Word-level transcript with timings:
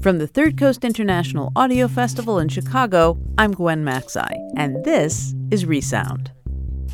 From 0.00 0.18
the 0.18 0.28
Third 0.28 0.56
Coast 0.56 0.84
International 0.84 1.50
Audio 1.56 1.88
Festival 1.88 2.38
in 2.38 2.48
Chicago, 2.48 3.18
I'm 3.36 3.50
Gwen 3.50 3.84
Macsai, 3.84 4.32
and 4.56 4.84
this 4.84 5.34
is 5.50 5.66
Resound. 5.66 6.30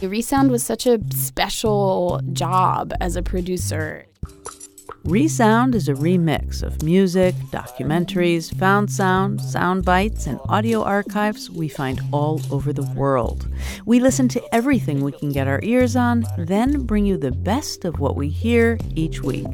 Resound 0.01 0.51
was 0.51 0.65
such 0.65 0.87
a 0.87 0.99
special 1.15 2.23
job 2.33 2.95
as 3.03 3.17
a 3.17 3.23
producer. 3.23 4.07
Resound 5.05 5.75
is 5.75 5.87
a 5.91 5.93
remix 5.93 6.63
of 6.63 6.83
music, 6.83 7.35
documentaries, 7.51 8.57
found 8.59 8.91
sound, 8.91 9.39
sound 9.39 9.85
bites, 9.85 10.27
and 10.27 10.41
audio 10.49 10.83
archives 10.83 11.51
we 11.51 11.69
find 11.69 12.01
all 12.11 12.41
over 12.51 12.73
the 12.73 12.91
world. 12.95 13.47
We 13.85 14.01
listen 14.01 14.29
to 14.29 14.43
everything 14.55 15.05
we 15.05 15.13
can 15.13 15.31
get 15.31 15.47
our 15.47 15.61
ears 15.63 15.95
on, 15.95 16.25
then 16.39 16.87
bring 16.87 17.05
you 17.05 17.19
the 17.19 17.33
best 17.33 17.85
of 17.85 18.01
what 18.01 18.17
we 18.17 18.31
hear 18.31 18.79
each 18.95 19.21
week. 19.21 19.47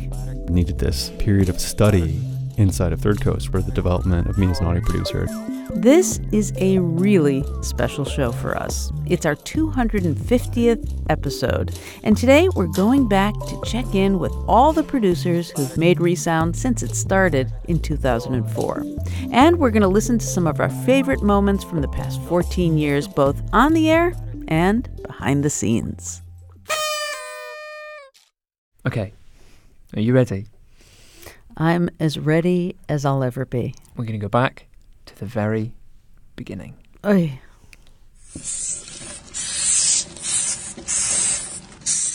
Needed 0.48 0.78
this 0.78 1.10
period 1.18 1.48
of 1.48 1.60
study 1.60 2.29
inside 2.60 2.92
of 2.92 3.00
Third 3.00 3.20
Coast 3.20 3.50
for 3.50 3.60
the 3.60 3.72
development 3.72 4.28
of 4.28 4.38
me 4.38 4.48
as 4.48 4.60
an 4.60 4.66
audio 4.66 4.82
producer. 4.82 5.26
This 5.70 6.20
is 6.30 6.52
a 6.58 6.78
really 6.78 7.44
special 7.62 8.04
show 8.04 8.32
for 8.32 8.56
us. 8.56 8.92
It's 9.06 9.24
our 9.24 9.36
250th 9.36 11.04
episode, 11.08 11.78
and 12.04 12.16
today 12.16 12.48
we're 12.54 12.66
going 12.66 13.08
back 13.08 13.34
to 13.46 13.60
check 13.64 13.94
in 13.94 14.18
with 14.18 14.32
all 14.46 14.72
the 14.72 14.82
producers 14.82 15.50
who've 15.50 15.76
made 15.78 16.00
Resound 16.00 16.54
since 16.54 16.82
it 16.82 16.94
started 16.94 17.52
in 17.68 17.80
2004. 17.80 18.84
And 19.32 19.58
we're 19.58 19.70
going 19.70 19.82
to 19.82 19.88
listen 19.88 20.18
to 20.18 20.26
some 20.26 20.46
of 20.46 20.60
our 20.60 20.70
favorite 20.70 21.22
moments 21.22 21.64
from 21.64 21.80
the 21.80 21.88
past 21.88 22.20
14 22.22 22.76
years, 22.76 23.08
both 23.08 23.40
on 23.52 23.72
the 23.72 23.90
air 23.90 24.12
and 24.48 24.88
behind 25.02 25.44
the 25.44 25.50
scenes. 25.50 26.22
Okay, 28.86 29.12
are 29.94 30.00
you 30.00 30.14
ready? 30.14 30.46
I'm 31.60 31.90
as 32.00 32.18
ready 32.18 32.74
as 32.88 33.04
I'll 33.04 33.22
ever 33.22 33.44
be. 33.44 33.74
We're 33.94 34.06
going 34.06 34.18
to 34.18 34.24
go 34.24 34.30
back 34.30 34.66
to 35.04 35.18
the 35.18 35.26
very 35.26 35.74
beginning. 36.34 36.74
Oy. 37.04 37.38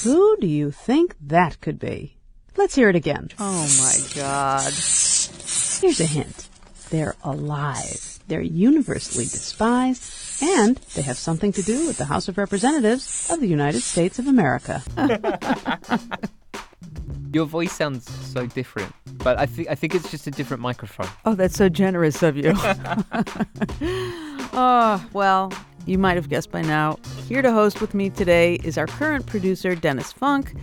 Who 0.03 0.37
do 0.37 0.47
you 0.47 0.71
think 0.71 1.15
that 1.21 1.61
could 1.61 1.77
be? 1.77 2.17
Let's 2.57 2.73
hear 2.73 2.89
it 2.89 2.95
again. 2.95 3.29
Oh 3.37 3.67
my 3.77 4.19
god. 4.19 4.63
Here's 4.63 5.99
a 5.99 6.07
hint. 6.07 6.47
They're 6.89 7.15
alive. 7.23 8.19
They're 8.27 8.41
universally 8.41 9.25
despised, 9.25 10.41
and 10.41 10.77
they 10.95 11.03
have 11.03 11.17
something 11.17 11.51
to 11.51 11.61
do 11.61 11.85
with 11.85 11.97
the 11.99 12.05
House 12.05 12.27
of 12.27 12.39
Representatives 12.39 13.29
of 13.29 13.41
the 13.41 13.47
United 13.47 13.81
States 13.81 14.17
of 14.17 14.25
America. 14.25 14.81
Your 17.33 17.45
voice 17.45 17.73
sounds 17.73 18.09
so 18.33 18.45
different, 18.47 18.93
but 19.17 19.37
I 19.37 19.45
think 19.45 19.69
I 19.69 19.75
think 19.75 19.93
it's 19.93 20.09
just 20.09 20.25
a 20.27 20.31
different 20.31 20.61
microphone. 20.61 21.09
Oh, 21.25 21.35
that's 21.35 21.55
so 21.55 21.67
generous 21.67 22.23
of 22.23 22.37
you. 22.37 22.53
oh, 24.53 25.05
well, 25.13 25.51
you 25.85 25.97
might 25.97 26.15
have 26.15 26.29
guessed 26.29 26.51
by 26.51 26.61
now. 26.61 26.97
Here 27.27 27.41
to 27.41 27.51
host 27.51 27.81
with 27.81 27.93
me 27.93 28.09
today 28.09 28.55
is 28.63 28.77
our 28.77 28.87
current 28.87 29.25
producer, 29.25 29.75
Dennis 29.75 30.11
Funk. 30.11 30.53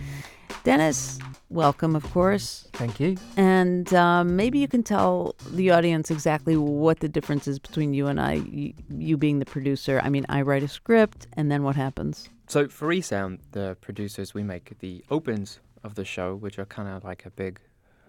Dennis, 0.63 1.19
welcome, 1.49 1.95
of 1.95 2.09
course. 2.11 2.67
Thank 2.73 2.99
you. 2.99 3.17
And 3.37 3.93
um, 3.93 4.35
maybe 4.35 4.59
you 4.59 4.67
can 4.67 4.81
tell 4.81 5.35
the 5.51 5.71
audience 5.71 6.09
exactly 6.09 6.57
what 6.57 6.99
the 7.01 7.09
difference 7.09 7.47
is 7.47 7.59
between 7.59 7.93
you 7.93 8.07
and 8.07 8.19
I, 8.19 8.33
you, 8.33 8.73
you 8.89 9.17
being 9.17 9.39
the 9.39 9.45
producer. 9.45 10.01
I 10.03 10.09
mean, 10.09 10.25
I 10.29 10.41
write 10.41 10.63
a 10.63 10.67
script, 10.67 11.27
and 11.33 11.51
then 11.51 11.63
what 11.63 11.75
happens? 11.75 12.29
So 12.47 12.67
for 12.67 12.87
Resound, 12.87 13.39
the 13.51 13.77
producers, 13.81 14.33
we 14.33 14.43
make 14.43 14.77
the 14.79 15.03
opens 15.09 15.59
of 15.83 15.95
the 15.95 16.05
show, 16.05 16.35
which 16.35 16.57
are 16.59 16.65
kind 16.65 16.89
of 16.89 17.03
like 17.03 17.25
a 17.25 17.29
big 17.29 17.59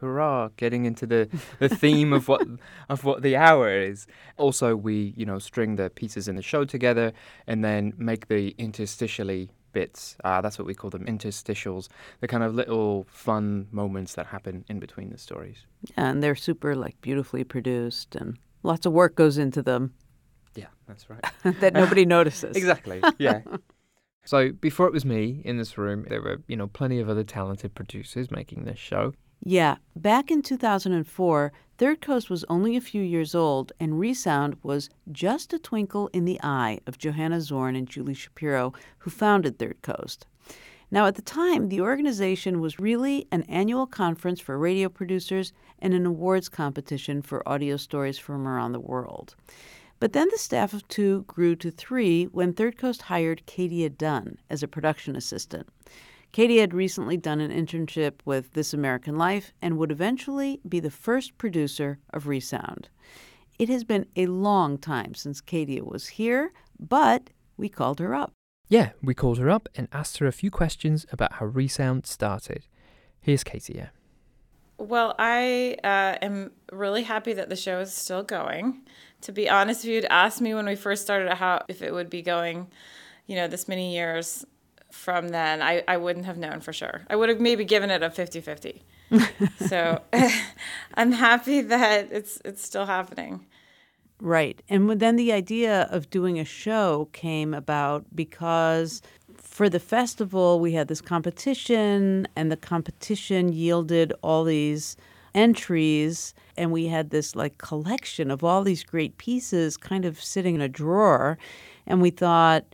hurrah, 0.01 0.51
getting 0.57 0.85
into 0.85 1.07
the, 1.07 1.29
the 1.59 1.69
theme 1.69 2.12
of 2.12 2.29
what 2.29 2.47
of 2.89 3.05
what 3.05 3.23
the 3.23 3.37
hour 3.37 3.71
is. 3.71 4.07
Also, 4.37 4.77
we 4.77 5.15
you 5.17 5.27
know 5.27 5.39
string 5.39 5.77
the 5.77 5.91
pieces 5.91 6.29
in 6.29 6.37
the 6.37 6.43
show 6.43 6.65
together 6.65 7.13
and 7.47 7.65
then 7.65 7.93
make 7.97 8.29
the 8.29 8.55
interstitially 8.59 9.49
bits. 9.73 10.17
Uh, 10.25 10.41
that's 10.41 10.59
what 10.59 10.67
we 10.67 10.75
call 10.75 10.91
them, 10.91 11.05
interstitials. 11.07 11.89
The 12.21 12.29
kind 12.29 12.43
of 12.43 12.55
little 12.55 13.07
fun 13.11 13.67
moments 13.71 14.15
that 14.15 14.27
happen 14.27 14.65
in 14.69 14.79
between 14.79 15.11
the 15.11 15.19
stories. 15.19 15.67
Yeah, 15.91 16.11
and 16.11 16.23
they're 16.23 16.37
super 16.37 16.75
like 16.75 17.01
beautifully 17.01 17.45
produced, 17.45 18.15
and 18.15 18.39
lots 18.63 18.87
of 18.87 18.93
work 18.93 19.15
goes 19.15 19.37
into 19.39 19.63
them. 19.63 19.95
Yeah, 20.55 20.67
that's 20.87 21.11
right. 21.11 21.25
that 21.61 21.75
nobody 21.75 22.05
notices. 22.17 22.57
exactly. 22.57 23.03
Yeah. 23.19 23.41
So 24.25 24.53
before 24.53 24.87
it 24.87 24.93
was 24.93 25.05
me 25.05 25.43
in 25.45 25.59
this 25.59 25.77
room, 25.77 26.07
there 26.09 26.23
were, 26.23 26.41
you 26.49 26.57
know, 26.57 26.67
plenty 26.67 26.99
of 27.01 27.09
other 27.09 27.25
talented 27.25 27.75
producers 27.75 28.31
making 28.31 28.65
this 28.65 28.79
show. 28.79 29.12
Yeah, 29.47 29.77
back 29.95 30.31
in 30.31 30.41
2004, 30.41 31.53
Third 31.77 32.01
Coast 32.01 32.31
was 32.31 32.45
only 32.49 32.77
a 32.77 32.81
few 32.81 33.03
years 33.03 33.34
old, 33.34 33.73
and 33.79 34.01
Resound 34.01 34.57
was 34.63 34.89
just 35.13 35.53
a 35.53 35.59
twinkle 35.59 36.09
in 36.15 36.25
the 36.25 36.41
eye 36.43 36.79
of 36.87 36.97
Johanna 36.97 37.43
Zorn 37.43 37.77
and 37.77 37.87
Julie 37.87 38.15
Shapiro, 38.15 38.73
who 38.99 39.11
founded 39.11 39.59
Third 39.59 39.83
Coast. 39.83 40.27
Now, 40.91 41.07
at 41.07 41.17
the 41.17 41.23
time, 41.23 41.69
the 41.69 41.81
organization 41.81 42.61
was 42.61 42.79
really 42.79 43.27
an 43.33 43.43
annual 43.43 43.87
conference 43.87 44.41
for 44.41 44.57
radio 44.57 44.89
producers 44.89 45.53
and 45.81 45.93
an 45.93 46.07
awards 46.07 46.49
competition 46.49 47.21
for 47.21 47.47
audio 47.49 47.77
stories 47.77 48.19
from 48.19 48.47
around 48.47 48.73
the 48.73 48.81
world. 48.81 49.34
But 50.00 50.12
then 50.12 50.28
the 50.31 50.38
staff 50.38 50.72
of 50.72 50.87
two 50.88 51.22
grew 51.22 51.56
to 51.56 51.71
three 51.71 52.25
when 52.25 52.53
Third 52.53 52.77
Coast 52.77 53.03
hired 53.03 53.47
Katia 53.47 53.91
Dunn 53.91 54.38
as 54.50 54.62
a 54.62 54.69
production 54.69 55.16
assistant. 55.16 55.69
Katia 56.32 56.62
had 56.62 56.75
recently 56.75 57.16
done 57.16 57.41
an 57.41 57.53
internship 57.53 58.15
with 58.25 58.53
This 58.54 58.75
American 58.75 59.16
Life 59.16 59.53
and 59.62 59.78
would 59.78 59.93
eventually 59.93 60.60
be 60.69 60.81
the 60.81 60.91
first 60.91 61.38
producer 61.38 62.00
of 62.10 62.27
Resound. 62.27 62.88
It 63.56 63.69
has 63.69 63.84
been 63.84 64.06
a 64.16 64.27
long 64.27 64.78
time 64.78 65.15
since 65.15 65.41
Katia 65.41 65.84
was 65.84 66.09
here, 66.09 66.53
but 66.81 67.31
we 67.56 67.69
called 67.69 68.00
her 68.00 68.15
up. 68.15 68.33
Yeah, 68.69 68.91
we 69.00 69.15
called 69.15 69.38
her 69.38 69.49
up 69.49 69.69
and 69.77 69.87
asked 69.93 70.19
her 70.19 70.27
a 70.27 70.33
few 70.33 70.50
questions 70.50 71.06
about 71.12 71.34
how 71.34 71.47
Resound 71.47 72.04
started. 72.04 72.66
Here's 73.21 73.44
Katia. 73.44 73.93
Well, 74.77 75.15
I 75.19 75.77
uh, 75.84 76.19
am 76.21 76.50
really 76.72 77.04
happy 77.04 77.33
that 77.34 77.49
the 77.49 77.56
show 77.56 77.78
is 77.78 77.93
still 77.93 78.25
going. 78.25 78.83
To 79.25 79.33
be 79.33 79.49
honest, 79.49 79.85
if 79.85 79.91
you'd 79.91 80.07
asked 80.07 80.41
me 80.41 80.55
when 80.55 80.67
we 80.67 80.77
first 80.77 81.03
started 81.03 81.33
how 81.35 81.65
if 81.69 81.83
it 81.83 81.93
would 81.93 82.11
be 82.11 82.23
going, 82.23 82.69
you 83.27 83.37
know, 83.37 83.49
this 83.49 83.69
many 83.69 83.95
years 83.95 84.45
from 84.91 85.29
then, 85.29 85.61
I, 85.61 85.83
I 85.89 85.97
wouldn't 85.97 86.27
have 86.27 86.39
known 86.39 86.61
for 86.61 86.73
sure. 86.73 87.05
I 87.11 87.17
would 87.17 87.29
have 87.29 87.41
maybe 87.41 87.65
given 87.65 87.91
it 87.91 88.03
a 88.03 88.11
50-50. 88.11 88.83
so 89.69 90.01
I'm 90.95 91.13
happy 91.13 91.61
that 91.63 92.09
it's 92.13 92.41
it's 92.45 92.63
still 92.63 92.87
happening. 92.87 93.47
Right. 94.21 94.63
And 94.69 94.89
then 95.01 95.17
the 95.17 95.33
idea 95.33 95.89
of 95.91 96.11
doing 96.11 96.39
a 96.39 96.45
show 96.45 97.09
came 97.13 97.53
about 97.53 98.05
because 98.15 99.03
for 99.55 99.69
the 99.69 99.81
festival, 99.81 100.61
we 100.61 100.73
had 100.73 100.89
this 100.89 101.01
competition, 101.01 102.27
and 102.34 102.51
the 102.51 102.57
competition 102.57 103.53
yielded 103.53 104.13
all 104.23 104.45
these 104.45 104.97
entries, 105.34 106.34
and 106.56 106.70
we 106.72 106.87
had 106.87 107.10
this 107.10 107.34
like 107.34 107.59
collection 107.59 108.31
of 108.31 108.44
all 108.44 108.62
these 108.62 108.84
great 108.84 109.19
pieces 109.19 109.76
kind 109.76 110.04
of 110.04 110.22
sitting 110.22 110.54
in 110.54 110.60
a 110.60 110.69
drawer. 110.69 111.38
And 111.87 112.00
we 112.00 112.10
thought, 112.10 112.65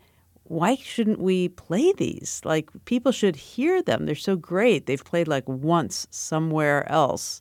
why 0.45 0.75
shouldn't 0.75 1.21
we 1.21 1.49
play 1.49 1.93
these? 1.93 2.41
Like, 2.45 2.71
people 2.85 3.13
should 3.13 3.37
hear 3.37 3.83
them. 3.83 4.07
They're 4.07 4.17
so 4.17 4.35
great. 4.35 4.87
They've 4.87 5.05
played 5.05 5.29
like 5.29 5.49
once 5.49 6.09
somewhere 6.11 6.91
else. 6.91 7.41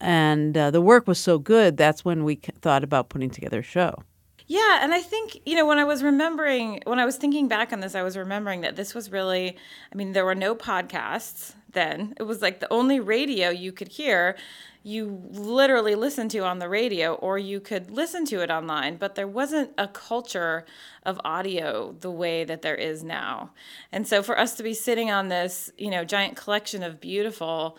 And 0.00 0.56
uh, 0.56 0.70
the 0.70 0.80
work 0.80 1.08
was 1.08 1.18
so 1.18 1.38
good, 1.38 1.76
that's 1.76 2.04
when 2.04 2.22
we 2.22 2.36
thought 2.60 2.84
about 2.84 3.08
putting 3.08 3.30
together 3.30 3.60
a 3.60 3.64
show. 3.64 4.02
Yeah, 4.46 4.78
and 4.80 4.94
I 4.94 5.00
think, 5.00 5.40
you 5.44 5.56
know, 5.56 5.66
when 5.66 5.78
I 5.78 5.84
was 5.84 6.04
remembering, 6.04 6.82
when 6.84 7.00
I 7.00 7.04
was 7.04 7.16
thinking 7.16 7.48
back 7.48 7.72
on 7.72 7.80
this, 7.80 7.96
I 7.96 8.02
was 8.02 8.16
remembering 8.16 8.60
that 8.60 8.76
this 8.76 8.94
was 8.94 9.10
really, 9.10 9.56
I 9.92 9.96
mean, 9.96 10.12
there 10.12 10.24
were 10.24 10.36
no 10.36 10.54
podcasts 10.54 11.54
then. 11.76 12.14
It 12.18 12.24
was 12.24 12.42
like 12.42 12.58
the 12.58 12.72
only 12.72 12.98
radio 12.98 13.50
you 13.50 13.70
could 13.70 13.88
hear, 13.88 14.36
you 14.82 15.22
literally 15.30 15.94
listened 15.94 16.30
to 16.32 16.40
on 16.40 16.58
the 16.58 16.68
radio, 16.68 17.14
or 17.14 17.38
you 17.38 17.60
could 17.60 17.90
listen 17.90 18.24
to 18.26 18.40
it 18.40 18.50
online, 18.50 18.96
but 18.96 19.14
there 19.14 19.28
wasn't 19.28 19.70
a 19.76 19.86
culture 19.86 20.64
of 21.04 21.20
audio 21.24 21.94
the 22.00 22.10
way 22.10 22.44
that 22.44 22.62
there 22.62 22.74
is 22.74 23.04
now. 23.04 23.50
And 23.92 24.06
so 24.06 24.22
for 24.22 24.38
us 24.38 24.54
to 24.54 24.62
be 24.62 24.74
sitting 24.74 25.10
on 25.10 25.28
this, 25.28 25.70
you 25.76 25.90
know, 25.90 26.04
giant 26.04 26.36
collection 26.36 26.82
of 26.82 27.00
beautiful 27.00 27.78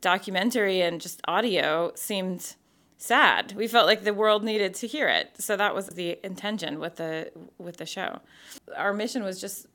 documentary 0.00 0.80
and 0.80 1.00
just 1.00 1.20
audio 1.26 1.92
seemed 1.94 2.56
sad. 2.98 3.54
We 3.56 3.66
felt 3.66 3.86
like 3.86 4.04
the 4.04 4.14
world 4.14 4.44
needed 4.44 4.74
to 4.74 4.86
hear 4.86 5.08
it. 5.08 5.36
So 5.38 5.56
that 5.56 5.74
was 5.74 5.88
the 5.88 6.18
intention 6.24 6.78
with 6.78 6.96
the 6.96 7.32
with 7.58 7.78
the 7.78 7.86
show. 7.86 8.20
Our 8.76 8.92
mission 8.92 9.24
was 9.24 9.40
just 9.40 9.66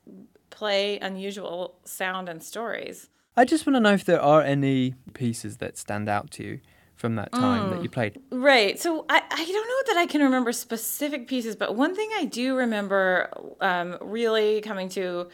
play 0.50 0.98
unusual 0.98 1.78
sound 1.84 2.28
and 2.28 2.42
stories. 2.42 3.08
I 3.40 3.46
just 3.46 3.66
want 3.66 3.76
to 3.76 3.80
know 3.80 3.94
if 3.94 4.04
there 4.04 4.20
are 4.20 4.42
any 4.42 4.94
pieces 5.14 5.56
that 5.56 5.78
stand 5.78 6.10
out 6.10 6.30
to 6.32 6.44
you 6.44 6.60
from 6.94 7.14
that 7.14 7.32
time 7.32 7.70
mm. 7.70 7.70
that 7.70 7.82
you 7.82 7.88
played. 7.88 8.20
Right. 8.30 8.78
So 8.78 9.06
I, 9.08 9.22
I 9.30 9.44
don't 9.46 9.68
know 9.68 9.94
that 9.94 9.96
I 9.98 10.04
can 10.04 10.20
remember 10.20 10.52
specific 10.52 11.26
pieces, 11.26 11.56
but 11.56 11.74
one 11.74 11.96
thing 11.96 12.10
I 12.18 12.26
do 12.26 12.54
remember 12.54 13.30
um, 13.62 13.96
really 14.02 14.60
coming 14.60 14.90
to 14.90 15.30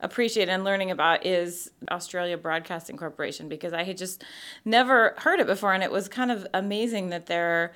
appreciate 0.00 0.50
and 0.50 0.64
learning 0.64 0.90
about 0.90 1.24
is 1.24 1.70
Australia 1.90 2.36
Broadcasting 2.36 2.98
Corporation 2.98 3.48
because 3.48 3.72
I 3.72 3.84
had 3.84 3.96
just 3.96 4.22
never 4.66 5.14
heard 5.16 5.40
it 5.40 5.46
before. 5.46 5.72
And 5.72 5.82
it 5.82 5.90
was 5.90 6.08
kind 6.08 6.30
of 6.30 6.46
amazing 6.52 7.08
that 7.08 7.24
there 7.24 7.72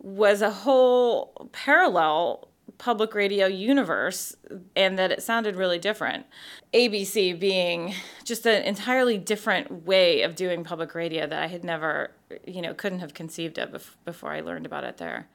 was 0.00 0.42
a 0.42 0.50
whole 0.50 1.48
parallel 1.52 2.49
public 2.78 3.14
radio 3.14 3.46
universe 3.46 4.34
and 4.76 4.98
that 4.98 5.10
it 5.10 5.22
sounded 5.22 5.56
really 5.56 5.78
different. 5.78 6.26
ABC 6.74 7.38
being 7.38 7.94
just 8.24 8.46
an 8.46 8.62
entirely 8.62 9.18
different 9.18 9.84
way 9.86 10.22
of 10.22 10.34
doing 10.34 10.64
public 10.64 10.94
radio 10.94 11.26
that 11.26 11.42
I 11.42 11.46
had 11.46 11.64
never, 11.64 12.12
you 12.46 12.62
know, 12.62 12.74
couldn't 12.74 13.00
have 13.00 13.14
conceived 13.14 13.58
of 13.58 13.96
before 14.04 14.32
I 14.32 14.40
learned 14.40 14.66
about 14.66 14.84
it 14.84 14.96
there. 14.98 15.28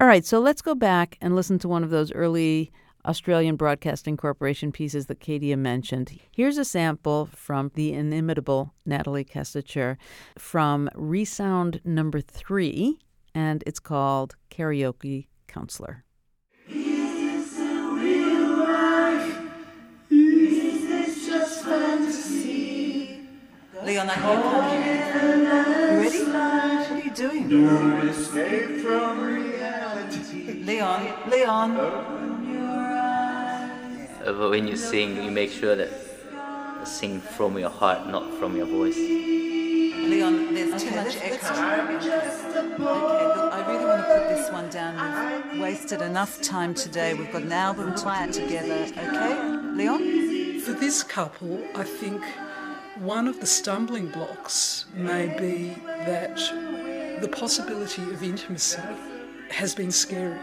All 0.00 0.06
right, 0.06 0.26
so 0.26 0.40
let's 0.40 0.62
go 0.62 0.74
back 0.74 1.16
and 1.20 1.34
listen 1.34 1.58
to 1.60 1.68
one 1.68 1.82
of 1.82 1.90
those 1.90 2.12
early 2.12 2.70
Australian 3.06 3.56
Broadcasting 3.56 4.16
Corporation 4.16 4.72
pieces 4.72 5.06
that 5.06 5.20
Katia 5.20 5.56
mentioned. 5.56 6.18
Here's 6.32 6.58
a 6.58 6.64
sample 6.64 7.26
from 7.26 7.70
the 7.74 7.92
inimitable 7.92 8.74
Natalie 8.84 9.24
Kestecher 9.24 9.96
from 10.36 10.90
Resound 10.94 11.80
number 11.84 12.20
three, 12.20 12.98
and 13.34 13.62
it's 13.66 13.80
called 13.80 14.34
Karaoke 14.50 15.28
Counselor. 15.46 16.05
Leon, 23.86 24.10
I 24.10 24.14
can 24.14 24.42
come. 24.42 24.66
You 25.94 26.00
ready? 26.02 26.22
What 26.24 26.90
are 26.90 26.98
you 26.98 27.10
doing? 27.12 27.48
Don't 27.48 28.08
escape 28.08 28.80
from 28.80 29.22
reality. 29.22 30.64
Leon, 30.64 31.30
Leon. 31.30 31.76
Uh, 34.26 34.32
but 34.32 34.50
when 34.50 34.66
you 34.66 34.76
sing, 34.76 35.22
you 35.22 35.30
make 35.30 35.52
sure 35.52 35.76
that 35.76 35.88
you 36.80 36.84
sing 36.86 37.20
from 37.20 37.56
your 37.56 37.70
heart, 37.70 38.08
not 38.08 38.28
from 38.40 38.56
your 38.56 38.66
voice. 38.66 38.96
Leon, 38.96 40.52
there's 40.52 40.82
too 40.82 40.90
much 40.90 41.16
echo. 41.22 41.46
Okay, 41.46 42.82
look, 42.82 43.52
I 43.52 43.64
really 43.68 43.84
want 43.84 44.02
to 44.02 44.08
put 44.12 44.28
this 44.28 44.50
one 44.50 44.68
down. 44.68 44.96
We've 45.52 45.62
wasted 45.62 46.02
enough 46.02 46.42
time 46.42 46.74
today. 46.74 47.14
We've 47.14 47.30
got 47.30 47.42
an 47.42 47.52
album 47.52 47.94
to 47.94 48.04
put 48.04 48.32
together. 48.32 48.88
Okay, 48.98 49.38
Leon? 49.76 50.58
For 50.58 50.72
this 50.72 51.04
couple, 51.04 51.62
I 51.76 51.84
think 51.84 52.20
one 52.98 53.28
of 53.28 53.40
the 53.40 53.46
stumbling 53.46 54.08
blocks 54.08 54.86
may 54.94 55.26
be 55.38 55.74
that 55.86 56.36
the 57.20 57.28
possibility 57.28 58.02
of 58.02 58.22
intimacy 58.22 58.80
has 59.50 59.74
been 59.74 59.90
scary. 59.90 60.40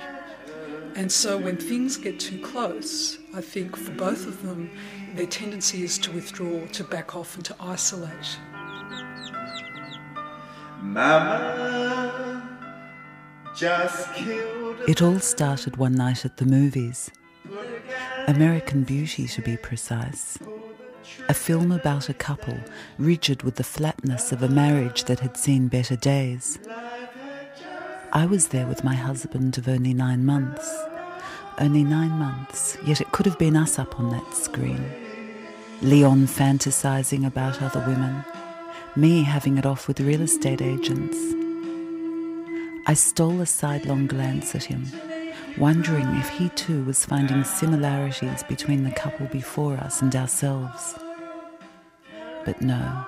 And 0.96 1.12
so 1.12 1.38
when 1.38 1.58
things 1.58 1.98
get 1.98 2.20
too 2.20 2.40
close, 2.42 3.18
I 3.34 3.42
think 3.42 3.76
for 3.76 3.92
both 3.92 4.28
of 4.28 4.44
them, 4.44 4.70
their 5.16 5.26
tendency 5.26 5.84
is 5.84 5.98
to 6.00 6.12
withdraw, 6.12 6.66
to 6.68 6.84
back 6.84 7.16
off, 7.16 7.36
and 7.36 7.44
to 7.46 7.56
isolate. 7.60 8.38
Mama 10.80 12.60
just 13.56 14.14
killed. 14.14 14.78
It 14.88 15.02
all 15.02 15.20
started 15.20 15.78
one 15.78 15.96
night 15.96 16.26
at 16.26 16.38
the 16.38 16.46
movies. 16.46 17.10
American 18.28 18.84
Beauty, 18.84 19.28
to 19.28 19.42
be 19.42 19.58
precise. 19.58 20.38
A 21.30 21.34
film 21.34 21.72
about 21.72 22.10
a 22.10 22.14
couple 22.14 22.58
rigid 22.98 23.44
with 23.44 23.56
the 23.56 23.64
flatness 23.64 24.32
of 24.32 24.44
a 24.44 24.50
marriage 24.50 25.06
that 25.06 25.20
had 25.20 25.38
seen 25.38 25.68
better 25.68 25.96
days. 25.96 26.60
I 28.12 28.26
was 28.26 28.50
there 28.50 28.68
with 28.68 28.84
my 28.84 28.96
husband 28.96 29.58
of 29.58 29.68
only 29.68 29.94
nine 29.94 30.26
months. 30.26 30.70
Only 31.60 31.84
nine 31.84 32.12
months, 32.12 32.78
yet 32.86 33.02
it 33.02 33.12
could 33.12 33.26
have 33.26 33.38
been 33.40 33.56
us 33.56 33.78
up 33.78 34.00
on 34.00 34.10
that 34.10 34.34
screen. 34.34 34.84
Leon 35.82 36.28
fantasizing 36.28 37.26
about 37.26 37.62
other 37.62 37.84
women, 37.88 38.24
me 38.96 39.24
having 39.24 39.58
it 39.58 39.66
off 39.66 39.88
with 39.88 40.00
real 40.00 40.22
estate 40.22 40.62
agents. 40.62 41.18
I 42.86 42.94
stole 42.96 43.42
a 43.42 43.46
sidelong 43.46 44.08
glance 44.08 44.56
at 44.56 44.64
him, 44.64 44.86
wondering 45.58 46.08
if 46.16 46.30
he 46.30 46.50
too 46.50 46.84
was 46.84 47.06
finding 47.06 47.44
similarities 47.44 48.44
between 48.44 48.84
the 48.84 48.92
couple 48.92 49.28
before 49.28 49.78
us 49.78 50.02
and 50.02 50.16
ourselves. 50.16 50.96
But 52.46 52.62
no, 52.62 53.06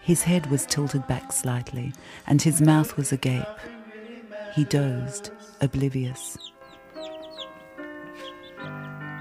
his 0.00 0.22
head 0.22 0.50
was 0.50 0.66
tilted 0.66 1.06
back 1.06 1.32
slightly, 1.32 1.92
and 2.26 2.40
his 2.40 2.60
mouth 2.60 2.96
was 2.96 3.12
agape. 3.12 3.46
He 4.54 4.64
dozed, 4.64 5.30
oblivious. 5.60 6.38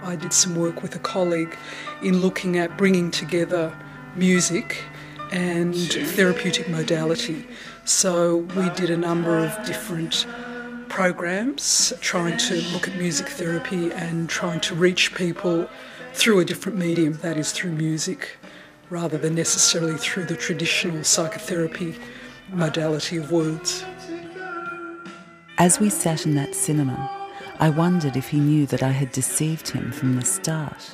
I 0.04 0.18
did 0.18 0.34
some 0.34 0.56
work 0.56 0.84
with 0.84 0.96
a 0.96 1.00
colleague 1.00 1.56
in 2.02 2.20
looking 2.20 2.58
at 2.58 2.78
bringing 2.78 3.10
together 3.10 3.76
music 4.16 4.84
and 5.32 5.76
therapeutic 5.76 6.70
modality. 6.70 7.48
So 7.86 8.38
we 8.56 8.70
did 8.72 8.90
a 8.90 8.98
number 8.98 9.40
of 9.40 9.66
different 9.66 10.28
programs 10.94 11.92
trying 12.02 12.38
to 12.38 12.54
look 12.72 12.88
at 12.88 12.96
music 12.98 13.28
therapy 13.28 13.92
and 13.94 14.30
trying 14.30 14.60
to 14.60 14.76
reach 14.76 15.16
people 15.16 15.68
through 16.14 16.40
a 16.40 16.46
different 16.46 16.78
medium, 16.78 17.14
that 17.14 17.36
is, 17.36 17.52
through 17.52 17.72
music, 17.72 18.38
rather 18.92 19.18
than 19.18 19.34
necessarily 19.34 19.98
through 19.98 20.24
the 20.24 20.36
traditional 20.36 21.04
psychotherapy 21.04 21.96
modality 22.52 23.18
of 23.18 23.32
words. 23.32 23.84
As 25.58 25.80
we 25.80 25.90
sat 25.90 26.28
in 26.28 26.36
that 26.36 26.54
cinema, 26.54 27.10
I 27.60 27.72
wondered 27.72 28.16
if 28.16 28.30
he 28.30 28.40
knew 28.40 28.68
that 28.68 28.84
I 28.84 28.92
had 28.92 29.12
deceived 29.12 29.70
him 29.70 29.92
from 29.92 30.16
the 30.16 30.24
start. 30.24 30.92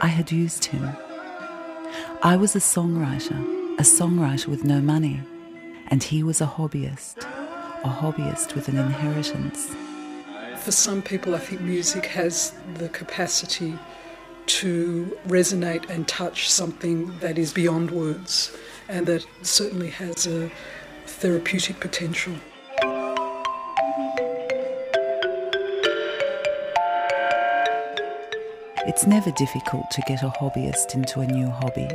I 0.00 0.08
had 0.08 0.32
used 0.32 0.64
him. 0.64 0.90
I 2.24 2.36
was 2.36 2.56
a 2.56 2.58
songwriter, 2.58 3.38
a 3.78 3.82
songwriter 3.82 4.48
with 4.48 4.64
no 4.64 4.80
money, 4.80 5.22
and 5.86 6.02
he 6.02 6.24
was 6.24 6.40
a 6.40 6.46
hobbyist, 6.46 7.37
a 7.84 7.88
hobbyist 7.88 8.54
with 8.54 8.68
an 8.68 8.76
inheritance. 8.76 9.74
For 10.56 10.72
some 10.72 11.00
people, 11.02 11.34
I 11.34 11.38
think 11.38 11.60
music 11.60 12.06
has 12.06 12.52
the 12.74 12.88
capacity 12.88 13.78
to 14.46 15.16
resonate 15.28 15.88
and 15.88 16.08
touch 16.08 16.50
something 16.50 17.16
that 17.20 17.38
is 17.38 17.52
beyond 17.52 17.90
words, 17.90 18.56
and 18.88 19.06
that 19.06 19.24
certainly 19.42 19.90
has 19.90 20.26
a 20.26 20.50
therapeutic 21.06 21.78
potential. 21.80 22.34
It's 28.86 29.06
never 29.06 29.30
difficult 29.32 29.90
to 29.92 30.02
get 30.08 30.22
a 30.22 30.28
hobbyist 30.28 30.94
into 30.94 31.20
a 31.20 31.26
new 31.26 31.48
hobby. 31.48 31.88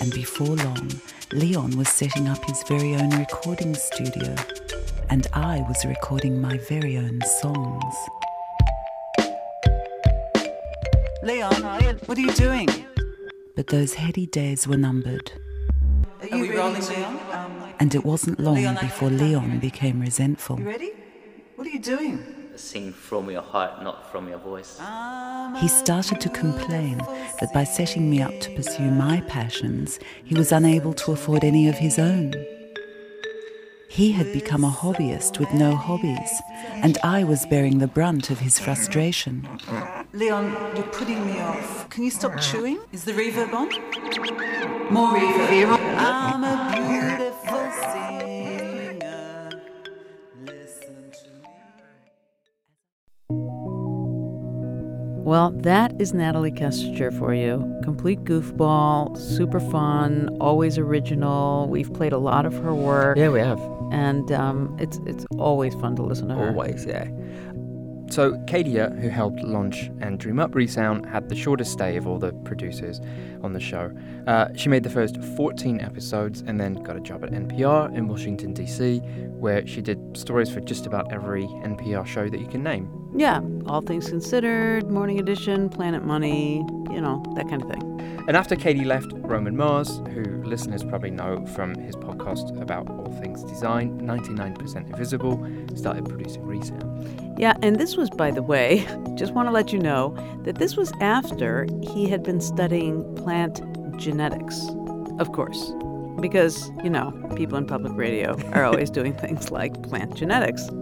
And 0.00 0.12
before 0.12 0.56
long, 0.56 0.90
Leon 1.32 1.76
was 1.76 1.88
setting 1.88 2.28
up 2.28 2.44
his 2.44 2.62
very 2.64 2.94
own 2.94 3.10
recording 3.10 3.74
studio, 3.74 4.34
and 5.10 5.26
I 5.32 5.64
was 5.66 5.84
recording 5.86 6.40
my 6.40 6.58
very 6.58 6.96
own 6.98 7.20
songs. 7.40 7.94
Leon, 11.22 11.62
what 12.06 12.18
are 12.18 12.20
you 12.20 12.32
doing? 12.32 12.68
But 13.56 13.68
those 13.68 13.94
heady 13.94 14.26
days 14.26 14.68
were 14.68 14.76
numbered. 14.76 15.32
Are 16.20 16.36
you 16.36 16.56
rolling, 16.56 16.86
Leon? 16.86 17.20
Um, 17.32 17.72
and 17.80 17.94
it 17.94 18.04
wasn't 18.04 18.38
long 18.38 18.56
Leon, 18.56 18.78
before 18.80 19.10
Leon 19.10 19.58
became 19.60 20.00
resentful. 20.00 20.58
You 20.60 20.66
ready? 20.66 20.92
What 21.56 21.66
are 21.66 21.70
you 21.70 21.80
doing? 21.80 22.22
Sing 22.56 22.92
from 22.92 23.30
your 23.30 23.42
heart, 23.42 23.82
not 23.82 24.10
from 24.10 24.28
your 24.28 24.38
voice. 24.38 24.80
He 25.60 25.68
started 25.68 26.20
to 26.20 26.28
complain 26.28 26.98
that 27.40 27.52
by 27.54 27.64
setting 27.64 28.10
me 28.10 28.20
up 28.20 28.38
to 28.40 28.54
pursue 28.54 28.90
my 28.90 29.20
passions, 29.22 29.98
he 30.24 30.34
was 30.34 30.52
unable 30.52 30.92
to 30.94 31.12
afford 31.12 31.44
any 31.44 31.68
of 31.68 31.76
his 31.76 31.98
own. 31.98 32.34
He 33.90 34.12
had 34.12 34.32
become 34.32 34.64
a 34.64 34.70
hobbyist 34.70 35.38
with 35.40 35.52
no 35.54 35.74
hobbies, 35.74 36.42
and 36.72 36.98
I 37.02 37.24
was 37.24 37.46
bearing 37.46 37.78
the 37.78 37.86
brunt 37.86 38.30
of 38.30 38.38
his 38.38 38.58
frustration. 38.58 39.48
Leon, 40.12 40.54
you're 40.76 40.84
putting 40.84 41.26
me 41.26 41.40
off. 41.40 41.88
Can 41.88 42.04
you 42.04 42.10
stop 42.10 42.38
chewing? 42.40 42.78
Is 42.92 43.04
the 43.04 43.12
reverb 43.12 43.52
on? 43.54 43.70
More 44.92 45.08
reverb. 45.16 45.78
I'm 45.96 46.44
a 46.44 46.70
beautiful 46.76 47.70
singer. 47.92 49.50
Listen 50.44 51.10
to 51.10 51.28
me. 51.42 51.48
Well, 55.24 55.50
that 55.62 55.98
is 56.00 56.12
Natalie 56.14 56.52
Kestecher 56.52 57.10
for 57.18 57.34
you. 57.34 57.80
Complete 57.82 58.22
goofball, 58.24 59.16
super 59.16 59.60
fun, 59.60 60.28
always 60.40 60.78
original. 60.78 61.68
We've 61.68 61.92
played 61.92 62.12
a 62.12 62.18
lot 62.18 62.46
of 62.46 62.52
her 62.58 62.74
work. 62.74 63.16
Yeah, 63.16 63.30
we 63.30 63.40
have. 63.40 63.58
And 63.92 64.30
um, 64.32 64.76
it's 64.78 64.98
it's 65.06 65.26
always 65.38 65.74
fun 65.74 65.96
to 65.96 66.02
listen 66.02 66.28
to 66.28 66.34
her. 66.34 66.48
Always, 66.48 66.84
yeah. 66.86 67.08
So, 68.10 68.42
Katia, 68.46 68.90
who 69.00 69.10
helped 69.10 69.42
launch 69.42 69.90
and 70.00 70.18
dream 70.18 70.40
up 70.40 70.54
Resound, 70.54 71.04
had 71.04 71.28
the 71.28 71.36
shortest 71.36 71.72
stay 71.72 71.96
of 71.98 72.06
all 72.06 72.18
the 72.18 72.32
producers 72.32 73.00
on 73.42 73.52
the 73.52 73.60
show. 73.60 73.92
Uh, 74.26 74.48
she 74.56 74.70
made 74.70 74.82
the 74.82 74.90
first 74.90 75.22
14 75.36 75.80
episodes 75.80 76.42
and 76.46 76.58
then 76.58 76.74
got 76.82 76.96
a 76.96 77.00
job 77.00 77.22
at 77.22 77.32
NPR 77.32 77.94
in 77.94 78.08
Washington, 78.08 78.54
D.C., 78.54 79.00
where 79.38 79.66
she 79.66 79.82
did 79.82 80.16
stories 80.16 80.48
for 80.48 80.60
just 80.60 80.86
about 80.86 81.12
every 81.12 81.44
NPR 81.44 82.06
show 82.06 82.30
that 82.30 82.40
you 82.40 82.46
can 82.46 82.62
name. 82.62 82.97
Yeah, 83.16 83.40
All 83.66 83.80
Things 83.80 84.08
Considered, 84.08 84.90
Morning 84.90 85.18
Edition, 85.18 85.68
Planet 85.68 86.04
Money, 86.04 86.56
you 86.90 87.00
know, 87.00 87.22
that 87.36 87.48
kind 87.48 87.62
of 87.62 87.68
thing. 87.68 88.24
And 88.28 88.36
after 88.36 88.54
Katia 88.56 88.84
left, 88.84 89.10
Roman 89.14 89.56
Mars, 89.56 90.02
who 90.12 90.42
listeners 90.44 90.84
probably 90.84 91.10
know 91.10 91.46
from 91.46 91.74
his 91.74 91.96
podcast 91.96 92.60
about 92.60 92.88
all 92.90 93.10
things 93.22 93.42
design, 93.44 93.98
99% 94.02 94.86
Invisible, 94.86 95.46
started 95.74 96.06
producing 96.06 96.44
Resound. 96.44 97.38
Yeah, 97.38 97.54
and 97.62 97.76
this 97.76 97.96
was, 97.96 98.10
by 98.10 98.30
the 98.30 98.42
way, 98.42 98.86
just 99.14 99.32
want 99.32 99.48
to 99.48 99.52
let 99.52 99.72
you 99.72 99.78
know 99.78 100.14
that 100.44 100.56
this 100.56 100.76
was 100.76 100.92
after 101.00 101.66
he 101.80 102.06
had 102.08 102.22
been 102.22 102.42
studying 102.42 103.14
plant 103.14 103.62
genetics, 103.96 104.60
of 105.18 105.32
course, 105.32 105.72
because, 106.20 106.70
you 106.82 106.90
know, 106.90 107.12
people 107.36 107.56
in 107.56 107.66
public 107.66 107.92
radio 107.94 108.36
are 108.52 108.64
always 108.64 108.90
doing 108.90 109.14
things 109.24 109.50
like 109.50 109.82
plant 109.82 110.14
genetics. 110.14 110.68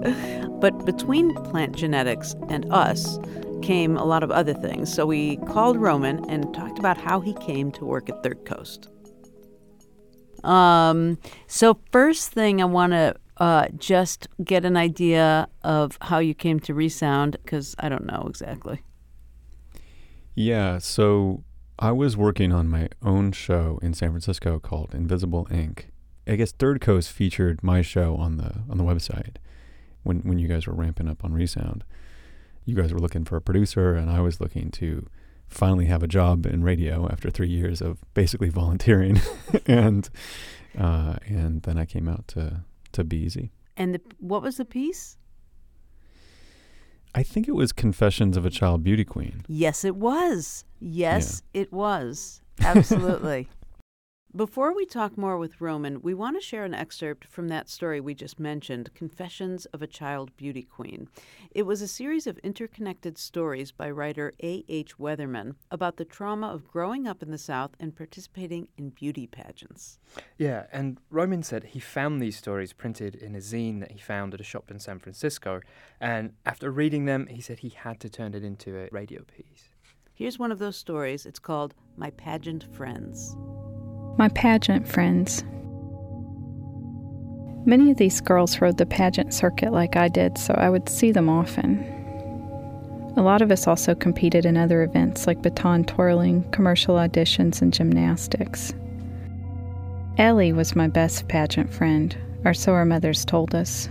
But 0.58 0.86
between 0.86 1.34
plant 1.34 1.76
genetics 1.76 2.34
and 2.48 2.64
us, 2.72 3.18
came 3.62 3.96
a 3.96 4.04
lot 4.04 4.22
of 4.22 4.30
other 4.30 4.54
things. 4.54 4.92
So 4.92 5.06
we 5.06 5.36
called 5.48 5.76
Roman 5.76 6.24
and 6.30 6.52
talked 6.54 6.78
about 6.78 6.96
how 6.96 7.20
he 7.20 7.34
came 7.34 7.72
to 7.72 7.84
work 7.84 8.08
at 8.08 8.22
Third 8.22 8.44
Coast. 8.44 8.88
Um, 10.44 11.18
so 11.46 11.78
first 11.90 12.30
thing 12.30 12.62
I 12.62 12.66
want 12.66 12.92
to 12.92 13.16
uh, 13.38 13.68
just 13.76 14.28
get 14.44 14.64
an 14.64 14.76
idea 14.76 15.48
of 15.62 15.98
how 16.00 16.18
you 16.18 16.34
came 16.34 16.60
to 16.60 16.74
Resound 16.74 17.36
because 17.42 17.74
I 17.78 17.88
don't 17.88 18.06
know 18.06 18.26
exactly. 18.28 18.82
Yeah, 20.34 20.78
so 20.78 21.42
I 21.78 21.92
was 21.92 22.16
working 22.16 22.52
on 22.52 22.68
my 22.68 22.88
own 23.02 23.32
show 23.32 23.78
in 23.82 23.94
San 23.94 24.10
Francisco 24.10 24.58
called 24.58 24.94
Invisible 24.94 25.46
Ink. 25.50 25.88
I 26.26 26.36
guess 26.36 26.52
Third 26.52 26.80
Coast 26.80 27.12
featured 27.12 27.62
my 27.62 27.82
show 27.82 28.16
on 28.16 28.36
the 28.38 28.62
on 28.68 28.78
the 28.78 28.84
website 28.84 29.36
when 30.02 30.20
when 30.20 30.38
you 30.38 30.48
guys 30.48 30.66
were 30.66 30.74
ramping 30.74 31.08
up 31.08 31.24
on 31.24 31.32
Resound 31.32 31.84
you 32.66 32.74
guys 32.74 32.92
were 32.92 32.98
looking 32.98 33.24
for 33.24 33.36
a 33.36 33.40
producer, 33.40 33.94
and 33.94 34.10
I 34.10 34.20
was 34.20 34.40
looking 34.40 34.70
to 34.72 35.06
finally 35.48 35.86
have 35.86 36.02
a 36.02 36.08
job 36.08 36.44
in 36.44 36.62
radio 36.62 37.08
after 37.10 37.30
three 37.30 37.48
years 37.48 37.80
of 37.80 37.98
basically 38.12 38.48
volunteering, 38.60 39.20
and 39.66 40.10
uh, 40.76 41.16
and 41.26 41.62
then 41.62 41.78
I 41.78 41.86
came 41.86 42.08
out 42.08 42.28
to 42.28 42.64
to 42.92 43.04
Be 43.04 43.16
Easy. 43.18 43.52
And 43.78 43.94
the, 43.94 44.00
what 44.18 44.42
was 44.42 44.56
the 44.56 44.64
piece? 44.64 45.16
I 47.16 47.22
think 47.22 47.48
it 47.48 47.54
was 47.54 47.72
Confessions 47.72 48.36
of 48.36 48.44
a 48.44 48.50
Child 48.50 48.84
Beauty 48.84 49.04
Queen. 49.04 49.42
Yes, 49.48 49.86
it 49.86 49.96
was. 49.96 50.66
Yes, 50.80 51.42
yeah. 51.54 51.62
it 51.62 51.72
was. 51.72 52.42
Absolutely. 52.60 53.48
Before 54.36 54.74
we 54.74 54.84
talk 54.84 55.16
more 55.16 55.38
with 55.38 55.62
Roman, 55.62 56.02
we 56.02 56.12
want 56.12 56.36
to 56.36 56.46
share 56.46 56.66
an 56.66 56.74
excerpt 56.74 57.24
from 57.24 57.48
that 57.48 57.70
story 57.70 58.02
we 58.02 58.12
just 58.12 58.38
mentioned 58.38 58.92
Confessions 58.92 59.64
of 59.66 59.80
a 59.80 59.86
Child 59.86 60.36
Beauty 60.36 60.62
Queen. 60.62 61.08
It 61.52 61.62
was 61.62 61.80
a 61.80 61.88
series 61.88 62.26
of 62.26 62.36
interconnected 62.40 63.16
stories 63.16 63.72
by 63.72 63.90
writer 63.90 64.34
A.H. 64.42 64.98
Weatherman 64.98 65.54
about 65.70 65.96
the 65.96 66.04
trauma 66.04 66.48
of 66.48 66.68
growing 66.68 67.08
up 67.08 67.22
in 67.22 67.30
the 67.30 67.38
South 67.38 67.70
and 67.80 67.96
participating 67.96 68.68
in 68.76 68.90
beauty 68.90 69.26
pageants. 69.26 69.98
Yeah, 70.36 70.66
and 70.70 70.98
Roman 71.08 71.42
said 71.42 71.64
he 71.64 71.80
found 71.80 72.20
these 72.20 72.36
stories 72.36 72.74
printed 72.74 73.14
in 73.14 73.34
a 73.34 73.38
zine 73.38 73.80
that 73.80 73.92
he 73.92 73.98
found 73.98 74.34
at 74.34 74.40
a 74.42 74.44
shop 74.44 74.70
in 74.70 74.80
San 74.80 74.98
Francisco. 74.98 75.62
And 75.98 76.34
after 76.44 76.70
reading 76.70 77.06
them, 77.06 77.26
he 77.28 77.40
said 77.40 77.60
he 77.60 77.70
had 77.70 78.00
to 78.00 78.10
turn 78.10 78.34
it 78.34 78.44
into 78.44 78.76
a 78.76 78.90
radio 78.92 79.22
piece. 79.22 79.70
Here's 80.12 80.38
one 80.38 80.52
of 80.52 80.58
those 80.58 80.76
stories. 80.76 81.24
It's 81.24 81.38
called 81.38 81.74
My 81.96 82.10
Pageant 82.10 82.64
Friends 82.74 83.34
my 84.18 84.28
pageant 84.30 84.88
friends. 84.88 85.44
Many 87.66 87.90
of 87.90 87.96
these 87.96 88.20
girls 88.20 88.60
rode 88.60 88.78
the 88.78 88.86
pageant 88.86 89.34
circuit 89.34 89.72
like 89.72 89.96
I 89.96 90.08
did, 90.08 90.38
so 90.38 90.54
I 90.54 90.70
would 90.70 90.88
see 90.88 91.12
them 91.12 91.28
often. 91.28 91.84
A 93.16 93.22
lot 93.22 93.42
of 93.42 93.50
us 93.50 93.66
also 93.66 93.94
competed 93.94 94.46
in 94.46 94.56
other 94.56 94.82
events 94.82 95.26
like 95.26 95.42
baton 95.42 95.84
twirling, 95.84 96.48
commercial 96.50 96.96
auditions, 96.96 97.60
and 97.60 97.72
gymnastics. 97.72 98.72
Ellie 100.18 100.52
was 100.52 100.76
my 100.76 100.86
best 100.86 101.28
pageant 101.28 101.72
friend, 101.72 102.16
or 102.44 102.54
so 102.54 102.72
our 102.72 102.84
mothers 102.84 103.24
told 103.24 103.54
us. 103.54 103.88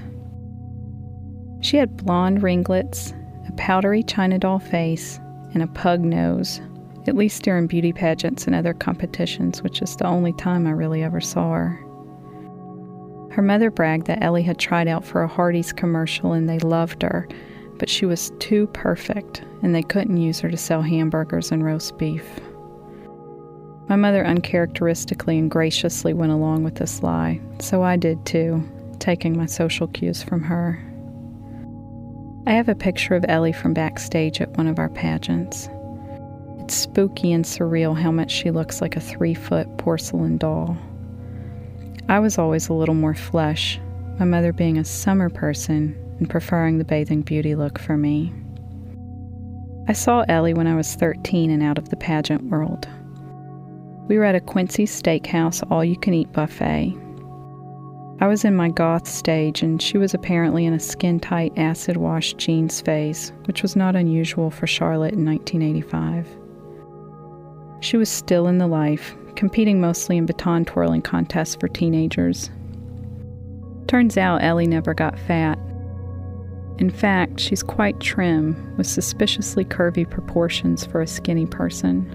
She 1.61 1.77
had 1.77 1.97
blonde 1.97 2.41
ringlets, 2.41 3.13
a 3.47 3.51
powdery 3.53 4.03
china 4.03 4.39
doll 4.39 4.59
face, 4.59 5.19
and 5.53 5.61
a 5.61 5.67
pug 5.67 6.01
nose 6.01 6.61
at 7.07 7.15
least 7.15 7.43
during 7.43 7.67
beauty 7.67 7.93
pageants 7.93 8.45
and 8.45 8.55
other 8.55 8.73
competitions, 8.73 9.61
which 9.61 9.81
is 9.81 9.95
the 9.95 10.07
only 10.07 10.33
time 10.33 10.65
I 10.67 10.71
really 10.71 11.03
ever 11.03 11.21
saw 11.21 11.53
her. 11.53 11.79
Her 13.31 13.41
mother 13.41 13.69
bragged 13.69 14.07
that 14.07 14.23
Ellie 14.23 14.43
had 14.43 14.57
tried 14.57 14.87
out 14.87 15.03
for 15.03 15.21
a 15.21 15.27
Hardee's 15.27 15.73
commercial 15.73 16.33
and 16.33 16.47
they 16.47 16.59
loved 16.59 17.01
her, 17.03 17.27
but 17.77 17.89
she 17.89 18.05
was 18.05 18.31
too 18.39 18.67
perfect 18.67 19.43
and 19.61 19.75
they 19.75 19.83
couldn't 19.83 20.17
use 20.17 20.39
her 20.39 20.49
to 20.49 20.57
sell 20.57 20.81
hamburgers 20.81 21.51
and 21.51 21.65
roast 21.65 21.97
beef. 21.97 22.39
My 23.89 23.95
mother 23.95 24.25
uncharacteristically 24.25 25.37
and 25.37 25.51
graciously 25.51 26.13
went 26.13 26.31
along 26.31 26.63
with 26.63 26.75
this 26.75 27.03
lie, 27.03 27.39
so 27.59 27.83
I 27.83 27.97
did 27.97 28.25
too, 28.25 28.63
taking 28.99 29.37
my 29.37 29.45
social 29.45 29.87
cues 29.87 30.23
from 30.23 30.41
her. 30.41 30.81
I 32.47 32.53
have 32.53 32.69
a 32.69 32.75
picture 32.75 33.15
of 33.15 33.25
Ellie 33.27 33.51
from 33.51 33.73
backstage 33.73 34.39
at 34.39 34.55
one 34.57 34.67
of 34.67 34.79
our 34.79 34.89
pageants. 34.89 35.67
It's 36.65 36.73
spooky 36.73 37.31
and 37.31 37.45
surreal 37.45 37.95
how 37.95 38.11
much 38.11 38.31
she 38.31 38.49
looks 38.49 38.81
like 38.81 38.95
a 38.95 38.99
three 38.99 39.35
foot 39.35 39.77
porcelain 39.77 40.39
doll. 40.39 40.75
I 42.09 42.17
was 42.17 42.39
always 42.39 42.69
a 42.69 42.73
little 42.73 42.95
more 42.95 43.13
flesh, 43.13 43.79
my 44.17 44.25
mother 44.25 44.51
being 44.51 44.79
a 44.79 44.83
summer 44.83 45.29
person 45.29 45.95
and 46.17 46.27
preferring 46.27 46.79
the 46.79 46.83
bathing 46.83 47.21
beauty 47.21 47.53
look 47.53 47.77
for 47.77 47.97
me. 47.97 48.33
I 49.87 49.93
saw 49.93 50.25
Ellie 50.27 50.55
when 50.55 50.65
I 50.65 50.75
was 50.75 50.95
13 50.95 51.51
and 51.51 51.61
out 51.61 51.77
of 51.77 51.89
the 51.89 51.97
pageant 51.97 52.41
world. 52.49 52.87
We 54.07 54.17
were 54.17 54.25
at 54.25 54.33
a 54.33 54.41
Quincy 54.41 54.87
Steakhouse 54.87 55.63
all 55.69 55.85
you 55.85 55.99
can 55.99 56.15
eat 56.15 56.33
buffet. 56.33 56.97
I 58.21 58.25
was 58.25 58.43
in 58.43 58.55
my 58.55 58.69
goth 58.69 59.07
stage, 59.07 59.61
and 59.61 59.79
she 59.79 59.99
was 59.99 60.15
apparently 60.15 60.65
in 60.65 60.73
a 60.73 60.79
skin 60.79 61.19
tight 61.19 61.53
acid 61.57 61.97
wash 61.97 62.33
jeans 62.33 62.81
phase, 62.81 63.33
which 63.45 63.61
was 63.61 63.75
not 63.75 63.95
unusual 63.95 64.49
for 64.49 64.65
Charlotte 64.65 65.13
in 65.13 65.23
1985. 65.23 66.27
She 67.85 67.97
was 67.97 68.09
still 68.09 68.47
in 68.47 68.57
the 68.57 68.65
life, 68.65 69.15
competing 69.35 69.79
mostly 69.79 70.17
in 70.17 70.25
baton 70.25 70.65
twirling 70.65 71.03
contests 71.03 71.53
for 71.53 71.67
teenagers. 71.67 72.49
Turns 73.85 74.17
out 74.17 74.41
Ellie 74.41 74.65
never 74.65 74.95
got 74.95 75.19
fat. 75.19 75.59
In 76.79 76.89
fact, 76.89 77.39
she's 77.39 77.61
quite 77.61 77.99
trim, 77.99 78.75
with 78.75 78.87
suspiciously 78.87 79.65
curvy 79.65 80.09
proportions 80.09 80.83
for 80.83 80.99
a 80.99 81.05
skinny 81.05 81.45
person. 81.45 82.09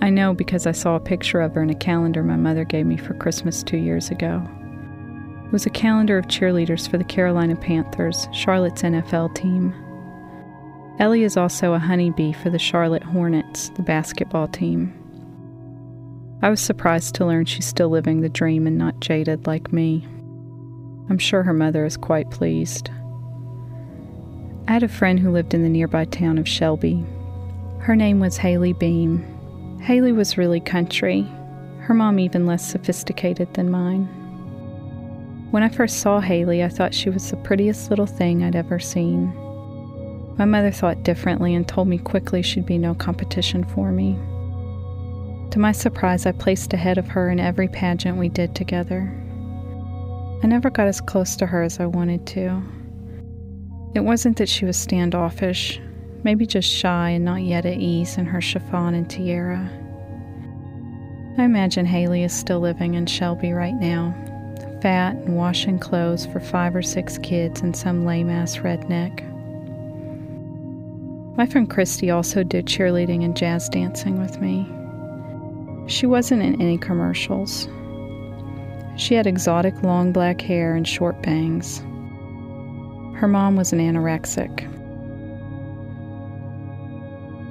I 0.00 0.08
know 0.08 0.32
because 0.32 0.66
I 0.66 0.72
saw 0.72 0.96
a 0.96 1.00
picture 1.00 1.42
of 1.42 1.52
her 1.52 1.62
in 1.62 1.68
a 1.68 1.74
calendar 1.74 2.22
my 2.22 2.36
mother 2.36 2.64
gave 2.64 2.86
me 2.86 2.96
for 2.96 3.12
Christmas 3.12 3.62
two 3.62 3.76
years 3.76 4.08
ago. 4.08 4.42
It 5.44 5.52
was 5.52 5.66
a 5.66 5.70
calendar 5.70 6.16
of 6.16 6.24
cheerleaders 6.24 6.88
for 6.88 6.96
the 6.96 7.04
Carolina 7.04 7.54
Panthers, 7.54 8.26
Charlotte's 8.32 8.80
NFL 8.80 9.34
team. 9.34 9.74
Ellie 10.98 11.22
is 11.22 11.36
also 11.36 11.74
a 11.74 11.78
honeybee 11.78 12.32
for 12.32 12.50
the 12.50 12.58
Charlotte 12.58 13.04
Hornets, 13.04 13.68
the 13.76 13.82
basketball 13.82 14.48
team. 14.48 14.92
I 16.42 16.50
was 16.50 16.60
surprised 16.60 17.14
to 17.16 17.26
learn 17.26 17.44
she's 17.44 17.66
still 17.66 17.88
living 17.88 18.20
the 18.20 18.28
dream 18.28 18.66
and 18.66 18.76
not 18.76 18.98
jaded 18.98 19.46
like 19.46 19.72
me. 19.72 20.04
I'm 21.08 21.18
sure 21.18 21.44
her 21.44 21.52
mother 21.52 21.84
is 21.84 21.96
quite 21.96 22.30
pleased. 22.30 22.90
I 24.66 24.72
had 24.72 24.82
a 24.82 24.88
friend 24.88 25.20
who 25.20 25.30
lived 25.30 25.54
in 25.54 25.62
the 25.62 25.68
nearby 25.68 26.04
town 26.04 26.36
of 26.36 26.48
Shelby. 26.48 27.04
Her 27.78 27.94
name 27.94 28.18
was 28.18 28.36
Haley 28.36 28.72
Beam. 28.72 29.78
Haley 29.80 30.10
was 30.10 30.36
really 30.36 30.60
country, 30.60 31.22
her 31.80 31.94
mom 31.94 32.18
even 32.18 32.44
less 32.44 32.68
sophisticated 32.68 33.54
than 33.54 33.70
mine. 33.70 34.06
When 35.52 35.62
I 35.62 35.68
first 35.68 36.00
saw 36.00 36.20
Haley, 36.20 36.64
I 36.64 36.68
thought 36.68 36.92
she 36.92 37.08
was 37.08 37.30
the 37.30 37.36
prettiest 37.36 37.88
little 37.88 38.04
thing 38.04 38.42
I'd 38.42 38.56
ever 38.56 38.80
seen. 38.80 39.32
My 40.38 40.44
mother 40.44 40.70
thought 40.70 41.02
differently 41.02 41.56
and 41.56 41.66
told 41.66 41.88
me 41.88 41.98
quickly 41.98 42.42
she'd 42.42 42.64
be 42.64 42.78
no 42.78 42.94
competition 42.94 43.64
for 43.64 43.90
me. 43.90 44.16
To 45.50 45.58
my 45.58 45.72
surprise, 45.72 46.26
I 46.26 46.32
placed 46.32 46.72
ahead 46.72 46.96
of 46.96 47.08
her 47.08 47.28
in 47.28 47.40
every 47.40 47.66
pageant 47.66 48.18
we 48.18 48.28
did 48.28 48.54
together. 48.54 49.12
I 50.42 50.46
never 50.46 50.70
got 50.70 50.86
as 50.86 51.00
close 51.00 51.34
to 51.36 51.46
her 51.46 51.62
as 51.62 51.80
I 51.80 51.86
wanted 51.86 52.24
to. 52.28 52.62
It 53.96 54.00
wasn't 54.00 54.36
that 54.36 54.48
she 54.48 54.64
was 54.64 54.76
standoffish, 54.76 55.80
maybe 56.22 56.46
just 56.46 56.70
shy 56.70 57.10
and 57.10 57.24
not 57.24 57.42
yet 57.42 57.66
at 57.66 57.78
ease 57.78 58.16
in 58.16 58.26
her 58.26 58.40
chiffon 58.40 58.94
and 58.94 59.10
tiara. 59.10 59.68
I 61.36 61.42
imagine 61.42 61.86
Haley 61.86 62.22
is 62.22 62.32
still 62.32 62.60
living 62.60 62.94
in 62.94 63.06
Shelby 63.06 63.52
right 63.52 63.74
now, 63.74 64.14
fat 64.82 65.16
and 65.16 65.36
washing 65.36 65.80
clothes 65.80 66.26
for 66.26 66.38
five 66.38 66.76
or 66.76 66.82
six 66.82 67.18
kids 67.18 67.60
and 67.60 67.76
some 67.76 68.04
lame 68.04 68.30
ass 68.30 68.58
redneck. 68.58 69.24
My 71.38 71.46
friend 71.46 71.70
Christy 71.70 72.10
also 72.10 72.42
did 72.42 72.66
cheerleading 72.66 73.24
and 73.24 73.36
jazz 73.36 73.68
dancing 73.68 74.20
with 74.20 74.40
me. 74.40 74.68
She 75.88 76.04
wasn't 76.04 76.42
in 76.42 76.60
any 76.60 76.78
commercials. 76.78 77.68
She 78.96 79.14
had 79.14 79.28
exotic 79.28 79.80
long 79.84 80.12
black 80.12 80.40
hair 80.40 80.74
and 80.74 80.86
short 80.86 81.22
bangs. 81.22 81.78
Her 83.16 83.28
mom 83.28 83.54
was 83.54 83.72
an 83.72 83.78
anorexic. 83.78 84.66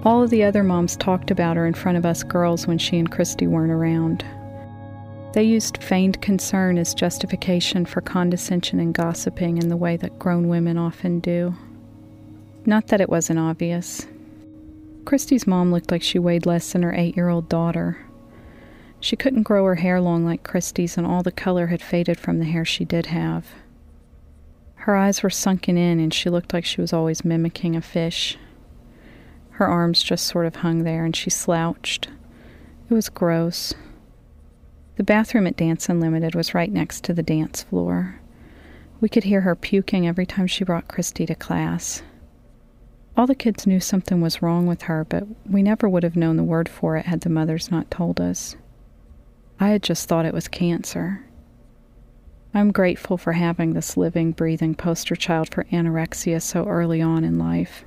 All 0.03 0.21
of 0.21 0.31
the 0.31 0.43
other 0.43 0.65
moms 0.65 0.97
talked 0.97 1.31
about 1.31 1.55
her 1.55 1.65
in 1.65 1.73
front 1.73 1.97
of 1.97 2.05
us 2.05 2.23
girls 2.23 2.67
when 2.67 2.77
she 2.77 2.99
and 2.99 3.09
Christy 3.09 3.47
weren't 3.47 3.71
around. 3.71 4.25
They 5.31 5.43
used 5.43 5.81
feigned 5.81 6.21
concern 6.21 6.77
as 6.77 6.93
justification 6.93 7.85
for 7.85 8.01
condescension 8.01 8.81
and 8.81 8.93
gossiping 8.93 9.57
in 9.57 9.69
the 9.69 9.77
way 9.77 9.95
that 9.95 10.19
grown 10.19 10.49
women 10.49 10.77
often 10.77 11.21
do. 11.21 11.55
Not 12.67 12.87
that 12.87 12.99
it 12.99 13.09
wasn't 13.09 13.39
obvious. 13.39 14.07
Christy's 15.05 15.47
mom 15.47 15.71
looked 15.71 15.89
like 15.89 16.03
she 16.03 16.19
weighed 16.19 16.45
less 16.45 16.73
than 16.73 16.83
her 16.83 16.93
eight 16.93 17.15
year 17.15 17.29
old 17.29 17.47
daughter. 17.47 18.05
She 18.99 19.15
couldn't 19.15 19.43
grow 19.43 19.63
her 19.63 19.75
hair 19.75 20.01
long 20.01 20.25
like 20.25 20.43
Christy's, 20.43 20.97
and 20.97 21.07
all 21.07 21.23
the 21.23 21.31
color 21.31 21.67
had 21.67 21.81
faded 21.81 22.19
from 22.19 22.39
the 22.39 22.45
hair 22.45 22.65
she 22.65 22.83
did 22.83 23.05
have. 23.05 23.47
Her 24.75 24.97
eyes 24.97 25.23
were 25.23 25.29
sunken 25.29 25.77
in, 25.77 26.01
and 26.01 26.13
she 26.13 26.29
looked 26.29 26.51
like 26.53 26.65
she 26.65 26.81
was 26.81 26.91
always 26.91 27.23
mimicking 27.23 27.77
a 27.77 27.81
fish. 27.81 28.37
Her 29.51 29.67
arms 29.67 30.03
just 30.03 30.27
sort 30.27 30.45
of 30.45 30.57
hung 30.57 30.83
there, 30.83 31.05
and 31.05 31.15
she 31.15 31.29
slouched. 31.29 32.09
It 32.89 32.93
was 32.93 33.07
gross. 33.07 33.75
The 34.97 35.05
bathroom 35.05 35.47
at 35.47 35.55
Dance 35.55 35.87
Unlimited 35.87 36.35
was 36.35 36.53
right 36.53 36.71
next 36.71 37.05
to 37.05 37.13
the 37.13 37.23
dance 37.23 37.63
floor. 37.63 38.19
We 38.99 39.07
could 39.07 39.23
hear 39.23 39.41
her 39.41 39.55
puking 39.55 40.05
every 40.05 40.25
time 40.25 40.47
she 40.47 40.65
brought 40.65 40.89
Christy 40.89 41.25
to 41.27 41.35
class. 41.35 42.01
All 43.17 43.25
the 43.25 43.33
kids 43.33 43.65
knew 43.65 43.79
something 43.79 44.21
was 44.21 44.43
wrong 44.43 44.67
with 44.67 44.83
her, 44.83 45.03
but 45.03 45.23
we 45.49 45.63
never 45.63 45.89
would 45.89 46.03
have 46.03 46.15
known 46.15 46.37
the 46.37 46.43
word 46.43 46.69
for 46.69 46.97
it 46.97 47.07
had 47.07 47.21
the 47.21 47.29
mothers 47.29 47.71
not 47.71 47.89
told 47.89 48.21
us. 48.21 48.55
I 49.59 49.69
had 49.69 49.81
just 49.81 50.07
thought 50.07 50.27
it 50.27 50.35
was 50.35 50.47
cancer. 50.47 51.25
I'm 52.53 52.71
grateful 52.71 53.17
for 53.17 53.33
having 53.33 53.73
this 53.73 53.97
living, 53.97 54.33
breathing 54.33 54.75
poster 54.75 55.15
child 55.15 55.51
for 55.51 55.63
anorexia 55.65 56.39
so 56.43 56.65
early 56.65 57.01
on 57.01 57.23
in 57.23 57.39
life. 57.39 57.83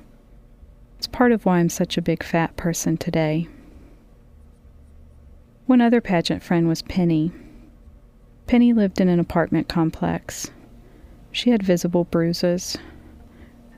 It's 0.97 1.07
part 1.07 1.31
of 1.31 1.45
why 1.45 1.59
I'm 1.59 1.69
such 1.69 1.97
a 1.97 2.01
big 2.01 2.23
fat 2.23 2.57
person 2.57 2.97
today. 2.97 3.47
One 5.65 5.79
other 5.79 6.01
pageant 6.01 6.43
friend 6.43 6.67
was 6.67 6.81
Penny. 6.81 7.31
Penny 8.47 8.73
lived 8.73 8.99
in 8.99 9.07
an 9.07 9.19
apartment 9.19 9.69
complex. 9.69 10.51
She 11.31 11.51
had 11.51 11.63
visible 11.63 12.03
bruises. 12.03 12.77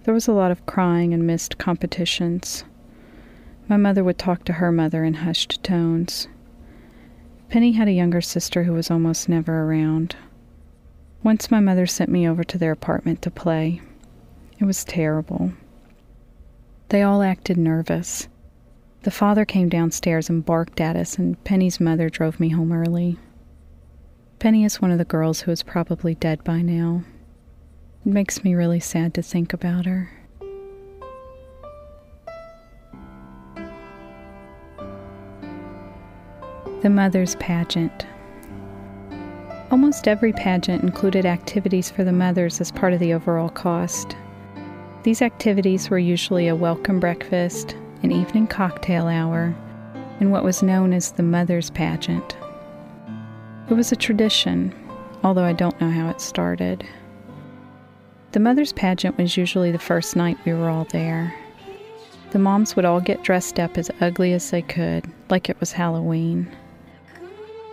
There 0.03 0.13
was 0.13 0.27
a 0.27 0.33
lot 0.33 0.51
of 0.51 0.65
crying 0.65 1.13
and 1.13 1.25
missed 1.25 1.57
competitions. 1.57 2.65
My 3.69 3.77
mother 3.77 4.03
would 4.03 4.17
talk 4.17 4.43
to 4.45 4.53
her 4.53 4.71
mother 4.71 5.05
in 5.05 5.13
hushed 5.13 5.63
tones. 5.63 6.27
Penny 7.47 7.71
had 7.71 7.87
a 7.87 7.93
younger 7.93 8.19
sister 8.19 8.63
who 8.63 8.73
was 8.73 8.91
almost 8.91 9.29
never 9.29 9.63
around. 9.63 10.17
Once 11.23 11.49
my 11.49 11.61
mother 11.61 11.85
sent 11.85 12.09
me 12.09 12.27
over 12.27 12.43
to 12.43 12.57
their 12.57 12.73
apartment 12.73 13.21
to 13.21 13.31
play. 13.31 13.81
It 14.59 14.65
was 14.65 14.83
terrible. 14.83 15.53
They 16.89 17.01
all 17.01 17.23
acted 17.23 17.57
nervous. 17.57 18.27
The 19.03 19.11
father 19.11 19.45
came 19.45 19.69
downstairs 19.69 20.29
and 20.29 20.45
barked 20.45 20.81
at 20.81 20.97
us, 20.97 21.17
and 21.17 21.41
Penny's 21.45 21.79
mother 21.79 22.09
drove 22.09 22.41
me 22.41 22.49
home 22.49 22.73
early. 22.73 23.17
Penny 24.39 24.65
is 24.65 24.81
one 24.81 24.91
of 24.91 24.97
the 24.97 25.05
girls 25.05 25.41
who 25.41 25.51
is 25.51 25.63
probably 25.63 26.15
dead 26.15 26.43
by 26.43 26.61
now. 26.61 27.03
It 28.05 28.11
makes 28.11 28.43
me 28.43 28.53
really 28.53 28.81
sad 28.81 29.13
to 29.13 29.21
think 29.21 29.53
about 29.53 29.85
her. 29.85 30.09
The 36.81 36.89
Mother's 36.89 37.35
Pageant. 37.35 38.05
Almost 39.71 40.09
every 40.09 40.33
pageant 40.33 40.83
included 40.83 41.25
activities 41.25 41.89
for 41.89 42.03
the 42.03 42.11
mothers 42.11 42.59
as 42.59 42.73
part 42.73 42.91
of 42.91 42.99
the 42.99 43.13
overall 43.13 43.47
cost. 43.47 44.17
These 45.03 45.21
activities 45.21 45.89
were 45.89 45.97
usually 45.97 46.49
a 46.49 46.55
welcome 46.57 46.99
breakfast, 46.99 47.77
an 48.03 48.11
evening 48.11 48.47
cocktail 48.47 49.07
hour, 49.07 49.55
and 50.19 50.29
what 50.29 50.43
was 50.43 50.61
known 50.61 50.91
as 50.91 51.11
the 51.11 51.23
Mother's 51.23 51.69
Pageant. 51.69 52.35
It 53.69 53.75
was 53.75 53.93
a 53.93 53.95
tradition, 53.95 54.75
although 55.23 55.45
I 55.45 55.53
don't 55.53 55.79
know 55.79 55.89
how 55.89 56.09
it 56.09 56.19
started. 56.19 56.85
The 58.33 58.39
Mother's 58.39 58.73
Pageant 58.73 59.15
was 59.19 59.37
usually 59.37 59.71
the 59.71 59.77
first 59.77 60.15
night 60.15 60.39
we 60.43 60.53
were 60.53 60.67
all 60.67 60.85
there. 60.85 61.35
The 62.31 62.39
moms 62.39 62.75
would 62.75 62.83
all 62.83 62.99
get 62.99 63.21
dressed 63.21 63.59
up 63.59 63.77
as 63.77 63.91
ugly 64.01 64.33
as 64.33 64.49
they 64.49 64.63
could, 64.63 65.05
like 65.29 65.51
it 65.51 65.59
was 65.59 65.71
Halloween. 65.71 66.51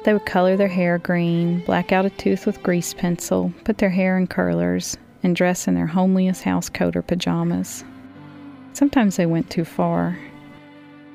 They 0.04 0.12
would 0.12 0.26
color 0.26 0.58
their 0.58 0.68
hair 0.68 0.98
green, 0.98 1.64
black 1.64 1.92
out 1.92 2.04
a 2.04 2.10
tooth 2.10 2.44
with 2.44 2.62
grease 2.62 2.92
pencil, 2.92 3.54
put 3.64 3.78
their 3.78 3.88
hair 3.88 4.18
in 4.18 4.26
curlers, 4.26 4.98
and 5.22 5.34
dress 5.34 5.66
in 5.66 5.74
their 5.74 5.86
homeliest 5.86 6.42
house 6.42 6.68
coat 6.68 6.94
or 6.94 7.00
pajamas. 7.00 7.82
Sometimes 8.74 9.16
they 9.16 9.24
went 9.24 9.48
too 9.48 9.64
far. 9.64 10.18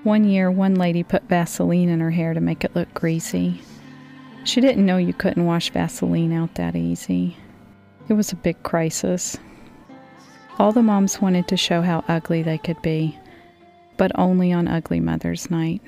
One 0.02 0.24
year, 0.24 0.50
one 0.50 0.74
lady 0.74 1.04
put 1.04 1.30
Vaseline 1.30 1.90
in 1.90 2.00
her 2.00 2.10
hair 2.10 2.34
to 2.34 2.42
make 2.42 2.64
it 2.64 2.76
look 2.76 2.92
greasy. 2.96 3.62
She 4.44 4.60
didn't 4.60 4.88
know 4.88 4.98
you 4.98 5.14
couldn't 5.14 5.46
wash 5.46 5.70
Vaseline 5.70 6.34
out 6.34 6.56
that 6.56 6.76
easy. 6.76 7.38
It 8.08 8.14
was 8.14 8.32
a 8.32 8.36
big 8.36 8.62
crisis. 8.62 9.38
All 10.60 10.72
the 10.72 10.84
moms 10.84 11.22
wanted 11.22 11.48
to 11.48 11.58
show 11.58 11.82
how 11.82 12.04
ugly 12.08 12.44
they 12.44 12.58
could 12.58 12.82
be, 12.82 13.18
but 13.98 14.12
only 14.16 14.54
on 14.54 14.68
Ugly 14.68 15.00
Mother's 15.00 15.50
Night. 15.50 15.82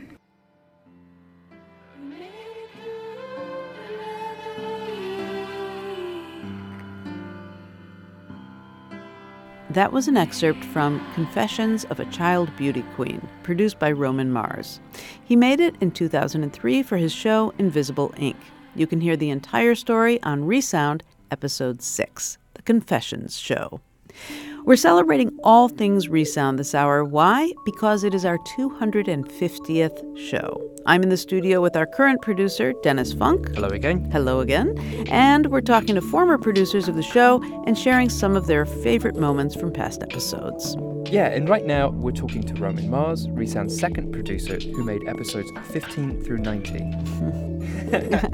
That 9.69 9.93
was 9.93 10.08
an 10.08 10.17
excerpt 10.17 10.65
from 10.65 11.06
Confessions 11.13 11.86
of 11.86 11.99
a 11.99 12.06
Child 12.06 12.49
Beauty 12.58 12.84
Queen, 12.95 13.21
produced 13.43 13.77
by 13.77 13.91
Roman 13.91 14.32
Mars. 14.32 14.80
He 15.23 15.36
made 15.36 15.60
it 15.60 15.75
in 15.82 15.91
2003 15.91 16.82
for 16.82 16.97
his 16.97 17.13
show 17.13 17.53
Invisible 17.60 18.12
Ink. 18.17 18.38
You 18.73 18.88
can 18.88 19.01
hear 19.01 19.15
the 19.15 19.30
entire 19.30 19.75
story 19.75 20.21
on 20.23 20.45
Resound, 20.45 21.03
Episode 21.31 21.81
6, 21.81 22.37
The 22.53 22.61
Confessions 22.61 23.37
Show. 23.37 23.81
We're 24.65 24.75
celebrating 24.75 25.31
all 25.43 25.69
things 25.69 26.09
Resound 26.09 26.59
this 26.59 26.75
hour. 26.75 27.05
Why? 27.05 27.53
Because 27.63 28.03
it 28.03 28.13
is 28.13 28.25
our 28.25 28.37
250th 28.39 30.17
show. 30.29 30.61
I'm 30.85 31.03
in 31.03 31.09
the 31.09 31.17
studio 31.17 31.61
with 31.61 31.77
our 31.77 31.85
current 31.85 32.21
producer, 32.21 32.73
Dennis 32.83 33.13
Funk. 33.13 33.53
Hello 33.55 33.69
again. 33.69 34.11
Hello 34.11 34.41
again. 34.41 34.77
And 35.09 35.47
we're 35.47 35.61
talking 35.61 35.95
to 35.95 36.01
former 36.01 36.37
producers 36.37 36.89
of 36.89 36.95
the 36.95 37.03
show 37.03 37.41
and 37.65 37.77
sharing 37.77 38.09
some 38.09 38.35
of 38.35 38.47
their 38.47 38.65
favorite 38.65 39.15
moments 39.15 39.55
from 39.55 39.71
past 39.71 40.03
episodes. 40.03 40.75
Yeah, 41.09 41.27
and 41.27 41.47
right 41.47 41.65
now 41.65 41.91
we're 41.91 42.11
talking 42.11 42.43
to 42.43 42.53
Roman 42.55 42.89
Mars, 42.89 43.29
Resound's 43.29 43.79
second 43.79 44.11
producer, 44.11 44.59
who 44.59 44.83
made 44.83 45.07
episodes 45.07 45.49
15 45.71 46.23
through 46.23 46.39
90. 46.39 46.79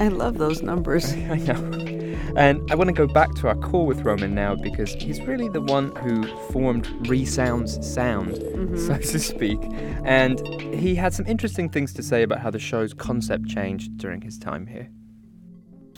I 0.00 0.08
love 0.08 0.38
those 0.38 0.62
numbers. 0.62 1.12
I 1.12 1.36
know. 1.36 2.03
And 2.36 2.68
I 2.70 2.74
want 2.74 2.88
to 2.88 2.94
go 2.94 3.06
back 3.06 3.34
to 3.36 3.48
our 3.48 3.54
call 3.54 3.86
with 3.86 4.02
Roman 4.02 4.34
now 4.34 4.56
because 4.56 4.92
he's 4.94 5.20
really 5.22 5.48
the 5.48 5.60
one 5.60 5.94
who 5.96 6.24
formed 6.50 7.08
Resound's 7.08 7.74
sound, 7.86 8.34
mm-hmm. 8.34 8.76
so 8.76 8.96
to 8.96 9.18
speak. 9.20 9.60
And 10.04 10.40
he 10.74 10.96
had 10.96 11.14
some 11.14 11.26
interesting 11.26 11.68
things 11.68 11.92
to 11.94 12.02
say 12.02 12.22
about 12.22 12.40
how 12.40 12.50
the 12.50 12.58
show's 12.58 12.92
concept 12.92 13.46
changed 13.46 13.96
during 13.98 14.20
his 14.20 14.38
time 14.38 14.66
here. 14.66 14.90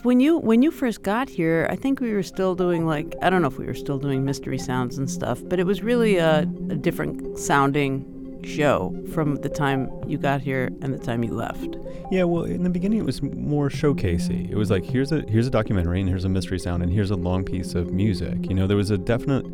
When 0.03 0.19
you 0.19 0.37
when 0.37 0.61
you 0.61 0.69
first 0.69 1.01
got 1.01 1.27
here, 1.27 1.67
I 1.71 1.75
think 1.75 1.99
we 1.99 2.13
were 2.13 2.21
still 2.21 2.53
doing 2.53 2.85
like 2.85 3.15
I 3.23 3.31
don't 3.31 3.41
know 3.41 3.47
if 3.47 3.57
we 3.57 3.65
were 3.65 3.73
still 3.73 3.97
doing 3.97 4.23
mystery 4.23 4.59
sounds 4.59 4.99
and 4.99 5.09
stuff, 5.09 5.41
but 5.43 5.59
it 5.59 5.65
was 5.65 5.81
really 5.81 6.17
a, 6.17 6.41
a 6.41 6.75
different 6.75 7.39
sounding 7.39 8.05
show 8.47 8.95
from 9.13 9.35
the 9.37 9.49
time 9.49 9.89
you 10.07 10.17
got 10.17 10.41
here 10.41 10.69
and 10.81 10.93
the 10.93 10.97
time 10.97 11.23
you 11.23 11.33
left. 11.33 11.77
Yeah, 12.11 12.23
well, 12.23 12.43
in 12.43 12.63
the 12.63 12.69
beginning 12.69 12.99
it 12.99 13.05
was 13.05 13.21
more 13.21 13.69
showcasey. 13.69 14.49
It 14.49 14.55
was 14.55 14.71
like 14.71 14.85
here's 14.85 15.11
a 15.11 15.21
here's 15.27 15.47
a 15.47 15.51
documentary 15.51 15.99
and 15.99 16.09
here's 16.09 16.25
a 16.25 16.29
mystery 16.29 16.59
sound 16.59 16.83
and 16.83 16.91
here's 16.91 17.11
a 17.11 17.15
long 17.15 17.43
piece 17.43 17.75
of 17.75 17.91
music. 17.91 18.49
You 18.49 18.55
know, 18.55 18.67
there 18.67 18.77
was 18.77 18.91
a 18.91 18.97
definite 18.97 19.45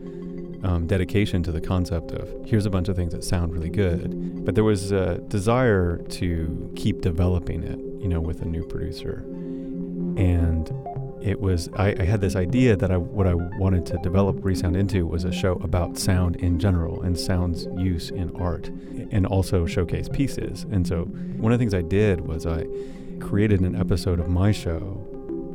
um, 0.64 0.88
dedication 0.88 1.44
to 1.44 1.52
the 1.52 1.60
concept 1.60 2.12
of 2.12 2.30
here's 2.46 2.66
a 2.66 2.70
bunch 2.70 2.88
of 2.88 2.96
things 2.96 3.14
that 3.14 3.24
sound 3.24 3.54
really 3.54 3.70
good, 3.70 4.46
but 4.46 4.56
there 4.56 4.64
was 4.64 4.92
a 4.92 5.18
desire 5.28 5.98
to 5.98 6.72
keep 6.76 7.02
developing 7.02 7.64
it. 7.64 7.80
You 8.02 8.10
know, 8.10 8.20
with 8.20 8.42
a 8.42 8.46
new 8.46 8.66
producer, 8.66 9.24
and 10.18 10.70
it 11.24 11.40
was 11.40 11.70
I, 11.76 11.96
I, 11.98 12.04
had 12.04 12.20
this 12.22 12.36
idea 12.36 12.76
that 12.76 12.92
I 12.92 12.98
what 12.98 13.28
I 13.28 13.34
wanted 13.34 13.86
to 13.88 13.98
develop 14.00 14.44
Resound 14.44 14.76
into 14.76 15.08
was 15.08 15.24
a 15.24 15.32
show 15.32 15.54
about 15.64 15.98
sound 15.98 16.36
in 16.38 16.60
general 16.60 17.02
and 17.02 17.18
sound's 17.18 17.66
use 17.78 18.10
in 18.10 18.36
art, 18.36 18.68
and 19.12 19.26
also 19.26 19.66
showcase 19.66 20.10
pieces. 20.10 20.66
And 20.72 20.86
so 20.86 21.04
one 21.04 21.54
of 21.54 21.60
the 21.60 21.64
things 21.64 21.74
I 21.74 21.82
did 21.82 22.22
was 22.22 22.46
I 22.46 22.66
created 23.20 23.62
an 23.62 23.76
episode 23.76 24.20
of 24.20 24.30
my 24.30 24.52
show. 24.52 25.10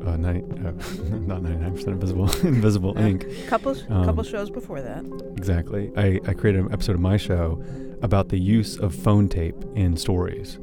Uh, 0.07 0.17
90, 0.17 0.41
uh, 0.41 0.73
not 1.27 1.43
99% 1.43 1.87
invisible, 1.89 2.31
invisible 2.47 2.97
ink. 2.97 3.27
Couple, 3.47 3.77
um, 3.91 4.07
couple 4.07 4.23
shows 4.23 4.49
before 4.49 4.81
that. 4.81 5.05
Exactly. 5.37 5.91
I, 5.97 6.19
I 6.27 6.33
created 6.33 6.65
an 6.65 6.73
episode 6.73 6.95
of 6.95 7.01
my 7.01 7.19
show 7.19 7.63
about 8.01 8.29
the 8.31 8.39
use 8.39 8.79
of 8.79 8.95
phone 8.95 9.29
tape 9.29 9.57
in 9.75 9.97
stories 9.97 10.55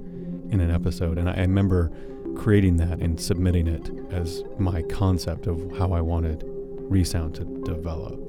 in 0.50 0.62
an 0.62 0.72
episode. 0.72 1.20
And 1.20 1.30
I, 1.30 1.34
I 1.34 1.42
remember 1.42 1.92
creating 2.36 2.78
that 2.78 3.00
and 3.00 3.20
submitting 3.20 3.68
it 3.68 3.90
as 4.12 4.44
my 4.58 4.82
concept 4.84 5.48
of 5.48 5.78
how 5.78 5.94
I 5.94 6.02
wanted 6.02 6.44
Resound 6.88 7.36
to 7.36 7.46
develop. 7.64 8.20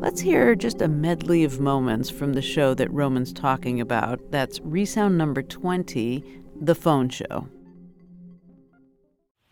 Let's 0.00 0.20
hear 0.20 0.54
just 0.54 0.82
a 0.82 0.88
medley 0.88 1.44
of 1.44 1.60
moments 1.60 2.10
from 2.10 2.32
the 2.32 2.42
show 2.42 2.74
that 2.74 2.90
Roman's 2.90 3.32
talking 3.32 3.80
about. 3.80 4.18
That's 4.30 4.60
Resound 4.62 5.16
number 5.16 5.42
20, 5.42 6.24
The 6.60 6.74
Phone 6.74 7.08
Show. 7.08 7.48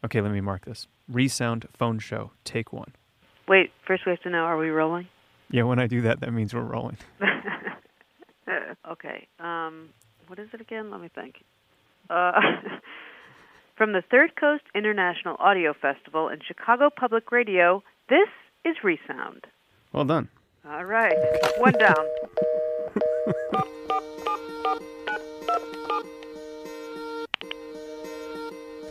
Okay, 0.04 0.20
let 0.20 0.32
me 0.32 0.40
mark 0.40 0.64
this. 0.64 0.86
Resound 1.08 1.66
phone 1.76 1.98
show, 1.98 2.30
take 2.44 2.72
one. 2.72 2.92
Wait, 3.48 3.70
first 3.86 4.04
we 4.06 4.10
have 4.10 4.20
to 4.22 4.30
know 4.30 4.44
are 4.44 4.56
we 4.56 4.70
rolling? 4.70 5.08
Yeah, 5.50 5.62
when 5.64 5.78
I 5.78 5.86
do 5.86 6.02
that, 6.02 6.20
that 6.20 6.32
means 6.32 6.54
we're 6.54 6.60
rolling. 6.60 6.98
okay. 8.90 9.26
Um, 9.40 9.88
what 10.26 10.38
is 10.38 10.48
it 10.52 10.60
again? 10.60 10.90
Let 10.90 11.00
me 11.00 11.08
think. 11.14 11.42
Uh, 12.10 12.32
from 13.78 13.92
the 13.92 14.02
Third 14.02 14.34
Coast 14.34 14.64
International 14.74 15.36
Audio 15.38 15.72
Festival 15.72 16.26
and 16.26 16.42
Chicago 16.44 16.90
Public 16.90 17.30
Radio, 17.30 17.84
this 18.08 18.28
is 18.64 18.74
Resound. 18.82 19.46
Well 19.92 20.04
done. 20.04 20.28
All 20.68 20.84
right, 20.84 21.16
one 21.58 21.74
down. 21.74 21.94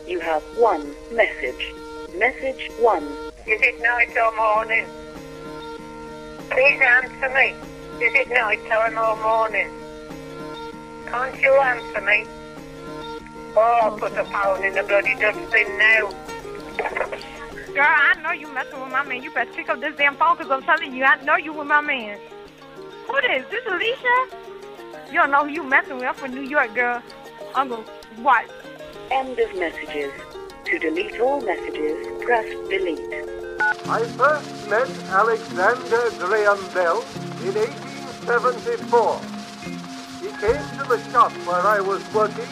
You 0.06 0.20
have 0.20 0.42
one 0.56 0.94
message. 1.12 1.74
Message 2.16 2.70
one. 2.80 3.04
Is 3.46 3.60
it 3.60 3.82
night 3.82 4.16
or 4.16 4.34
morning? 4.36 4.86
Please 6.48 6.80
answer 6.80 7.28
me. 7.34 7.54
Is 8.02 8.14
it 8.14 8.28
night 8.30 8.66
time 8.66 8.96
or 8.96 9.22
morning? 9.22 9.70
Can't 11.06 11.38
you 11.38 11.52
answer 11.60 12.00
me? 12.00 12.37
Oh, 13.56 13.96
put 13.98 14.14
the 14.14 14.24
phone 14.24 14.64
in 14.64 14.74
the 14.74 14.82
bloody 14.82 15.14
dustbin 15.14 15.78
now. 15.78 16.10
Girl, 17.74 17.86
I 17.86 18.14
know 18.22 18.32
you 18.32 18.52
messing 18.52 18.80
with 18.80 18.90
my 18.92 19.04
man. 19.04 19.22
You 19.22 19.30
better 19.32 19.52
pick 19.52 19.68
up 19.68 19.80
this 19.80 19.96
damn 19.96 20.16
phone 20.16 20.36
because 20.36 20.50
I'm 20.50 20.62
telling 20.62 20.94
you, 20.94 21.04
I 21.04 21.22
know 21.24 21.36
you 21.36 21.52
with 21.52 21.66
my 21.66 21.80
man. 21.80 22.18
Who 23.06 23.20
this? 23.22 23.44
This 23.50 23.64
Alicia? 23.66 24.36
You 25.08 25.14
don't 25.14 25.30
know 25.30 25.44
who 25.46 25.50
you 25.50 25.62
messing 25.62 25.96
with. 25.96 26.04
I'm 26.04 26.14
from 26.14 26.34
New 26.34 26.42
York, 26.42 26.74
girl. 26.74 27.02
I'm 27.54 27.68
going 27.68 27.84
to 27.84 28.22
watch. 28.22 28.48
End 29.10 29.38
of 29.38 29.54
messages. 29.56 30.12
To 30.66 30.78
delete 30.78 31.18
all 31.20 31.40
messages, 31.40 32.06
press 32.22 32.46
delete. 32.68 33.00
I 33.88 34.04
first 34.18 34.68
met 34.68 34.90
Alexander 35.08 36.10
Graham 36.18 36.58
Bell 36.74 37.00
in 37.40 37.54
1874. 37.54 39.20
He 40.20 40.28
came 40.36 40.78
to 40.78 40.84
the 40.88 40.98
shop 41.10 41.32
where 41.46 41.66
I 41.66 41.80
was 41.80 42.02
working 42.12 42.46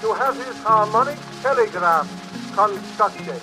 to 0.00 0.12
have 0.14 0.36
his 0.36 0.56
harmonic 0.62 1.18
telegraph 1.42 2.06
constructed. 2.54 3.40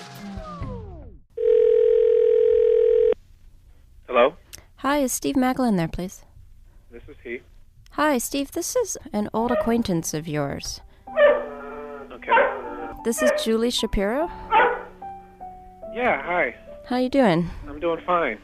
Hello? 4.08 4.36
Hi, 4.78 5.00
is 5.00 5.12
Steve 5.12 5.36
Macklin 5.36 5.76
there, 5.76 5.88
please? 5.88 6.24
This 6.92 7.04
is 7.10 7.16
he. 7.24 7.42
Hi, 7.92 8.18
Steve. 8.18 8.52
This 8.52 8.76
is 8.76 8.98
an 9.12 9.30
old 9.34 9.52
acquaintance 9.52 10.14
of 10.14 10.28
yours. 10.28 10.82
Okay. 12.12 12.32
This 13.04 13.22
is 13.22 13.32
Julie 13.44 13.72
Shapiro. 13.72 14.30
Yeah, 15.94 16.22
hi. 16.22 16.56
How 16.88 16.98
you 16.98 17.10
doing? 17.10 17.50
I'm 17.68 17.80
doing 17.80 18.02
fine. 18.06 18.38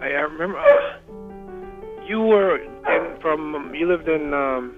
I, 0.00 0.06
I 0.06 0.20
remember 0.20 0.58
uh, 0.58 2.04
you 2.06 2.20
were 2.20 2.58
in 2.58 3.20
from 3.20 3.74
you 3.74 3.88
lived 3.88 4.08
in 4.08 4.34
um 4.34 4.76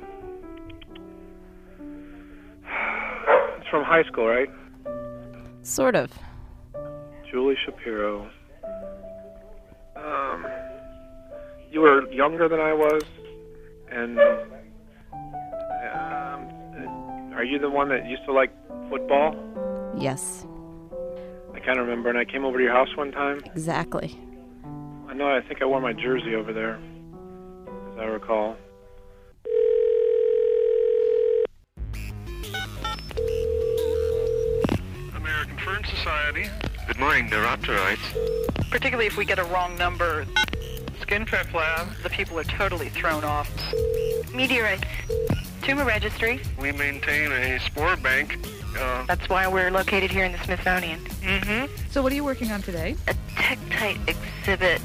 it's 3.68 3.70
from 3.70 3.84
high 3.84 4.04
school, 4.04 4.26
right? 4.26 4.48
Sort 5.62 5.94
of. 5.94 6.10
Julie 7.30 7.56
Shapiro. 7.64 8.30
Um 9.96 10.46
you 11.70 11.80
were 11.80 12.10
younger 12.10 12.48
than 12.48 12.60
I 12.60 12.72
was 12.72 13.02
and 13.90 14.18
um, 15.94 16.48
are 17.34 17.44
you 17.44 17.58
the 17.58 17.68
one 17.68 17.88
that 17.90 18.06
used 18.06 18.24
to 18.24 18.32
like 18.32 18.50
football? 18.88 19.34
Yes, 19.98 20.46
I 21.54 21.60
can't 21.60 21.78
remember. 21.78 22.08
And 22.08 22.18
I 22.18 22.24
came 22.24 22.44
over 22.44 22.56
to 22.58 22.64
your 22.64 22.72
house 22.72 22.96
one 22.96 23.12
time. 23.12 23.40
exactly. 23.44 24.18
I 25.08 25.14
know. 25.14 25.28
I 25.28 25.40
think 25.46 25.60
I 25.60 25.64
wore 25.66 25.80
my 25.80 25.92
jersey 25.92 26.34
over 26.34 26.52
there, 26.52 26.76
as 27.92 27.98
I 27.98 28.04
recall. 28.04 28.56
Society. 36.08 36.48
Good 36.86 36.98
morning, 36.98 37.28
Neuropterites. 37.28 38.70
Particularly 38.70 39.04
if 39.06 39.18
we 39.18 39.26
get 39.26 39.38
a 39.38 39.44
wrong 39.44 39.76
number, 39.76 40.24
Skin 41.02 41.26
Prep 41.26 41.52
Lab. 41.52 41.86
the 42.02 42.08
people 42.08 42.38
are 42.38 42.44
totally 42.44 42.88
thrown 42.88 43.24
off. 43.24 43.50
Meteorites. 44.32 44.84
Tumor 45.60 45.84
registry. 45.84 46.40
We 46.58 46.72
maintain 46.72 47.30
a 47.30 47.60
spore 47.60 47.96
bank. 47.96 48.38
Uh, 48.78 49.04
That's 49.04 49.28
why 49.28 49.46
we're 49.48 49.70
located 49.70 50.10
here 50.10 50.24
in 50.24 50.32
the 50.32 50.38
Smithsonian. 50.38 51.00
mm-hmm. 51.00 51.66
So 51.90 52.02
what 52.02 52.10
are 52.10 52.14
you 52.14 52.24
working 52.24 52.52
on 52.52 52.62
today? 52.62 52.96
A 53.06 53.14
tektite 53.34 54.08
exhibit. 54.08 54.80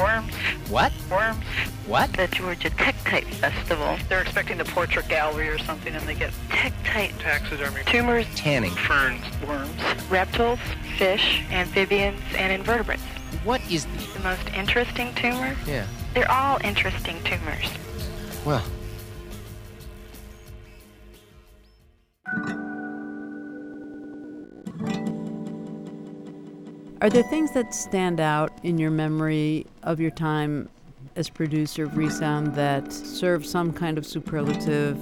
Worms. 0.00 0.34
What? 0.70 0.92
Worms. 1.10 1.44
What? 1.86 2.12
The 2.14 2.26
Georgia 2.28 2.70
Tektite 2.70 3.26
Festival. 3.34 3.98
They're 4.08 4.22
expecting 4.22 4.56
the 4.56 4.64
portrait 4.64 5.08
gallery 5.08 5.48
or 5.48 5.58
something, 5.58 5.94
and 5.94 6.08
they 6.08 6.14
get 6.14 6.32
Tektite. 6.48 7.18
Taxidermy. 7.18 7.82
Tumors. 7.84 8.26
Tanning. 8.34 8.70
Ferns. 8.70 9.22
worms. 9.46 9.70
Reptiles, 10.10 10.58
fish, 10.96 11.42
amphibians, 11.50 12.20
and 12.34 12.52
invertebrates. 12.52 13.02
What 13.44 13.60
is 13.70 13.84
the... 13.84 14.10
The 14.14 14.20
most 14.20 14.48
interesting 14.54 15.14
tumor? 15.14 15.56
Yeah. 15.66 15.86
They're 16.14 16.30
all 16.30 16.58
interesting 16.64 17.22
tumors. 17.24 17.66
Well, 18.44 18.62
Are 27.02 27.08
there 27.08 27.22
things 27.22 27.52
that 27.52 27.74
stand 27.74 28.20
out 28.20 28.52
in 28.62 28.76
your 28.76 28.90
memory 28.90 29.66
of 29.82 30.00
your 30.00 30.10
time 30.10 30.68
as 31.16 31.30
producer 31.30 31.84
of 31.84 31.96
Resound 31.96 32.54
that 32.56 32.92
serve 32.92 33.46
some 33.46 33.72
kind 33.72 33.96
of 33.96 34.04
superlative, 34.04 34.98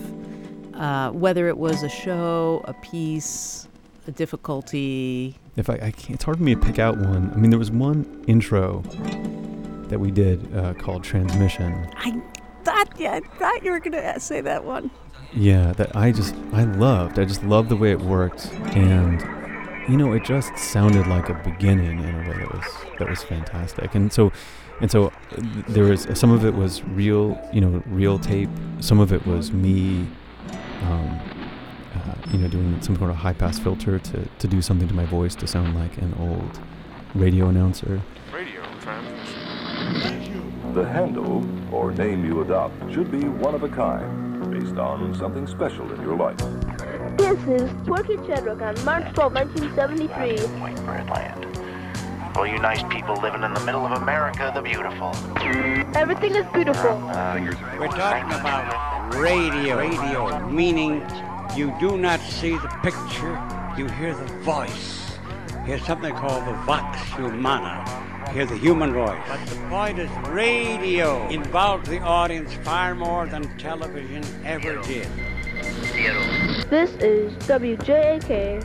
uh, 0.76 1.10
whether 1.10 1.48
it 1.48 1.58
was 1.58 1.82
a 1.82 1.88
show, 1.88 2.62
a 2.66 2.72
piece, 2.74 3.66
a 4.06 4.12
difficulty? 4.12 5.34
If 5.56 5.68
I, 5.68 5.74
I 5.74 5.90
can't, 5.90 6.10
it's 6.10 6.22
hard 6.22 6.36
for 6.36 6.44
me 6.44 6.54
to 6.54 6.60
pick 6.60 6.78
out 6.78 6.98
one. 6.98 7.32
I 7.34 7.36
mean, 7.36 7.50
there 7.50 7.58
was 7.58 7.72
one 7.72 8.24
intro 8.28 8.82
that 9.88 9.98
we 9.98 10.12
did 10.12 10.56
uh, 10.56 10.74
called 10.74 11.02
Transmission. 11.02 11.90
I 11.96 12.22
thought, 12.62 12.92
yeah, 12.96 13.14
I 13.14 13.20
thought 13.38 13.64
you 13.64 13.72
were 13.72 13.80
going 13.80 14.00
to 14.00 14.20
say 14.20 14.40
that 14.40 14.62
one. 14.62 14.92
Yeah, 15.34 15.72
that 15.72 15.96
I 15.96 16.12
just 16.12 16.32
I 16.52 16.62
loved. 16.62 17.18
I 17.18 17.24
just 17.24 17.42
loved 17.42 17.70
the 17.70 17.76
way 17.76 17.90
it 17.90 18.00
worked, 18.00 18.52
and 18.74 19.20
you 19.88 19.96
know, 19.96 20.12
it 20.12 20.22
just 20.22 20.56
sounded 20.58 21.06
like 21.06 21.30
a 21.30 21.34
beginning 21.34 22.00
in 22.00 22.14
a 22.14 22.28
way 22.28 22.36
that 22.36 22.52
was 22.52 22.64
that 22.98 23.08
was 23.08 23.22
fantastic. 23.22 23.94
And 23.94 24.12
so, 24.12 24.30
and 24.80 24.90
so, 24.90 25.06
uh, 25.06 25.10
there 25.68 25.84
was 25.84 26.06
some 26.14 26.30
of 26.30 26.44
it 26.44 26.54
was 26.54 26.84
real, 26.84 27.40
you 27.52 27.60
know, 27.60 27.82
real 27.86 28.18
tape. 28.18 28.50
Some 28.80 29.00
of 29.00 29.12
it 29.12 29.26
was 29.26 29.50
me, 29.50 30.06
um, 30.82 31.18
uh, 31.94 32.14
you 32.30 32.38
know, 32.38 32.48
doing 32.48 32.80
some 32.82 32.96
sort 32.96 33.10
of 33.10 33.16
high 33.16 33.32
pass 33.32 33.58
filter 33.58 33.98
to 33.98 34.28
to 34.38 34.46
do 34.46 34.60
something 34.60 34.88
to 34.88 34.94
my 34.94 35.06
voice 35.06 35.34
to 35.36 35.46
sound 35.46 35.74
like 35.74 35.96
an 35.98 36.14
old 36.18 36.60
radio 37.14 37.48
announcer. 37.48 38.02
Radio 38.32 38.62
transmission. 38.80 40.74
The 40.74 40.84
handle 40.84 41.46
or 41.74 41.92
name 41.92 42.26
you 42.26 42.42
adopt 42.42 42.92
should 42.92 43.10
be 43.10 43.24
one 43.24 43.54
of 43.54 43.62
a 43.62 43.68
kind, 43.68 44.50
based 44.50 44.76
on 44.76 45.14
something 45.14 45.46
special 45.46 45.90
in 45.94 46.02
your 46.02 46.14
life. 46.14 46.67
This 47.18 47.40
is 47.48 47.70
Porky 47.84 48.16
Chedwick 48.28 48.62
on 48.62 48.84
March 48.84 49.12
12, 49.12 49.34
1973. 49.34 50.60
White 50.60 50.76
Birdland. 50.86 52.36
All 52.36 52.46
you 52.46 52.60
nice 52.60 52.84
people 52.84 53.16
living 53.16 53.42
in 53.42 53.52
the 53.52 53.60
middle 53.64 53.84
of 53.84 54.00
America, 54.00 54.52
the 54.54 54.62
beautiful. 54.62 55.12
Everything 55.96 56.36
is 56.36 56.46
beautiful. 56.52 56.96
We're 57.76 57.88
talking 57.88 58.30
about 58.38 59.14
radio. 59.16 59.78
Radio, 59.78 60.48
meaning 60.48 61.02
you 61.56 61.74
do 61.80 61.98
not 61.98 62.20
see 62.20 62.52
the 62.52 62.68
picture, 62.84 63.36
you 63.76 63.88
hear 63.88 64.14
the 64.14 64.32
voice. 64.44 65.18
Here's 65.66 65.84
something 65.84 66.14
called 66.14 66.46
the 66.46 66.52
vox 66.62 67.00
humana. 67.14 68.30
Hear 68.32 68.46
the 68.46 68.56
human 68.56 68.92
voice. 68.92 69.18
But 69.26 69.44
the 69.44 69.56
point 69.68 69.98
is, 69.98 70.10
radio 70.28 71.26
involved 71.30 71.86
the 71.86 71.98
audience 71.98 72.54
far 72.62 72.94
more 72.94 73.26
than 73.26 73.58
television 73.58 74.22
ever 74.44 74.80
did. 74.82 75.08
This 76.70 76.90
is 76.96 77.32
WJAK, 77.44 78.62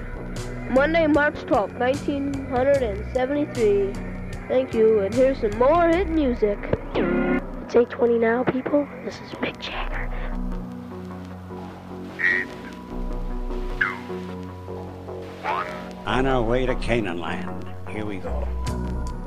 Monday, 0.72 1.08
March 1.08 1.40
12, 1.46 1.76
1973. 1.76 3.94
Thank 4.50 4.74
you, 4.74 5.00
and 5.00 5.14
here's 5.14 5.40
some 5.40 5.58
more 5.58 5.88
hit 5.88 6.10
music. 6.10 6.60
It's 6.96 7.74
820 7.74 8.20
now, 8.20 8.44
people. 8.44 8.86
This 9.06 9.22
is 9.22 9.32
Mick 9.40 9.58
Jagger. 9.58 10.12
On 16.06 16.26
our 16.26 16.42
way 16.42 16.66
to 16.66 16.76
Canaan 16.76 17.20
land. 17.20 17.74
Here 17.88 18.06
we 18.06 18.18
go. 18.18 18.32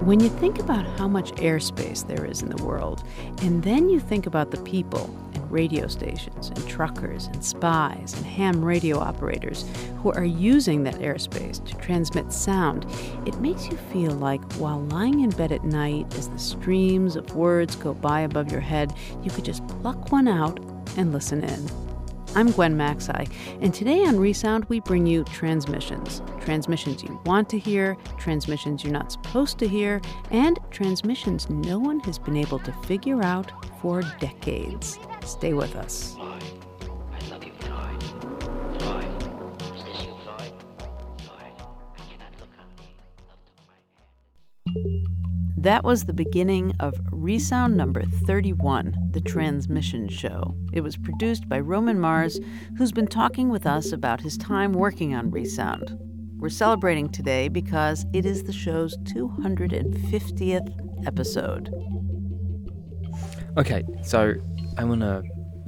When 0.01 0.21
you 0.21 0.29
think 0.29 0.59
about 0.59 0.85
how 0.99 1.09
much 1.09 1.33
airspace 1.37 2.07
there 2.07 2.27
is 2.27 2.43
in 2.43 2.51
the 2.51 2.63
world, 2.63 3.05
and 3.41 3.63
then 3.63 3.89
you 3.89 4.01
think 4.01 4.27
about 4.27 4.51
the 4.51 4.61
people 4.65 5.07
and 5.07 5.26
radio 5.51 5.87
stations 5.87 6.51
and 6.51 6.69
truckers 6.69 7.27
and 7.27 7.45
spies 7.45 8.15
and 8.15 8.27
ham 8.27 8.65
radio 8.65 8.99
operators 8.99 9.65
who 10.03 10.13
are 10.13 10.25
using 10.25 10.83
that 10.85 10.97
airspace 10.97 11.65
to 11.65 11.75
transmit 11.77 12.33
sound, 12.33 12.87
it 13.27 13.39
makes 13.41 13.67
you 13.69 13.77
feel 13.77 14.13
like 14.13 14.43
while 14.55 14.81
lying 14.85 15.21
in 15.21 15.31
bed 15.31 15.53
at 15.53 15.65
night 15.65 16.07
as 16.17 16.29
the 16.29 16.39
streams 16.39 17.17
of 17.17 17.35
words 17.35 17.77
go 17.77 17.95
by 17.95 18.21
above 18.21 18.51
your 18.51 18.61
head, 18.61 18.93
you 19.23 19.31
could 19.31 19.45
just 19.45 19.67
pluck 19.69 20.13
one 20.13 20.29
out 20.29 20.59
and 20.97 21.13
listen 21.13 21.43
in. 21.45 21.86
I'm 22.37 22.51
Gwen 22.51 22.77
Macsai, 22.77 23.33
and 23.63 23.73
today 23.73 24.05
on 24.05 24.21
Resound 24.21 24.67
we 24.67 24.81
bring 24.81 25.07
you 25.07 25.25
transmissions. 25.25 26.21
Transmissions 26.39 27.03
you 27.03 27.19
want 27.25 27.49
to 27.49 27.59
hear, 27.59 27.97
transmissions 28.19 28.85
you're 28.85 28.93
not 28.93 29.11
supposed 29.11 29.59
to 29.61 29.67
hear, 29.67 30.03
and 30.31 30.59
transmissions 30.71 31.49
no 31.49 31.79
one 31.79 31.99
has 32.01 32.19
been 32.19 32.37
able 32.37 32.59
to 32.59 32.73
figure 32.85 33.25
out 33.25 33.51
for 33.81 34.03
decades. 34.21 34.99
Stay 35.25 35.55
with 35.55 35.75
us. 35.77 36.15
That 45.67 45.83
was 45.83 46.05
the 46.05 46.13
beginning 46.13 46.77
of 46.79 46.95
Resound 47.11 47.77
number 47.77 48.05
31, 48.05 48.95
the 49.11 49.21
transmission 49.21 50.09
show. 50.09 50.55
It 50.73 50.83
was 50.83 50.97
produced 50.97 51.49
by 51.49 51.59
Roman 51.59 51.99
Mars, 51.99 52.39
who's 52.79 52.93
been 52.93 53.09
talking 53.09 53.49
with 53.49 53.67
us 53.67 53.91
about 53.91 54.21
his 54.21 54.39
time 54.39 54.73
working 54.73 55.13
on 55.13 55.33
Resound. 55.33 55.99
We're 56.39 56.51
celebrating 56.51 57.09
today 57.09 57.49
because 57.49 58.07
it 58.13 58.25
is 58.25 58.45
the 58.45 58.53
show's 58.53 58.97
250th 58.99 61.05
episode. 61.05 61.75
Okay, 63.57 63.83
so 64.05 64.35
I 64.79 64.85
want 64.85 65.01
to 65.01 65.25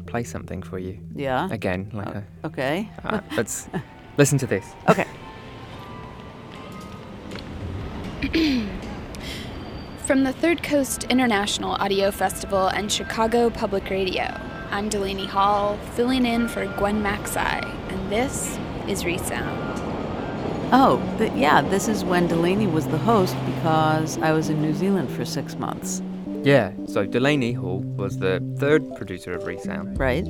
play 0.07 0.23
something 0.23 0.63
for 0.63 0.79
you. 0.79 1.05
Yeah? 1.17 1.49
Again, 1.51 1.91
like 1.93 2.07
Uh, 2.15 2.21
a. 2.45 2.47
okay. 2.47 2.89
Uh, 3.05 3.21
let's 3.37 3.69
listen 4.17 4.39
to 4.39 4.47
this. 4.47 4.65
Okay. 4.89 5.09
From 10.09 10.25
the 10.25 10.33
Third 10.33 10.62
Coast 10.62 11.05
International 11.11 11.73
Audio 11.73 12.11
Festival 12.11 12.68
and 12.68 12.90
Chicago 12.90 13.51
Public 13.51 13.90
Radio, 13.90 14.25
I'm 14.71 14.88
Delaney 14.88 15.27
Hall, 15.27 15.77
filling 15.97 16.25
in 16.25 16.49
for 16.49 16.64
Gwen 16.79 17.03
Macsai, 17.03 17.62
and 17.90 18.11
this 18.11 18.59
is 18.88 19.05
Resound. 19.05 19.79
Oh, 20.73 20.99
yeah, 21.37 21.61
this 21.61 21.88
is 21.88 22.07
when 22.07 22.27
Delaney 22.27 22.66
was 22.66 22.87
the 22.87 22.97
host 22.97 23.37
because 23.44 24.16
I 24.16 24.33
was 24.33 24.49
in 24.49 24.62
New 24.62 24.73
Zealand 24.73 25.11
for 25.11 25.27
six 25.27 25.57
months. 25.57 26.01
Yeah, 26.49 26.73
so 26.87 27.05
Delaney 27.05 27.53
Hall 27.53 27.81
was 27.81 28.21
the 28.21 28.41
third 28.59 28.97
producer 28.97 29.35
of 29.35 29.45
Resound. 29.45 29.99
Right. 29.99 30.25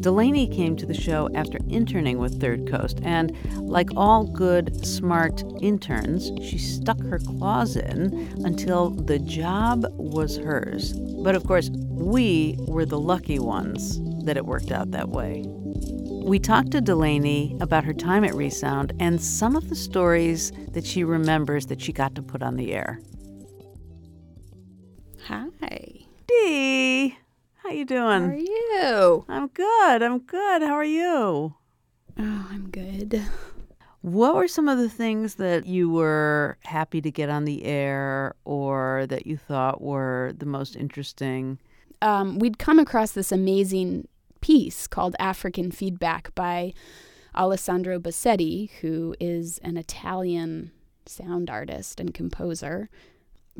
Delaney 0.00 0.46
came 0.46 0.76
to 0.76 0.86
the 0.86 0.94
show 0.94 1.28
after 1.34 1.58
interning 1.68 2.18
with 2.18 2.40
Third 2.40 2.68
Coast, 2.68 3.00
and 3.02 3.36
like 3.56 3.88
all 3.96 4.22
good, 4.28 4.86
smart 4.86 5.42
interns, 5.60 6.30
she 6.40 6.56
stuck 6.56 7.00
her 7.00 7.18
claws 7.18 7.74
in 7.74 8.30
until 8.44 8.90
the 8.90 9.18
job 9.18 9.84
was 9.96 10.36
hers. 10.36 10.92
But 11.24 11.34
of 11.34 11.44
course, 11.48 11.68
we 11.72 12.54
were 12.68 12.86
the 12.86 13.00
lucky 13.00 13.40
ones 13.40 13.98
that 14.24 14.36
it 14.36 14.46
worked 14.46 14.70
out 14.70 14.92
that 14.92 15.08
way. 15.08 15.42
We 15.48 16.38
talked 16.38 16.70
to 16.72 16.80
Delaney 16.80 17.56
about 17.60 17.82
her 17.82 17.92
time 17.92 18.22
at 18.22 18.36
Resound 18.36 18.92
and 19.00 19.20
some 19.20 19.56
of 19.56 19.68
the 19.68 19.74
stories 19.74 20.52
that 20.74 20.86
she 20.86 21.02
remembers 21.02 21.66
that 21.66 21.80
she 21.80 21.92
got 21.92 22.14
to 22.14 22.22
put 22.22 22.40
on 22.40 22.54
the 22.54 22.72
air. 22.72 23.00
Hi. 25.24 26.06
Dee, 26.26 27.18
how 27.56 27.70
you 27.70 27.84
doing? 27.84 28.22
How 28.22 28.28
are 28.28 28.34
you? 28.34 29.24
I'm 29.28 29.48
good. 29.48 30.02
I'm 30.02 30.18
good. 30.20 30.62
How 30.62 30.74
are 30.74 30.84
you? 30.84 31.54
Oh, 32.18 32.46
I'm 32.50 32.68
good. 32.70 33.22
What 34.02 34.36
were 34.36 34.48
some 34.48 34.68
of 34.68 34.78
the 34.78 34.88
things 34.88 35.34
that 35.36 35.66
you 35.66 35.90
were 35.90 36.58
happy 36.62 37.00
to 37.00 37.10
get 37.10 37.28
on 37.28 37.44
the 37.44 37.64
air 37.64 38.34
or 38.44 39.06
that 39.08 39.26
you 39.26 39.36
thought 39.36 39.80
were 39.80 40.32
the 40.36 40.46
most 40.46 40.76
interesting? 40.76 41.58
Um, 42.02 42.38
we'd 42.38 42.58
come 42.58 42.78
across 42.78 43.12
this 43.12 43.32
amazing 43.32 44.06
piece 44.40 44.86
called 44.86 45.16
African 45.18 45.72
Feedback 45.72 46.32
by 46.34 46.72
Alessandro 47.34 47.98
Bosetti, 47.98 48.70
who 48.80 49.16
is 49.18 49.58
an 49.58 49.76
Italian 49.76 50.70
sound 51.06 51.50
artist 51.50 51.98
and 51.98 52.14
composer. 52.14 52.88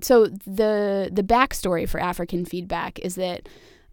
So 0.03 0.27
the 0.27 1.11
the 1.13 1.23
backstory 1.23 1.89
for 1.89 2.01
African 2.01 2.45
Feedback 2.45 2.99
is 3.01 3.15
that 3.15 3.49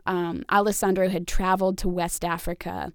um, 0.05 0.43
Alessandro 0.51 1.07
had 1.09 1.27
traveled 1.27 1.77
to 1.79 1.87
West 1.87 2.25
Africa 2.25 2.91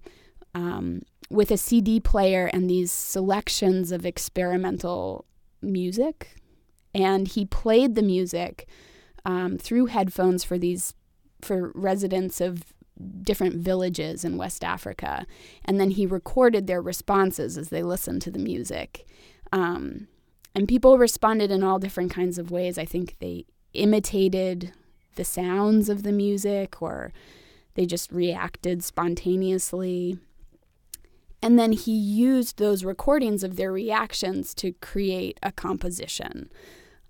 um, 0.53 1.01
with 1.29 1.51
a 1.51 1.57
CD 1.57 1.99
player 1.99 2.45
and 2.47 2.69
these 2.69 2.91
selections 2.91 3.91
of 3.91 4.05
experimental 4.05 5.25
music, 5.61 6.35
and 6.93 7.27
he 7.27 7.45
played 7.45 7.95
the 7.95 8.01
music 8.01 8.67
um, 9.25 9.57
through 9.57 9.87
headphones 9.87 10.43
for 10.43 10.57
these 10.57 10.93
for 11.41 11.71
residents 11.73 12.41
of 12.41 12.63
different 13.21 13.55
villages 13.55 14.25
in 14.25 14.37
West 14.37 14.63
Africa, 14.63 15.25
and 15.65 15.79
then 15.79 15.91
he 15.91 16.05
recorded 16.05 16.67
their 16.67 16.81
responses 16.81 17.57
as 17.57 17.69
they 17.69 17.81
listened 17.81 18.21
to 18.21 18.31
the 18.31 18.39
music. 18.39 19.07
Um, 19.51 20.07
and 20.55 20.67
people 20.67 20.97
responded 20.97 21.51
in 21.51 21.63
all 21.63 21.79
different 21.79 22.11
kinds 22.11 22.37
of 22.37 22.51
ways. 22.51 22.77
I 22.77 22.85
think 22.85 23.17
they 23.19 23.45
imitated 23.73 24.73
the 25.15 25.23
sounds 25.23 25.89
of 25.89 26.03
the 26.03 26.11
music 26.11 26.81
or 26.81 27.11
they 27.75 27.85
just 27.85 28.11
reacted 28.11 28.83
spontaneously. 28.83 30.17
And 31.41 31.57
then 31.57 31.71
he 31.71 31.93
used 31.93 32.57
those 32.57 32.83
recordings 32.83 33.43
of 33.43 33.55
their 33.55 33.71
reactions 33.71 34.53
to 34.55 34.73
create 34.73 35.37
a 35.41 35.51
composition. 35.51 36.51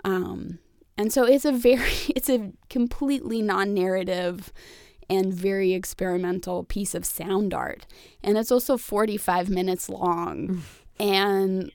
Um, 0.03 0.59
and 0.97 1.11
so 1.11 1.23
it's 1.23 1.45
a 1.45 1.51
very, 1.51 1.91
it's 2.15 2.29
a 2.29 2.51
completely 2.69 3.41
non 3.41 3.73
narrative 3.73 4.51
and 5.09 5.33
very 5.33 5.73
experimental 5.73 6.63
piece 6.63 6.93
of 6.93 7.05
sound 7.05 7.53
art. 7.53 7.87
And 8.21 8.37
it's 8.37 8.51
also 8.51 8.77
45 8.77 9.49
minutes 9.49 9.89
long. 9.89 10.61
and 10.99 11.71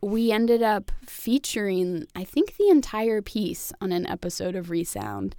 we 0.00 0.30
ended 0.32 0.62
up 0.62 0.90
featuring, 1.06 2.06
I 2.14 2.24
think, 2.24 2.56
the 2.56 2.68
entire 2.68 3.22
piece 3.22 3.72
on 3.80 3.92
an 3.92 4.06
episode 4.06 4.54
of 4.54 4.70
Resound. 4.70 5.34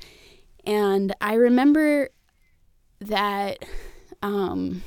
And 0.66 1.16
I 1.22 1.34
remember 1.36 2.10
that, 3.00 3.60
um, 4.22 4.84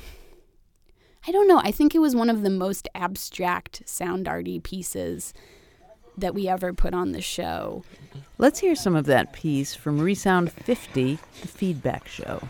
I 1.27 1.31
don't 1.31 1.47
know, 1.47 1.59
I 1.63 1.71
think 1.71 1.95
it 1.95 1.99
was 1.99 2.15
one 2.15 2.29
of 2.29 2.43
the 2.43 2.49
most 2.49 2.87
abstract 2.93 3.83
sound 3.85 4.27
arty 4.27 4.59
pieces 4.59 5.33
that 6.17 6.35
we 6.35 6.47
ever 6.47 6.73
put 6.73 6.93
on 6.93 7.11
the 7.11 7.21
show. 7.21 7.83
Let's 8.37 8.59
hear 8.59 8.75
some 8.75 8.95
of 8.95 9.05
that 9.05 9.33
piece 9.33 9.73
from 9.73 9.99
Resound 9.99 10.51
50, 10.51 11.17
the 11.41 11.47
feedback 11.47 12.07
show. 12.07 12.41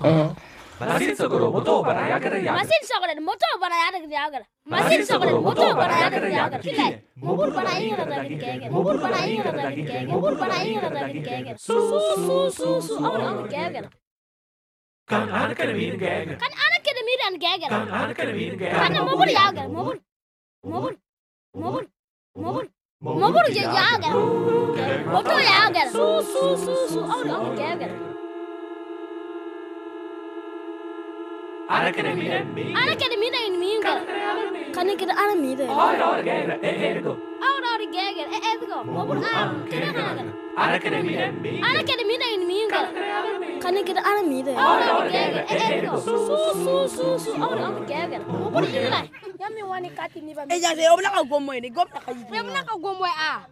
Masin 0.00 0.36
மசில் 0.80 1.16
சகரோ 1.18 1.46
மொத்தோ 1.50 1.72
பராயாகர 1.86 2.34
யாகர 2.40 2.72
muscle 2.72 2.96
சகரோ 3.00 3.14
மொத்தோ 3.18 3.36
பராயாகர 3.52 4.10
யாகர 4.16 4.42
muscle 4.66 5.06
சகரோ 5.08 5.38
மொத்தோ 5.46 5.66
பராயாகர 5.78 6.28
யாகர 6.34 6.60
இல்லை 6.72 6.86
மூபூர் 7.22 7.54
பராயிங்கர 7.56 8.04
தகின் 8.12 8.40
கேக 8.42 8.68
மூபூர் 8.74 9.00
பராயிங்கர 9.04 9.54
தகின் 9.58 9.88
கேக 9.90 10.04
மூபூர் 10.10 10.38
பராயிங்கர 10.42 10.90
தகின் 10.96 11.26
கேக 11.28 11.54
சு 11.58 11.76
சு 11.88 12.00
சு 12.56 12.68
சு 12.86 12.96
அவன் 13.02 13.26
அவன் 13.26 13.50
கேகர 13.54 13.84
கண் 15.08 15.30
அனக்கர 15.36 15.70
மீன் 15.76 16.00
கேக 16.00 16.36
கண் 16.42 16.58
அனக்கர 16.64 16.98
மீன் 17.06 17.24
அன் 17.28 17.40
கேகர 17.46 17.70
கண் 17.74 17.94
அனக்கர 17.98 18.30
மீன் 18.32 18.58
கேக 18.58 18.74
கண் 18.84 18.98
மூபூர் 19.08 19.34
யாகர 19.36 19.66
மூபூர் 19.76 20.00
மூபூர் 20.64 20.96
மூபூர் 21.54 21.88
மூபூர் 22.36 22.68
மூபூர் 23.02 23.50
யாகர 23.78 24.12
மொத்தோ 25.12 25.38
யாகர 25.48 25.86
சு 25.96 26.06
சு 26.32 26.44
சு 26.64 26.76
சு 26.86 27.00
அவன் 27.08 27.34
அவன் 27.36 27.58
கேகர 27.58 27.90
Ara 31.68 31.92
mira 31.92 32.38
en 32.40 32.54
mí. 32.54 32.72
Ara 32.74 32.94
mira 33.20 33.38
en 33.46 33.58
mí. 33.60 34.72
Kan 34.72 34.88
ik 34.88 35.00
er 35.00 35.10
aan 35.10 35.40
midden? 35.40 35.68
Oor 35.68 36.00
oor 36.00 36.22
geger, 36.24 36.58
ego. 36.62 37.16
Geger, 37.92 38.28
ego. 38.52 38.84
Mobul 38.84 39.24
aan, 39.24 39.68
keranaga. 39.68 40.24
Ara 40.56 40.78
kan 40.78 41.04
mira 41.04 41.22
en 41.28 41.40
mí. 41.42 41.60
Ara 41.60 41.82
kan 41.84 42.00
mira 42.06 42.26
en 42.34 42.46
mí. 42.46 42.58
Kan 43.60 43.76
ik 43.76 43.88
er 43.88 44.02
aan 44.02 44.28
midden? 44.28 44.56
Su 46.00 46.16
su 46.64 46.88
su 46.88 47.18
su 47.18 47.30
oor 47.42 47.58
oor 47.60 47.86
geger. 47.86 48.22
Mobul 48.26 48.64
ilai. 48.64 49.10
Yami 49.38 49.62
wani 49.62 49.90
kati 49.90 50.20
ni 50.20 50.34
bam. 50.34 50.50
Eja 50.50 50.74
se 50.74 50.88
obla 50.88 51.10
ka 51.10 51.22
gomo 51.22 51.52
ni, 51.52 51.70
gobla 51.70 52.00
ka 52.00 52.12
yibi. 52.12 52.38
Obla 52.40 52.64
ka 52.64 52.74
gomo 52.80 53.04
a. 53.04 53.44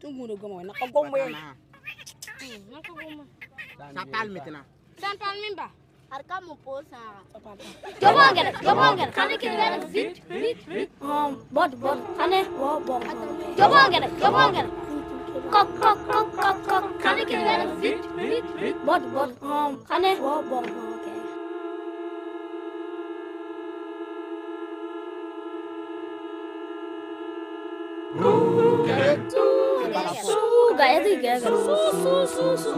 Tungu 0.00 0.26
no 0.26 0.34
gomo 0.36 0.62
na 0.62 0.72
ka 0.72 0.86
gomo. 0.86 1.16
Na 1.16 2.78
ka 2.82 2.92
gomo. 2.92 3.24
Sa 3.94 4.02
palme 4.12 4.40
tena. 4.44 4.60
Sa 4.98 5.14
palme 5.14 5.85
har 6.10 6.22
kam 6.28 6.44
posa 6.64 7.02
gamangar 8.00 8.46
gamangar 8.66 9.08
khane 9.16 9.36
ke 9.42 9.48
gane 9.60 9.86
vit 9.94 10.20
vit 10.28 10.58
vit 10.68 10.90
hom 11.00 11.36
bot 11.50 11.70
bot 11.82 11.98
khane 12.18 12.40
wo 12.60 12.70
bom 12.86 13.02
gamangar 13.60 14.04
gamangar 14.22 14.66
kok 15.54 15.68
kok 15.80 15.98
kok 16.10 16.26
kok 16.36 16.56
kok. 16.68 16.84
Khane 17.02 17.22
ke 17.30 17.36
gane 17.46 17.66
vit 17.82 18.02
vit 18.16 18.44
vit 18.60 18.76
bot 18.86 19.02
bot 19.14 19.30
hom 19.40 19.70
wow 20.26 20.42
bot 20.50 20.66
bom 20.74 20.94
Suga, 30.26 30.84
jeg 30.92 31.00
digger 31.04 31.38
Su, 31.38 31.56
su, 32.02 32.26
su, 32.34 32.56
su. 32.62 32.70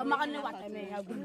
أما 0.00 0.24
أنا 0.24 0.44
واحد 0.44 0.70
ما 0.70 0.78
يقول 0.78 1.18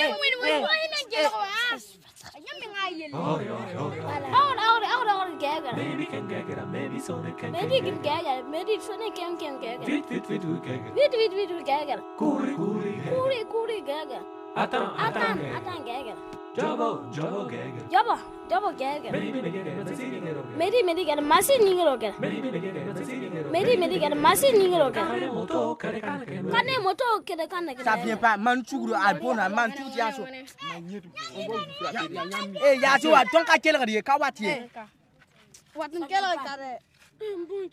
وين 0.00 0.34
وين 0.42 0.62
وين 0.62 0.92
جا 1.12 1.20
واس 1.22 1.98
يمين 2.36 2.76
عيل 2.76 3.14
أوري 3.14 3.50
أوري 3.50 3.72
أوري 3.78 4.86
أوري 4.94 5.10
أوري 5.12 5.36
جا 5.38 5.58
جا 5.58 5.70
maybe 5.72 6.06
can 6.12 6.28
جا 6.30 6.40
جا 6.48 6.64
maybe 6.74 6.98
Sonic 7.00 7.38
can 7.40 7.52
maybe 7.52 7.78
can 7.80 8.02
جا 8.02 8.16
جا 8.22 8.42
maybe 8.52 8.74
Sonic 8.88 9.14
can 9.18 9.32
can 9.40 9.60
جا 9.62 9.76
جا 9.76 9.84
فيت 9.86 10.06
فيت 10.06 10.26
فيت 10.26 10.46
جا 10.46 10.76
جا 10.76 10.92
فيت 10.94 11.14
فيت 11.14 11.32
فيت 11.32 11.52
جا 11.66 11.84
جا 11.84 12.02
كوري 12.18 12.54
كوري 12.56 13.00
كوري 13.10 13.44
كوري 13.44 13.80
جا 13.80 14.04
جا 14.04 14.20
أتان 14.56 14.82
أتان 14.82 15.54
أتان 15.56 15.84
جا 15.84 16.02
جا 16.02 16.14
Jabo, 16.56 17.06
Jabo 17.14 17.44
Gagan. 17.46 17.90
Jabo, 17.90 18.18
Jabo 18.50 18.68
Gagan. 18.74 19.12
Meri 20.58 20.82
Meri 20.82 21.04
Gagan, 21.04 21.24
masi 21.24 21.54
ningal 21.62 21.88
hoga. 21.94 22.10
Meri 22.18 22.40
Meri 22.42 22.60
Gagan, 22.60 22.84
masi 22.90 23.14
ningal 23.16 23.38
hoga. 23.38 23.50
Meri 23.50 23.76
Meri 23.76 23.98
Gagan, 24.00 24.18
masi 24.18 24.48
ningal 24.52 24.82
hoga. 24.90 25.02
Kane 25.06 25.28
moto 25.30 25.76
kare 25.78 26.00
kane 26.00 26.16
kane. 26.16 26.78
Moto 26.82 27.06
kane 27.22 27.74
Eh 32.62 32.76
yaso, 32.82 33.10
donc 33.32 33.48
à 33.48 33.58
quelle 33.58 33.76
heure 33.76 34.02
ka 34.02 34.16
watie? 34.18 34.68
Watin 35.76 36.06
quelle 36.08 36.24
heure? 36.24 36.78
Mbun 37.20 37.68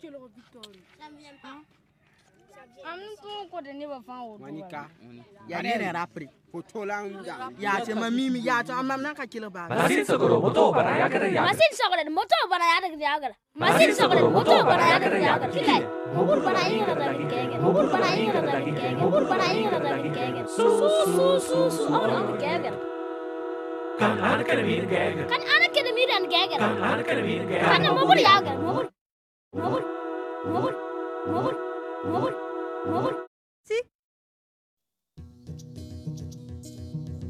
Manika. 4.40 4.86
Ya 5.48 5.62
ne 5.62 5.76
ne 5.78 5.92
rapri. 5.92 6.28
Foto 6.52 6.84
lang 6.86 7.10
ya 7.58 7.80
ce 7.84 7.94
ma 7.94 8.08
mimi 8.10 8.40
ya 8.40 8.62
ce 8.62 8.72
amma 8.72 8.96
nan 8.96 9.14
ka 9.14 9.26
kele 9.26 9.50
ba. 9.50 9.68
Masin 9.68 10.04
sagoro, 10.04 10.40
moto, 10.40 10.72
bara, 10.72 10.96
ya 10.98 11.08
gere, 11.08 11.28
ya. 11.32 11.42
Masin 11.44 11.72
sokore 11.76 12.08
moto 12.08 12.36
bana 12.48 12.64
ya 12.64 12.80
de 12.88 12.96
ya 13.04 13.18
gere. 13.20 13.34
Masin 13.54 13.90
sokore 13.92 14.22
moto 14.32 14.56
bana 14.64 14.84
ya 14.88 14.98
de 14.98 15.20
ya 15.20 15.38
gere. 15.38 15.52
Kile. 15.52 15.86
Mubur 16.14 16.38
bana 16.40 16.62
yi 16.72 16.78
gere 16.78 16.94
da 16.94 17.12
kege. 17.28 17.56
Mubur 17.60 17.86
bana 17.92 18.08
yi 18.16 18.24
gere 18.32 18.46
da 18.48 18.58
kege. 18.64 18.96
Mubur 18.96 19.24
bana 19.28 19.46
yi 19.52 19.62
gere 19.62 19.80
da 19.84 19.96
kege. 20.16 20.48
Su 20.48 20.64
su 21.04 21.26
su 21.48 21.58
su 21.76 21.82
awre 21.92 22.12
awre 22.16 22.34
kege. 22.40 22.70
Kan 24.00 24.18
ana 24.30 24.42
kere 24.48 24.62
mir 24.62 24.84
gaya. 24.88 25.26
Kan 25.28 25.42
ana 25.54 25.66
kede 25.74 25.90
mi 25.92 26.04
dan 26.10 26.24
kege. 26.32 26.56
Kan 26.58 26.82
ana 26.82 27.02
kere 27.04 27.22
mir 27.28 27.42
gaya 27.50 27.64
Kan 27.76 27.82
mubur 27.98 28.16
ya 28.16 28.34
gere. 28.40 28.56
Mubur. 28.56 28.86
Mubur. 29.52 29.82
Mubur. 30.48 30.74
Mubur. 31.28 31.54
Mubur. 32.08 32.47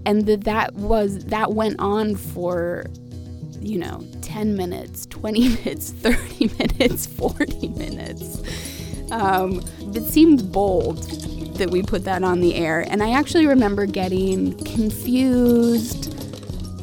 And 0.08 0.24
that 0.24 0.44
that 0.44 0.74
was 0.74 1.26
that 1.26 1.52
went 1.52 1.78
on 1.80 2.16
for 2.16 2.86
you 3.60 3.78
know 3.78 4.02
10 4.22 4.56
minutes 4.56 5.04
20 5.06 5.48
minutes 5.56 5.90
30 5.90 6.50
minutes 6.58 7.06
40 7.06 7.68
minutes. 7.68 8.42
Um, 9.10 9.60
it 9.94 10.04
seemed 10.04 10.50
bold 10.50 11.02
that 11.58 11.70
we 11.70 11.82
put 11.82 12.04
that 12.04 12.24
on 12.24 12.40
the 12.40 12.54
air. 12.54 12.86
And 12.88 13.02
i 13.02 13.12
actually 13.12 13.46
remember 13.46 13.84
getting 13.84 14.56
confused 14.64 16.14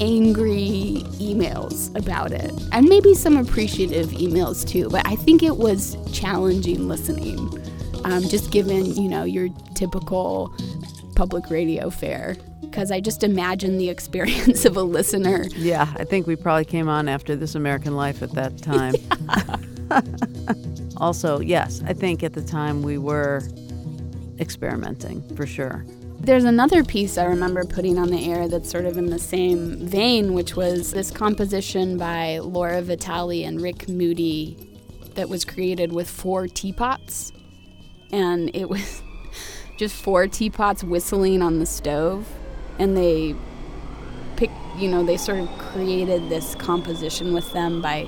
angry 0.01 1.01
emails 1.13 1.95
about 1.97 2.32
it. 2.32 2.51
And 2.73 2.88
maybe 2.88 3.15
some 3.15 3.38
appreciative 3.38 4.10
emails 4.10 4.67
too 4.67 4.88
but 4.89 5.08
i 5.08 5.15
think 5.15 5.41
it 5.41 5.58
was 5.58 5.97
challenging 6.12 6.88
listening 6.88 7.64
um, 8.05 8.23
just 8.23 8.51
given 8.51 8.85
you 8.85 9.09
know 9.09 9.23
your 9.23 9.49
typical 9.73 10.55
public 11.15 11.49
radio 11.49 11.89
fare 11.89 12.35
because 12.61 12.91
I 12.91 12.99
just 12.99 13.23
imagine 13.23 13.77
the 13.77 13.89
experience 13.95 14.65
of 14.65 14.77
a 14.77 14.83
listener. 14.83 15.45
Yeah, 15.55 15.91
I 15.97 16.03
think 16.03 16.27
we 16.27 16.35
probably 16.35 16.65
came 16.65 16.87
on 16.87 17.07
after 17.07 17.35
This 17.35 17.55
American 17.55 17.95
Life 17.95 18.21
at 18.21 18.31
that 18.33 18.57
time. 18.57 18.95
also, 20.97 21.39
yes, 21.39 21.81
I 21.85 21.93
think 21.93 22.23
at 22.23 22.33
the 22.33 22.41
time 22.41 22.83
we 22.83 22.97
were 22.97 23.41
experimenting 24.39 25.23
for 25.35 25.45
sure. 25.45 25.85
There's 26.19 26.43
another 26.43 26.83
piece 26.83 27.17
I 27.17 27.25
remember 27.25 27.65
putting 27.65 27.99
on 27.99 28.09
the 28.09 28.31
air 28.31 28.47
that's 28.47 28.69
sort 28.69 28.85
of 28.85 28.97
in 28.97 29.07
the 29.07 29.19
same 29.19 29.85
vein, 29.85 30.33
which 30.33 30.55
was 30.55 30.91
this 30.91 31.11
composition 31.11 31.97
by 31.97 32.39
Laura 32.39 32.81
Vitale 32.81 33.43
and 33.43 33.61
Rick 33.61 33.87
Moody 33.87 34.57
that 35.13 35.29
was 35.29 35.45
created 35.45 35.93
with 35.93 36.09
four 36.09 36.47
teapots. 36.47 37.31
And 38.15 38.49
it 38.56 38.69
was 38.69 39.04
just 39.78 40.01
four 40.01 40.25
teapots 40.28 40.86
whistling 40.86 41.41
on 41.41 41.60
the 41.60 41.65
stove. 41.65 42.25
And 42.80 42.95
they 42.95 43.36
pick, 44.38 44.49
you 44.78 44.88
know, 44.88 45.04
they 45.04 45.17
sort 45.17 45.39
of 45.39 45.49
created 45.58 46.30
this 46.30 46.56
composition 46.56 47.34
with 47.34 47.51
them 47.51 47.82
by 47.82 48.08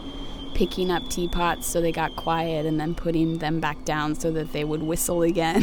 picking 0.53 0.89
up 0.89 1.07
teapots 1.09 1.67
so 1.67 1.81
they 1.81 1.91
got 1.91 2.15
quiet 2.15 2.65
and 2.65 2.79
then 2.79 2.95
putting 2.95 3.39
them 3.39 3.59
back 3.59 3.83
down 3.83 4.15
so 4.15 4.31
that 4.31 4.53
they 4.53 4.63
would 4.63 4.81
whistle 4.81 5.23
again. 5.23 5.61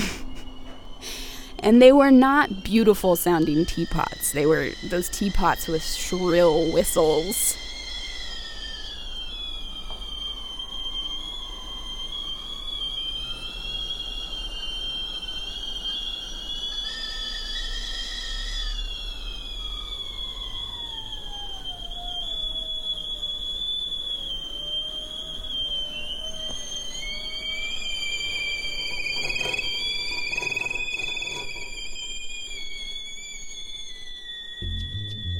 and 1.58 1.80
they 1.80 1.90
were 1.90 2.10
not 2.10 2.64
beautiful 2.64 3.16
sounding 3.16 3.64
teapots. 3.64 4.32
They 4.32 4.44
were 4.44 4.72
those 4.90 5.08
teapots 5.08 5.68
with 5.68 5.82
shrill 5.82 6.70
whistles. 6.70 7.56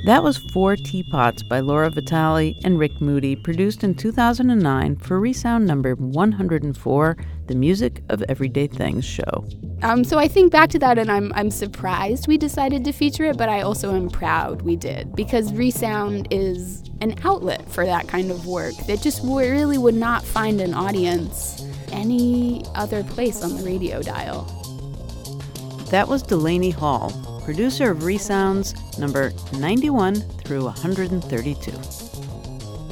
That 0.05 0.23
was 0.23 0.37
Four 0.37 0.77
Teapots 0.77 1.43
by 1.43 1.61
Laura 1.61 1.89
Vitale 1.89 2.55
and 2.63 2.79
Rick 2.79 3.01
Moody, 3.01 3.35
produced 3.35 3.83
in 3.83 3.95
2009 3.95 4.97
for 4.97 5.19
Resound 5.19 5.67
number 5.67 5.95
104, 5.95 7.17
the 7.47 7.55
Music 7.55 8.03
of 8.11 8.23
Everyday 8.29 8.67
Things 8.67 9.07
show. 9.07 9.47
Um, 9.81 10.05
so 10.05 10.19
I 10.19 10.29
think 10.29 10.53
back 10.53 10.69
to 10.71 10.79
that 10.81 10.99
and 10.99 11.11
I'm, 11.11 11.33
I'm 11.33 11.51
surprised 11.51 12.29
we 12.29 12.37
decided 12.37 12.85
to 12.85 12.93
feature 12.93 13.25
it, 13.25 13.39
but 13.39 13.49
I 13.49 13.63
also 13.63 13.97
am 13.97 14.11
proud 14.11 14.61
we 14.61 14.77
did 14.77 15.17
because 15.17 15.55
Resound 15.55 16.29
is 16.31 16.83
an 17.01 17.15
outlet 17.25 17.67
for 17.71 17.87
that 17.87 18.07
kind 18.07 18.31
of 18.31 18.47
work 18.47 18.75
that 18.87 19.01
just 19.01 19.23
really 19.25 19.79
would 19.79 19.95
not 19.95 20.23
find 20.23 20.61
an 20.61 20.75
audience 20.75 21.67
any 21.93 22.63
other 22.75 23.05
place 23.05 23.43
on 23.43 23.57
the 23.57 23.63
radio 23.63 24.03
dial. 24.03 24.45
That 25.91 26.09
was 26.09 26.23
Delaney 26.23 26.73
Hall, 26.73 27.34
producer 27.45 27.91
of 27.91 28.05
Resounds 28.05 28.75
number 28.99 29.31
91 29.59 30.15
through 30.15 30.65
132. 30.65 31.73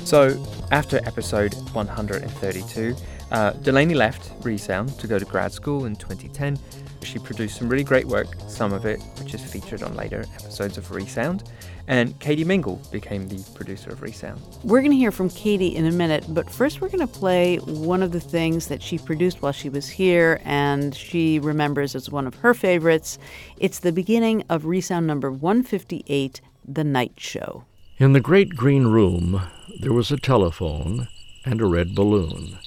So, 0.04 0.44
after 0.70 0.98
episode 1.06 1.54
132, 1.72 2.94
uh, 3.30 3.52
Delaney 3.52 3.94
left 3.94 4.32
Resound 4.44 4.98
to 4.98 5.06
go 5.06 5.18
to 5.18 5.24
grad 5.24 5.52
school 5.52 5.86
in 5.86 5.96
2010. 5.96 6.58
She 7.02 7.18
produced 7.18 7.56
some 7.58 7.68
really 7.68 7.84
great 7.84 8.06
work, 8.06 8.28
some 8.48 8.72
of 8.72 8.86
it 8.86 9.00
which 9.18 9.34
is 9.34 9.42
featured 9.44 9.82
on 9.82 9.94
later 9.94 10.24
episodes 10.36 10.78
of 10.78 10.90
Resound. 10.90 11.44
And 11.88 12.18
Katie 12.20 12.44
Mingle 12.44 12.80
became 12.92 13.28
the 13.28 13.42
producer 13.54 13.90
of 13.90 14.02
Resound. 14.02 14.40
We're 14.62 14.80
going 14.80 14.92
to 14.92 14.96
hear 14.96 15.10
from 15.10 15.28
Katie 15.30 15.74
in 15.74 15.84
a 15.84 15.90
minute, 15.90 16.24
but 16.28 16.48
first 16.48 16.80
we're 16.80 16.88
going 16.88 17.00
to 17.00 17.06
play 17.12 17.56
one 17.58 18.02
of 18.02 18.12
the 18.12 18.20
things 18.20 18.68
that 18.68 18.80
she 18.80 18.98
produced 18.98 19.42
while 19.42 19.52
she 19.52 19.68
was 19.68 19.88
here 19.88 20.40
and 20.44 20.94
she 20.94 21.38
remembers 21.40 21.94
as 21.94 22.08
one 22.08 22.26
of 22.26 22.36
her 22.36 22.54
favorites. 22.54 23.18
It's 23.58 23.80
the 23.80 23.92
beginning 23.92 24.44
of 24.48 24.64
Resound 24.64 25.06
number 25.06 25.30
158, 25.30 26.40
The 26.64 26.84
Night 26.84 27.14
Show. 27.16 27.64
In 27.98 28.12
the 28.12 28.20
great 28.20 28.50
green 28.56 28.86
room, 28.86 29.42
there 29.80 29.92
was 29.92 30.10
a 30.10 30.16
telephone 30.16 31.08
and 31.44 31.60
a 31.60 31.66
red 31.66 31.94
balloon. 31.94 32.58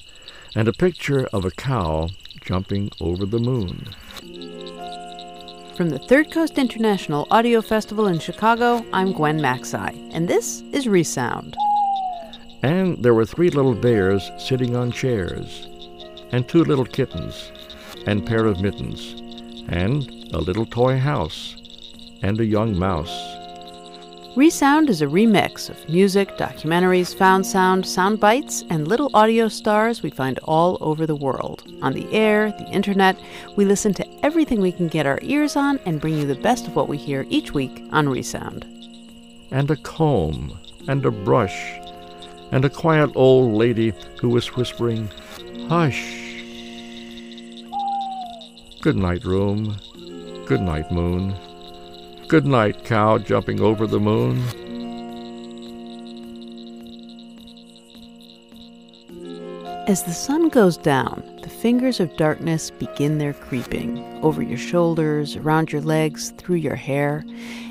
and 0.54 0.68
a 0.68 0.72
picture 0.72 1.26
of 1.34 1.44
a 1.44 1.50
cow 1.50 2.08
jumping 2.46 2.90
over 3.00 3.26
the 3.26 3.38
moon. 3.38 3.84
From 5.76 5.90
the 5.90 5.98
Third 5.98 6.30
Coast 6.30 6.56
International 6.58 7.26
Audio 7.30 7.60
Festival 7.60 8.06
in 8.06 8.18
Chicago, 8.18 8.82
I'm 8.92 9.12
Gwen 9.12 9.38
Macsai, 9.40 10.10
and 10.14 10.26
this 10.26 10.62
is 10.72 10.88
Resound. 10.88 11.56
And 12.62 13.02
there 13.02 13.12
were 13.12 13.26
three 13.26 13.50
little 13.50 13.74
bears 13.74 14.30
sitting 14.38 14.74
on 14.74 14.90
chairs, 14.90 15.68
and 16.32 16.48
two 16.48 16.64
little 16.64 16.86
kittens, 16.86 17.50
and 18.06 18.26
pair 18.26 18.46
of 18.46 18.62
mittens, 18.62 19.20
and 19.68 20.08
a 20.32 20.38
little 20.38 20.64
toy 20.64 20.98
house, 20.98 21.56
and 22.22 22.40
a 22.40 22.46
young 22.46 22.78
mouse. 22.78 23.45
Resound 24.36 24.90
is 24.90 25.00
a 25.00 25.06
remix 25.06 25.70
of 25.70 25.88
music, 25.88 26.36
documentaries, 26.36 27.16
found 27.16 27.46
sound, 27.46 27.86
sound 27.86 28.20
bites, 28.20 28.66
and 28.68 28.86
little 28.86 29.10
audio 29.14 29.48
stars 29.48 30.02
we 30.02 30.10
find 30.10 30.38
all 30.40 30.76
over 30.82 31.06
the 31.06 31.16
world. 31.16 31.64
On 31.80 31.94
the 31.94 32.06
air, 32.12 32.52
the 32.58 32.68
internet, 32.68 33.18
we 33.56 33.64
listen 33.64 33.94
to 33.94 34.06
everything 34.22 34.60
we 34.60 34.72
can 34.72 34.88
get 34.88 35.06
our 35.06 35.18
ears 35.22 35.56
on 35.56 35.80
and 35.86 36.02
bring 36.02 36.18
you 36.18 36.26
the 36.26 36.34
best 36.34 36.66
of 36.66 36.76
what 36.76 36.86
we 36.86 36.98
hear 36.98 37.24
each 37.30 37.54
week 37.54 37.82
on 37.92 38.10
Resound. 38.10 38.66
And 39.52 39.70
a 39.70 39.76
comb, 39.76 40.58
and 40.86 41.06
a 41.06 41.10
brush, 41.10 41.80
and 42.52 42.62
a 42.62 42.68
quiet 42.68 43.12
old 43.14 43.54
lady 43.54 43.94
who 44.20 44.28
was 44.28 44.54
whispering, 44.54 45.08
Hush. 45.70 46.12
Good 48.82 48.96
night, 48.96 49.24
room. 49.24 49.78
Good 50.44 50.60
night, 50.60 50.92
moon. 50.92 51.34
Good 52.28 52.44
night, 52.44 52.84
cow 52.84 53.18
jumping 53.18 53.60
over 53.60 53.86
the 53.86 54.00
moon. 54.00 54.42
As 59.86 60.02
the 60.02 60.12
sun 60.12 60.48
goes 60.48 60.76
down, 60.76 61.22
the 61.44 61.48
fingers 61.48 62.00
of 62.00 62.16
darkness 62.16 62.72
begin 62.72 63.18
their 63.18 63.32
creeping 63.32 64.02
over 64.24 64.42
your 64.42 64.58
shoulders, 64.58 65.36
around 65.36 65.70
your 65.70 65.82
legs, 65.82 66.30
through 66.36 66.56
your 66.56 66.74
hair. 66.74 67.24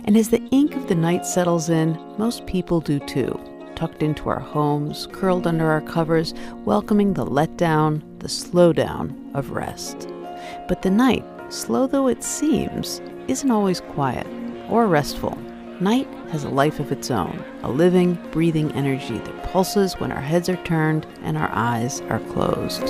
And 0.06 0.16
as 0.16 0.30
the 0.30 0.41
ink 0.51 0.78
of 0.78 0.88
the 0.88 0.95
night 0.95 1.26
settles 1.26 1.68
in, 1.70 1.99
most 2.18 2.45
people 2.45 2.80
do 2.80 2.99
too, 2.99 3.38
tucked 3.76 4.03
into 4.03 4.30
our 4.30 4.39
homes, 4.39 5.10
curled 5.12 5.47
under 5.47 5.70
our 5.70 5.82
covers, 5.82 6.34
welcoming 6.64 7.14
the 7.14 7.26
letdown, 7.26 8.01
the 8.20 8.30
slowdown 8.30 9.36
of 9.36 9.51
rest. 9.51 10.08
But 10.70 10.82
the 10.82 10.91
night, 10.91 11.26
slow 11.49 11.88
though 11.88 12.08
it 12.08 12.24
seems, 12.24 13.01
isn't 13.28 13.51
always 13.51 13.82
quiet 13.82 14.26
or 14.70 14.88
restful. 14.88 15.38
Night 15.80 16.07
has 16.32 16.43
a 16.43 16.49
life 16.49 16.80
of 16.80 16.91
its 16.91 17.11
own, 17.11 17.43
a 17.63 17.70
living, 17.70 18.13
breathing 18.32 18.72
energy 18.72 19.18
that 19.18 19.43
pulses 19.43 19.93
when 19.95 20.11
our 20.11 20.22
heads 20.22 20.47
are 20.47 20.63
turned 20.63 21.05
and 21.24 21.38
our 21.38 21.49
eyes 21.51 22.01
are 22.01 22.20
closed. 22.20 22.88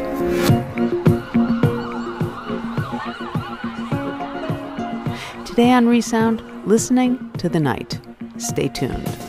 Today 5.46 5.72
on 5.72 5.88
Resound, 5.88 6.44
listening 6.68 7.32
to 7.38 7.50
the 7.50 7.60
night. 7.60 8.00
Stay 8.38 8.68
tuned. 8.68 9.25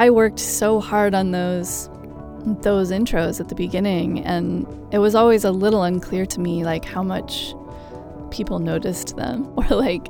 I 0.00 0.08
worked 0.08 0.38
so 0.38 0.80
hard 0.80 1.14
on 1.14 1.30
those 1.32 1.90
those 2.62 2.90
intros 2.90 3.38
at 3.38 3.50
the 3.50 3.54
beginning 3.54 4.24
and 4.24 4.66
it 4.90 4.98
was 4.98 5.14
always 5.14 5.44
a 5.44 5.50
little 5.50 5.82
unclear 5.82 6.24
to 6.24 6.40
me 6.40 6.64
like 6.64 6.86
how 6.86 7.02
much 7.02 7.54
people 8.30 8.60
noticed 8.60 9.14
them 9.16 9.52
or 9.58 9.64
like 9.76 10.08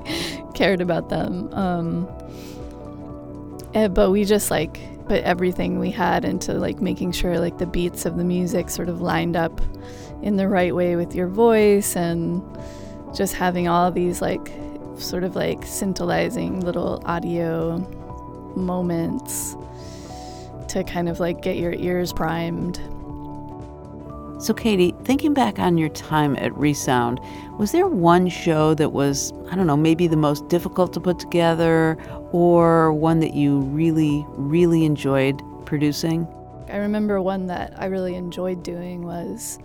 cared 0.55 0.80
about 0.80 1.09
them 1.09 1.53
um 1.55 2.09
eh, 3.74 3.88
but 3.88 4.12
we 4.12 4.24
just 4.24 4.49
like 4.49 4.78
put 5.09 5.24
everything 5.24 5.80
we 5.80 5.91
had 5.91 6.24
into 6.24 6.55
like 6.55 6.80
making 6.80 7.11
sure 7.11 7.41
like 7.41 7.59
the 7.59 7.66
beats 7.66 8.07
of 8.07 8.16
the 8.16 8.22
music 8.22 8.70
sort 8.70 8.88
of 8.88 9.01
lined 9.01 9.34
up 9.34 9.61
in 10.22 10.36
the 10.36 10.47
right 10.47 10.72
way 10.72 10.95
with 10.95 11.16
your 11.16 11.26
voice 11.26 11.97
and 11.97 12.41
just 13.12 13.34
having 13.34 13.66
all 13.66 13.91
these 13.91 14.22
like 14.22 14.53
sort 14.99 15.24
of 15.24 15.34
like 15.34 15.66
scintillating 15.66 16.61
little 16.61 17.03
audio 17.07 17.78
moments 18.55 19.57
to 20.70 20.84
kind 20.84 21.08
of 21.08 21.20
like 21.20 21.42
get 21.42 21.56
your 21.56 21.74
ears 21.74 22.12
primed. 22.12 22.80
So, 24.40 24.54
Katie, 24.54 24.94
thinking 25.04 25.34
back 25.34 25.58
on 25.58 25.76
your 25.76 25.90
time 25.90 26.34
at 26.36 26.56
Resound, 26.56 27.20
was 27.58 27.72
there 27.72 27.86
one 27.86 28.30
show 28.30 28.72
that 28.72 28.92
was, 28.92 29.34
I 29.50 29.54
don't 29.54 29.66
know, 29.66 29.76
maybe 29.76 30.06
the 30.06 30.16
most 30.16 30.48
difficult 30.48 30.94
to 30.94 31.00
put 31.00 31.18
together 31.18 31.98
or 32.32 32.90
one 32.94 33.20
that 33.20 33.34
you 33.34 33.60
really, 33.60 34.24
really 34.30 34.86
enjoyed 34.86 35.42
producing? 35.66 36.26
I 36.70 36.76
remember 36.76 37.20
one 37.20 37.48
that 37.48 37.74
I 37.76 37.86
really 37.86 38.14
enjoyed 38.14 38.62
doing 38.62 39.02
was 39.02 39.58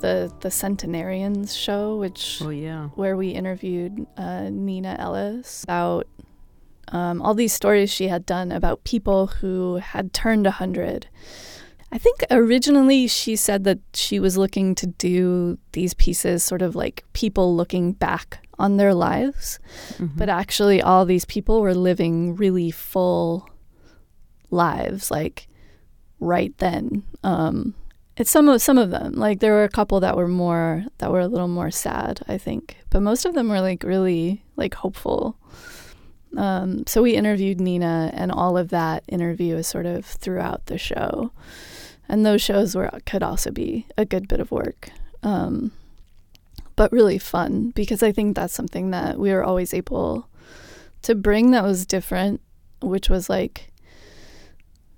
the 0.00 0.32
the 0.40 0.50
Centenarians 0.50 1.54
show, 1.54 1.96
which 1.96 2.40
oh 2.42 2.50
yeah, 2.50 2.88
where 2.94 3.16
we 3.16 3.30
interviewed 3.30 4.06
uh, 4.16 4.48
Nina 4.48 4.96
Ellis 4.98 5.64
about 5.64 6.06
um, 6.92 7.22
all 7.22 7.34
these 7.34 7.52
stories 7.52 7.90
she 7.90 8.08
had 8.08 8.26
done 8.26 8.52
about 8.52 8.84
people 8.84 9.28
who 9.28 9.76
had 9.76 10.12
turned 10.12 10.44
100. 10.44 11.08
I 11.90 11.98
think 11.98 12.22
originally 12.30 13.06
she 13.06 13.34
said 13.34 13.64
that 13.64 13.78
she 13.94 14.20
was 14.20 14.36
looking 14.36 14.74
to 14.74 14.86
do 14.86 15.58
these 15.72 15.94
pieces 15.94 16.44
sort 16.44 16.60
of 16.60 16.76
like 16.76 17.02
people 17.14 17.56
looking 17.56 17.92
back 17.92 18.46
on 18.58 18.76
their 18.76 18.92
lives. 18.92 19.58
Mm-hmm. 19.94 20.18
But 20.18 20.28
actually, 20.28 20.82
all 20.82 21.06
these 21.06 21.24
people 21.24 21.62
were 21.62 21.74
living 21.74 22.36
really 22.36 22.70
full 22.70 23.48
lives, 24.50 25.10
like 25.10 25.48
right 26.20 26.56
then. 26.58 27.04
Um, 27.22 27.74
it's 28.18 28.30
some 28.30 28.48
of 28.48 28.60
some 28.60 28.78
of 28.78 28.90
them. 28.90 29.12
Like 29.12 29.40
there 29.40 29.52
were 29.52 29.64
a 29.64 29.68
couple 29.68 30.00
that 30.00 30.16
were 30.16 30.28
more 30.28 30.84
that 30.98 31.10
were 31.10 31.20
a 31.20 31.28
little 31.28 31.48
more 31.48 31.70
sad, 31.70 32.20
I 32.28 32.36
think. 32.36 32.76
But 32.90 33.00
most 33.00 33.24
of 33.24 33.34
them 33.34 33.48
were 33.48 33.60
like 33.60 33.82
really 33.82 34.44
like 34.56 34.74
hopeful. 34.74 35.38
Um, 36.36 36.86
so 36.86 37.02
we 37.02 37.14
interviewed 37.14 37.60
Nina, 37.60 38.10
and 38.14 38.30
all 38.30 38.56
of 38.56 38.68
that 38.68 39.04
interview 39.08 39.56
is 39.56 39.66
sort 39.66 39.86
of 39.86 40.04
throughout 40.04 40.66
the 40.66 40.78
show. 40.78 41.32
And 42.08 42.24
those 42.24 42.42
shows 42.42 42.74
were 42.74 42.90
could 43.06 43.22
also 43.22 43.50
be 43.50 43.86
a 43.96 44.04
good 44.04 44.28
bit 44.28 44.40
of 44.40 44.50
work, 44.50 44.90
um, 45.22 45.72
but 46.74 46.92
really 46.92 47.18
fun 47.18 47.70
because 47.74 48.02
I 48.02 48.12
think 48.12 48.34
that's 48.34 48.54
something 48.54 48.90
that 48.92 49.18
we 49.18 49.30
were 49.30 49.44
always 49.44 49.74
able 49.74 50.26
to 51.02 51.14
bring 51.14 51.50
that 51.50 51.64
was 51.64 51.84
different, 51.84 52.40
which 52.80 53.10
was 53.10 53.28
like, 53.28 53.72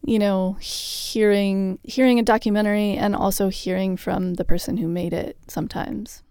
you 0.05 0.19
know, 0.19 0.57
hearing 0.61 1.79
hearing 1.83 2.19
a 2.21 2.23
documentary 2.23 2.95
and 2.95 3.17
also 3.17 3.49
hearing 3.49 3.97
from 3.97 4.35
the 4.35 4.45
person 4.45 4.77
who 4.77 4.87
made 4.87 5.13
it 5.13 5.37
sometimes. 5.49 6.23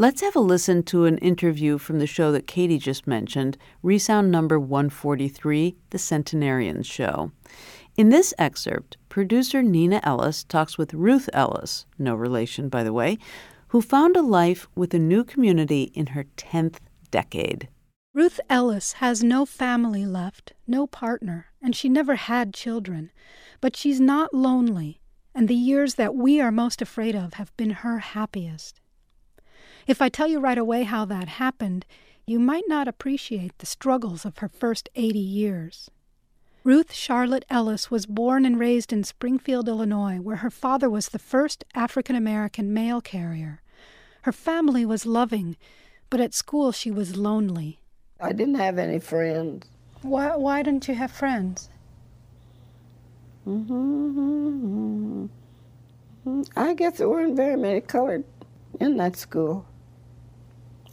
Let's 0.00 0.22
have 0.22 0.34
a 0.34 0.40
listen 0.40 0.82
to 0.84 1.04
an 1.04 1.18
interview 1.18 1.76
from 1.76 1.98
the 1.98 2.06
show 2.06 2.32
that 2.32 2.46
Katie 2.46 2.78
just 2.78 3.06
mentioned, 3.06 3.58
Resound 3.82 4.30
number 4.30 4.58
143, 4.58 5.76
The 5.90 5.98
Centenarians 5.98 6.86
Show. 6.86 7.32
In 7.98 8.08
this 8.08 8.32
excerpt, 8.38 8.96
producer 9.10 9.62
Nina 9.62 10.00
Ellis 10.02 10.42
talks 10.42 10.78
with 10.78 10.94
Ruth 10.94 11.28
Ellis, 11.34 11.84
no 11.98 12.14
relation, 12.14 12.70
by 12.70 12.82
the 12.82 12.94
way, 12.94 13.18
who 13.68 13.82
found 13.82 14.16
a 14.16 14.22
life 14.22 14.66
with 14.74 14.94
a 14.94 14.98
new 14.98 15.22
community 15.22 15.92
in 15.92 16.06
her 16.06 16.24
10th 16.38 16.78
decade. 17.10 17.68
Ruth 18.14 18.40
Ellis 18.48 18.94
has 18.94 19.22
no 19.22 19.44
family 19.44 20.06
left, 20.06 20.54
no 20.66 20.86
partner, 20.86 21.48
and 21.60 21.76
she 21.76 21.90
never 21.90 22.14
had 22.14 22.54
children. 22.54 23.12
But 23.60 23.76
she's 23.76 24.00
not 24.00 24.32
lonely, 24.32 25.02
and 25.34 25.46
the 25.46 25.54
years 25.54 25.96
that 25.96 26.14
we 26.14 26.40
are 26.40 26.50
most 26.50 26.80
afraid 26.80 27.14
of 27.14 27.34
have 27.34 27.54
been 27.58 27.68
her 27.84 27.98
happiest. 27.98 28.79
If 29.90 30.00
I 30.00 30.08
tell 30.08 30.28
you 30.28 30.38
right 30.38 30.56
away 30.56 30.84
how 30.84 31.04
that 31.06 31.26
happened, 31.26 31.84
you 32.24 32.38
might 32.38 32.62
not 32.68 32.86
appreciate 32.86 33.58
the 33.58 33.66
struggles 33.66 34.24
of 34.24 34.38
her 34.38 34.46
first 34.48 34.88
80 34.94 35.18
years. 35.18 35.90
Ruth 36.62 36.92
Charlotte 36.94 37.44
Ellis 37.50 37.90
was 37.90 38.06
born 38.06 38.46
and 38.46 38.56
raised 38.56 38.92
in 38.92 39.02
Springfield, 39.02 39.68
Illinois, 39.68 40.20
where 40.20 40.36
her 40.36 40.50
father 40.50 40.88
was 40.88 41.08
the 41.08 41.18
first 41.18 41.64
African 41.74 42.14
American 42.14 42.72
mail 42.72 43.00
carrier. 43.00 43.62
Her 44.22 44.30
family 44.30 44.86
was 44.86 45.06
loving, 45.06 45.56
but 46.08 46.20
at 46.20 46.34
school 46.34 46.70
she 46.70 46.92
was 46.92 47.16
lonely. 47.16 47.80
I 48.20 48.32
didn't 48.32 48.60
have 48.62 48.78
any 48.78 49.00
friends. 49.00 49.66
Why, 50.02 50.36
why 50.36 50.62
didn't 50.62 50.86
you 50.86 50.94
have 50.94 51.10
friends? 51.10 51.68
Mm-hmm. 53.44 55.26
I 56.56 56.74
guess 56.74 56.98
there 56.98 57.08
weren't 57.08 57.34
very 57.34 57.56
many 57.56 57.80
colored 57.80 58.22
in 58.78 58.96
that 58.98 59.16
school. 59.16 59.66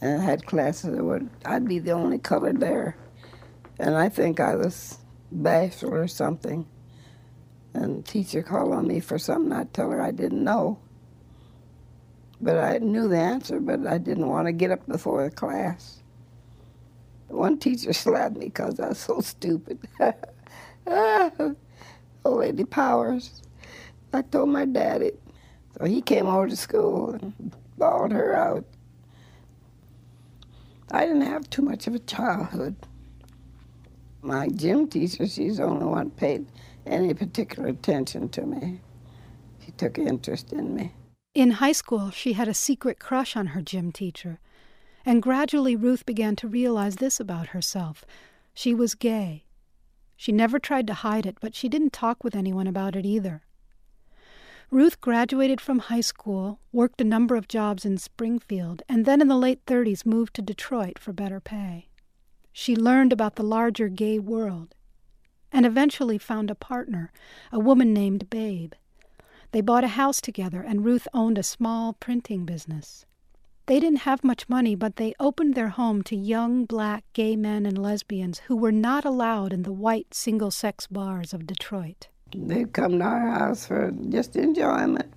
And 0.00 0.22
had 0.22 0.46
classes 0.46 0.92
that 0.94 1.04
would, 1.04 1.28
I'd 1.44 1.66
be 1.66 1.78
the 1.78 1.92
only 1.92 2.18
colored 2.18 2.60
there. 2.60 2.96
And 3.78 3.96
I 3.96 4.08
think 4.08 4.40
I 4.40 4.54
was 4.54 4.98
bashful 5.30 5.94
or 5.94 6.08
something. 6.08 6.66
And 7.74 7.98
the 7.98 8.02
teacher 8.02 8.42
called 8.42 8.72
on 8.72 8.86
me 8.86 9.00
for 9.00 9.18
something 9.18 9.52
I'd 9.52 9.72
tell 9.74 9.90
her 9.90 10.00
I 10.00 10.10
didn't 10.10 10.42
know. 10.42 10.78
But 12.40 12.58
I 12.58 12.78
knew 12.78 13.08
the 13.08 13.18
answer, 13.18 13.58
but 13.60 13.86
I 13.86 13.98
didn't 13.98 14.28
want 14.28 14.46
to 14.46 14.52
get 14.52 14.70
up 14.70 14.86
before 14.86 15.24
the 15.24 15.30
class. 15.30 16.02
One 17.28 17.58
teacher 17.58 17.92
slapped 17.94 18.36
me 18.36 18.46
because 18.46 18.78
I 18.80 18.88
was 18.88 18.98
so 18.98 19.20
stupid. 19.20 19.80
Old 22.24 22.38
Lady 22.40 22.64
Powers. 22.64 23.42
I 24.12 24.22
told 24.22 24.48
my 24.50 24.64
daddy. 24.64 25.12
So 25.76 25.84
he 25.84 26.00
came 26.00 26.26
over 26.26 26.48
to 26.48 26.56
school 26.56 27.10
and 27.10 27.54
bawled 27.76 28.12
her 28.12 28.34
out. 28.34 28.64
I 30.90 31.06
didn't 31.06 31.22
have 31.22 31.50
too 31.50 31.62
much 31.62 31.86
of 31.86 31.94
a 31.94 31.98
childhood. 31.98 32.76
My 34.22 34.48
gym 34.48 34.88
teacher, 34.88 35.26
she's 35.26 35.58
the 35.58 35.64
only 35.64 35.86
one 35.86 36.10
paid 36.10 36.46
any 36.86 37.14
particular 37.14 37.68
attention 37.68 38.28
to 38.30 38.42
me. 38.42 38.80
She 39.64 39.72
took 39.72 39.98
interest 39.98 40.52
in 40.52 40.74
me. 40.74 40.92
In 41.34 41.52
high 41.52 41.72
school, 41.72 42.10
she 42.10 42.32
had 42.32 42.48
a 42.48 42.54
secret 42.54 42.98
crush 42.98 43.36
on 43.36 43.48
her 43.48 43.62
gym 43.62 43.92
teacher. 43.92 44.40
And 45.04 45.22
gradually, 45.22 45.76
Ruth 45.76 46.04
began 46.04 46.36
to 46.36 46.48
realize 46.48 46.96
this 46.96 47.20
about 47.20 47.48
herself 47.48 48.04
she 48.54 48.74
was 48.74 48.96
gay. 48.96 49.44
She 50.16 50.32
never 50.32 50.58
tried 50.58 50.88
to 50.88 50.94
hide 50.94 51.26
it, 51.26 51.36
but 51.40 51.54
she 51.54 51.68
didn't 51.68 51.92
talk 51.92 52.24
with 52.24 52.34
anyone 52.34 52.66
about 52.66 52.96
it 52.96 53.06
either. 53.06 53.42
Ruth 54.70 55.00
graduated 55.00 55.62
from 55.62 55.78
high 55.78 56.02
school, 56.02 56.60
worked 56.72 57.00
a 57.00 57.04
number 57.04 57.36
of 57.36 57.48
jobs 57.48 57.86
in 57.86 57.96
Springfield, 57.96 58.82
and 58.86 59.06
then 59.06 59.22
in 59.22 59.28
the 59.28 59.36
late 59.36 59.64
30s 59.64 60.04
moved 60.04 60.34
to 60.34 60.42
Detroit 60.42 60.98
for 60.98 61.14
better 61.14 61.40
pay. 61.40 61.88
She 62.52 62.76
learned 62.76 63.10
about 63.10 63.36
the 63.36 63.42
larger 63.42 63.88
gay 63.88 64.18
world 64.18 64.74
and 65.50 65.64
eventually 65.64 66.18
found 66.18 66.50
a 66.50 66.54
partner, 66.54 67.10
a 67.50 67.58
woman 67.58 67.94
named 67.94 68.28
Babe. 68.28 68.74
They 69.52 69.62
bought 69.62 69.84
a 69.84 69.88
house 69.88 70.20
together, 70.20 70.60
and 70.60 70.84
Ruth 70.84 71.08
owned 71.14 71.38
a 71.38 71.42
small 71.42 71.94
printing 71.94 72.44
business. 72.44 73.06
They 73.64 73.80
didn't 73.80 74.00
have 74.00 74.22
much 74.22 74.50
money, 74.50 74.74
but 74.74 74.96
they 74.96 75.14
opened 75.18 75.54
their 75.54 75.70
home 75.70 76.02
to 76.02 76.16
young 76.16 76.66
black 76.66 77.04
gay 77.14 77.36
men 77.36 77.64
and 77.64 77.78
lesbians 77.78 78.40
who 78.40 78.56
were 78.56 78.72
not 78.72 79.06
allowed 79.06 79.54
in 79.54 79.62
the 79.62 79.72
white 79.72 80.12
single 80.12 80.50
sex 80.50 80.86
bars 80.86 81.32
of 81.32 81.46
Detroit. 81.46 82.08
They'd 82.34 82.72
come 82.72 82.98
to 82.98 83.04
our 83.04 83.30
house 83.30 83.66
for 83.66 83.90
just 84.10 84.36
enjoyment. 84.36 85.12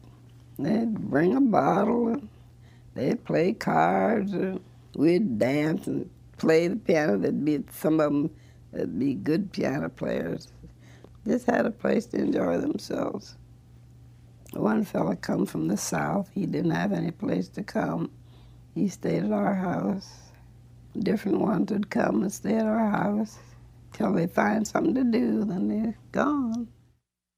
They'd 0.57 0.93
bring 0.93 1.35
a 1.35 1.41
bottle, 1.41 2.07
and 2.07 2.29
they'd 2.93 3.23
play 3.25 3.53
cards, 3.53 4.33
and 4.33 4.61
we'd 4.95 5.37
dance 5.37 5.87
and 5.87 6.09
play 6.37 6.67
the 6.67 6.77
piano. 6.77 7.17
There'd 7.17 7.43
be 7.43 7.63
some 7.71 7.99
of 7.99 8.11
them 8.11 8.31
that'd 8.71 8.97
be 8.97 9.13
good 9.13 9.51
piano 9.51 9.89
players. 9.89 10.53
Just 11.27 11.45
had 11.45 11.65
a 11.65 11.71
place 11.71 12.05
to 12.07 12.17
enjoy 12.17 12.57
themselves. 12.59 13.35
One 14.53 14.83
fella 14.83 15.15
come 15.15 15.45
from 15.45 15.67
the 15.67 15.77
south. 15.77 16.29
He 16.33 16.45
didn't 16.45 16.71
have 16.71 16.91
any 16.91 17.11
place 17.11 17.47
to 17.49 17.63
come. 17.63 18.09
He 18.73 18.87
stayed 18.87 19.23
at 19.23 19.31
our 19.31 19.53
house. 19.53 20.09
Different 20.97 21.39
ones 21.39 21.71
would 21.71 21.89
come 21.89 22.21
and 22.21 22.31
stay 22.31 22.55
at 22.55 22.65
our 22.65 22.89
house 22.89 23.37
till 23.93 24.13
they 24.13 24.27
find 24.27 24.67
something 24.67 24.95
to 24.95 25.03
do. 25.03 25.45
Then 25.45 25.67
they're 25.67 25.97
gone. 26.11 26.67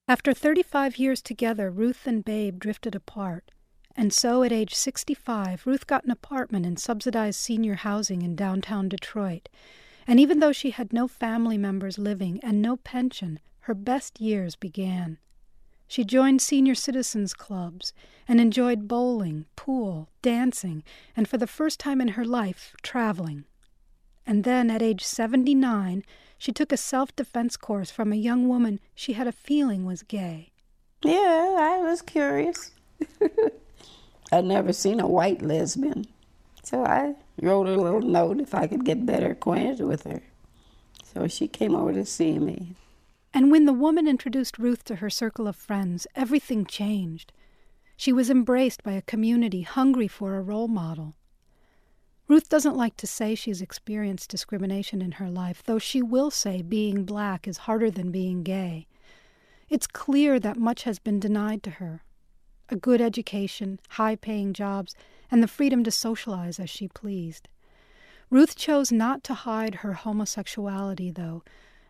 After 0.05 0.33
35 0.33 0.97
years 0.97 1.21
together, 1.21 1.71
Ruth 1.71 2.05
and 2.05 2.25
Babe 2.25 2.59
drifted 2.59 2.93
apart. 2.93 3.51
And 3.95 4.11
so 4.11 4.43
at 4.43 4.51
age 4.51 4.75
65, 4.75 5.65
Ruth 5.65 5.87
got 5.87 6.03
an 6.03 6.11
apartment 6.11 6.65
in 6.65 6.75
subsidized 6.75 7.39
senior 7.39 7.75
housing 7.75 8.21
in 8.21 8.35
downtown 8.35 8.89
Detroit. 8.89 9.47
And 10.05 10.19
even 10.19 10.39
though 10.39 10.51
she 10.51 10.71
had 10.71 10.91
no 10.91 11.07
family 11.07 11.57
members 11.57 11.97
living 11.97 12.41
and 12.43 12.61
no 12.61 12.75
pension, 12.75 13.39
her 13.61 13.73
best 13.73 14.19
years 14.19 14.57
began. 14.57 15.19
She 15.87 16.03
joined 16.03 16.41
senior 16.41 16.75
citizens 16.75 17.33
clubs 17.33 17.93
and 18.27 18.41
enjoyed 18.41 18.89
bowling, 18.89 19.45
pool, 19.55 20.09
dancing, 20.21 20.83
and 21.15 21.29
for 21.29 21.37
the 21.37 21.47
first 21.47 21.79
time 21.79 22.01
in 22.01 22.09
her 22.09 22.25
life, 22.25 22.75
traveling. 22.81 23.45
And 24.25 24.43
then, 24.43 24.69
at 24.69 24.81
age 24.81 25.03
79, 25.03 26.03
she 26.43 26.51
took 26.51 26.73
a 26.73 26.77
self 26.77 27.15
defense 27.15 27.55
course 27.55 27.89
from 27.89 28.11
a 28.11 28.17
young 28.17 28.49
woman 28.49 28.81
she 28.93 29.13
had 29.13 29.27
a 29.27 29.31
feeling 29.31 29.85
was 29.85 30.03
gay. 30.03 30.51
Yeah, 31.01 31.55
I 31.57 31.79
was 31.81 32.01
curious. 32.01 32.71
I'd 34.31 34.43
never 34.43 34.73
seen 34.73 34.99
a 34.99 35.07
white 35.07 35.41
lesbian. 35.41 36.05
So 36.61 36.83
I 36.83 37.15
wrote 37.41 37.67
a 37.67 37.81
little 37.81 38.01
note 38.01 38.41
if 38.41 38.53
I 38.53 38.67
could 38.67 38.83
get 38.83 39.05
better 39.05 39.31
acquainted 39.31 39.85
with 39.87 40.03
her. 40.03 40.21
So 41.01 41.29
she 41.29 41.47
came 41.47 41.75
over 41.75 41.93
to 41.93 42.05
see 42.05 42.37
me. 42.39 42.75
And 43.33 43.49
when 43.49 43.63
the 43.63 43.71
woman 43.71 44.05
introduced 44.05 44.59
Ruth 44.59 44.83
to 44.83 44.97
her 44.97 45.09
circle 45.09 45.47
of 45.47 45.55
friends, 45.55 46.07
everything 46.13 46.65
changed. 46.65 47.31
She 47.95 48.11
was 48.11 48.29
embraced 48.29 48.83
by 48.83 48.91
a 48.91 49.01
community 49.01 49.61
hungry 49.61 50.09
for 50.09 50.35
a 50.35 50.41
role 50.41 50.67
model. 50.67 51.15
Ruth 52.33 52.49
doesn't 52.49 52.75
like 52.75 52.97
to 52.97 53.05
say 53.05 53.35
she's 53.35 53.61
experienced 53.61 54.31
discrimination 54.31 55.03
in 55.03 55.11
her 55.13 55.29
life, 55.29 55.61
though 55.61 55.77
she 55.77 56.01
will 56.01 56.31
say 56.31 56.63
being 56.63 57.03
black 57.03 57.47
is 57.47 57.69
harder 57.69 57.91
than 57.91 58.09
being 58.09 58.41
gay. 58.41 58.87
It's 59.69 59.85
clear 59.85 60.39
that 60.39 60.57
much 60.57 60.81
has 60.81 60.97
been 60.97 61.19
denied 61.19 61.61
to 61.61 61.69
her 61.69 62.01
a 62.69 62.75
good 62.75 63.01
education, 63.01 63.79
high 63.87 64.15
paying 64.15 64.51
jobs, 64.51 64.95
and 65.29 65.43
the 65.43 65.47
freedom 65.47 65.83
to 65.83 65.91
socialize 65.91 66.59
as 66.59 66.71
she 66.71 66.87
pleased. 66.87 67.49
Ruth 68.31 68.55
chose 68.55 68.91
not 68.91 69.23
to 69.25 69.35
hide 69.35 69.75
her 69.75 69.93
homosexuality, 69.93 71.11
though, 71.11 71.43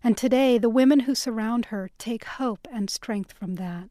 and 0.03 0.17
today 0.17 0.57
the 0.57 0.67
women 0.67 1.01
who 1.01 1.15
surround 1.15 1.67
her 1.67 1.89
take 1.97 2.25
hope 2.25 2.67
and 2.69 2.89
strength 2.89 3.31
from 3.31 3.55
that. 3.55 3.87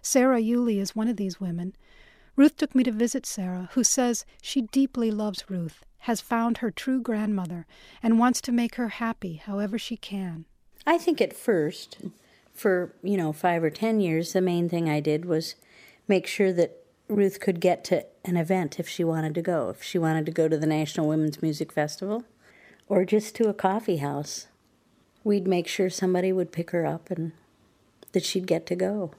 Sarah 0.00 0.40
Yulee 0.40 0.80
is 0.80 0.96
one 0.96 1.08
of 1.08 1.18
these 1.18 1.38
women. 1.38 1.76
Ruth 2.36 2.56
took 2.56 2.74
me 2.74 2.84
to 2.84 2.92
visit 2.92 3.26
Sarah, 3.26 3.68
who 3.72 3.84
says 3.84 4.24
she 4.40 4.62
deeply 4.62 5.10
loves 5.10 5.44
Ruth, 5.48 5.84
has 6.00 6.20
found 6.20 6.58
her 6.58 6.70
true 6.70 7.00
grandmother, 7.00 7.66
and 8.02 8.18
wants 8.18 8.40
to 8.42 8.52
make 8.52 8.76
her 8.76 8.88
happy 8.88 9.36
however 9.36 9.78
she 9.78 9.96
can. 9.96 10.46
I 10.86 10.96
think 10.96 11.20
at 11.20 11.36
first, 11.36 11.98
for, 12.54 12.94
you 13.02 13.16
know, 13.16 13.32
five 13.32 13.62
or 13.62 13.70
ten 13.70 14.00
years, 14.00 14.32
the 14.32 14.40
main 14.40 14.68
thing 14.68 14.88
I 14.88 15.00
did 15.00 15.24
was 15.24 15.54
make 16.08 16.26
sure 16.26 16.52
that 16.52 16.84
Ruth 17.08 17.40
could 17.40 17.60
get 17.60 17.84
to 17.84 18.06
an 18.24 18.36
event 18.36 18.78
if 18.78 18.88
she 18.88 19.04
wanted 19.04 19.34
to 19.34 19.42
go, 19.42 19.68
if 19.70 19.82
she 19.82 19.98
wanted 19.98 20.26
to 20.26 20.32
go 20.32 20.48
to 20.48 20.56
the 20.56 20.66
National 20.66 21.08
Women's 21.08 21.42
Music 21.42 21.72
Festival 21.72 22.24
or 22.88 23.04
just 23.04 23.34
to 23.36 23.48
a 23.48 23.54
coffee 23.54 23.98
house. 23.98 24.46
We'd 25.22 25.46
make 25.46 25.68
sure 25.68 25.90
somebody 25.90 26.32
would 26.32 26.52
pick 26.52 26.70
her 26.70 26.86
up 26.86 27.10
and 27.10 27.32
that 28.12 28.24
she'd 28.24 28.46
get 28.46 28.66
to 28.66 28.74
go. 28.74 29.12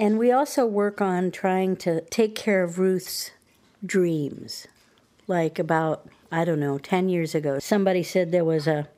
And 0.00 0.18
we 0.18 0.32
also 0.32 0.64
work 0.64 1.02
on 1.02 1.30
trying 1.30 1.76
to 1.76 2.00
take 2.00 2.34
care 2.34 2.62
of 2.62 2.78
Ruth's 2.78 3.32
dreams. 3.84 4.66
Like 5.26 5.58
about, 5.58 6.08
I 6.32 6.46
don't 6.46 6.58
know, 6.58 6.78
10 6.78 7.10
years 7.10 7.34
ago, 7.34 7.58
somebody 7.58 8.02
said 8.02 8.32
there 8.32 8.42
was 8.42 8.66
a 8.66 8.88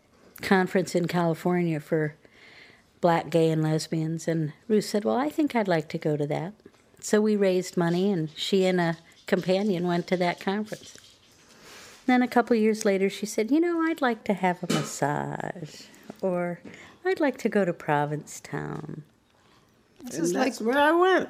conference 0.43 0.95
in 0.95 1.09
California 1.09 1.81
for 1.81 2.15
black, 3.01 3.31
gay, 3.31 3.51
and 3.51 3.65
lesbians. 3.65 4.29
And 4.29 4.53
Ruth 4.69 4.85
said, 4.85 5.05
Well, 5.05 5.17
I 5.17 5.29
think 5.29 5.57
I'd 5.57 5.67
like 5.67 5.89
to 5.89 5.99
go 5.99 6.17
to 6.17 6.27
that. 6.29 6.53
So 7.01 7.21
we 7.21 7.35
raised 7.35 7.77
money, 7.77 8.13
and 8.13 8.31
she 8.37 8.65
and 8.65 8.81
a 8.81 8.97
companion 9.27 9.89
went 9.89 10.07
to 10.07 10.17
that 10.19 10.39
conference. 10.39 10.97
Then 12.07 12.23
a 12.23 12.29
couple 12.29 12.55
years 12.55 12.85
later, 12.85 13.11
she 13.11 13.27
said, 13.27 13.51
You 13.51 13.59
know, 13.59 13.83
I'd 13.83 14.03
like 14.03 14.23
to 14.25 14.35
have 14.35 14.63
a 14.63 14.73
massage, 14.73 15.83
or 16.21 16.61
I'd 17.05 17.19
like 17.19 17.39
to 17.39 17.49
go 17.49 17.65
to 17.65 17.73
Provincetown. 17.73 19.03
This 20.03 20.17
And 20.17 20.25
is 20.25 20.33
that's 20.33 20.61
like 20.61 20.67
where 20.67 20.83
I 20.83 20.93
went. 20.93 21.29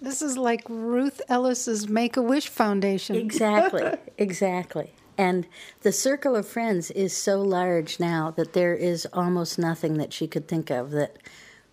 This 0.00 0.20
is 0.22 0.36
like 0.36 0.62
Ruth 0.68 1.22
Ellis's 1.28 1.88
Make 1.88 2.16
a 2.16 2.22
Wish 2.22 2.48
Foundation. 2.48 3.16
Exactly, 3.16 3.92
exactly. 4.18 4.92
And 5.18 5.46
the 5.80 5.92
circle 5.92 6.36
of 6.36 6.46
friends 6.46 6.90
is 6.90 7.16
so 7.16 7.40
large 7.40 7.98
now 7.98 8.30
that 8.32 8.52
there 8.52 8.74
is 8.74 9.06
almost 9.12 9.58
nothing 9.58 9.94
that 9.94 10.12
she 10.12 10.26
could 10.26 10.46
think 10.48 10.68
of 10.70 10.90
that 10.90 11.16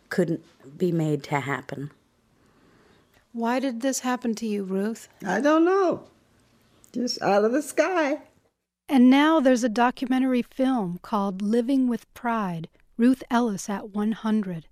couldn't 0.10 0.44
be 0.78 0.92
made 0.92 1.24
to 1.26 1.42
happen. 1.42 1.92
Why 3.34 3.60
did 3.60 3.82
this 3.82 4.00
happen 4.00 4.36
to 4.36 4.46
you, 4.48 4.64
Ruth? 4.64 5.10
I 5.26 5.42
don't 5.42 5.66
know. 5.66 6.04
Just 6.94 7.22
out 7.22 7.44
of 7.44 7.52
the 7.52 7.62
sky. 7.62 8.20
And 8.88 9.10
now 9.10 9.40
there's 9.40 9.64
a 9.64 9.70
documentary 9.70 10.44
film 10.44 11.00
called 11.02 11.42
Living 11.42 11.88
with 11.88 12.12
Pride 12.14 12.70
Ruth 12.96 13.24
Ellis 13.32 13.70
at 13.70 13.90
100. 13.90 14.68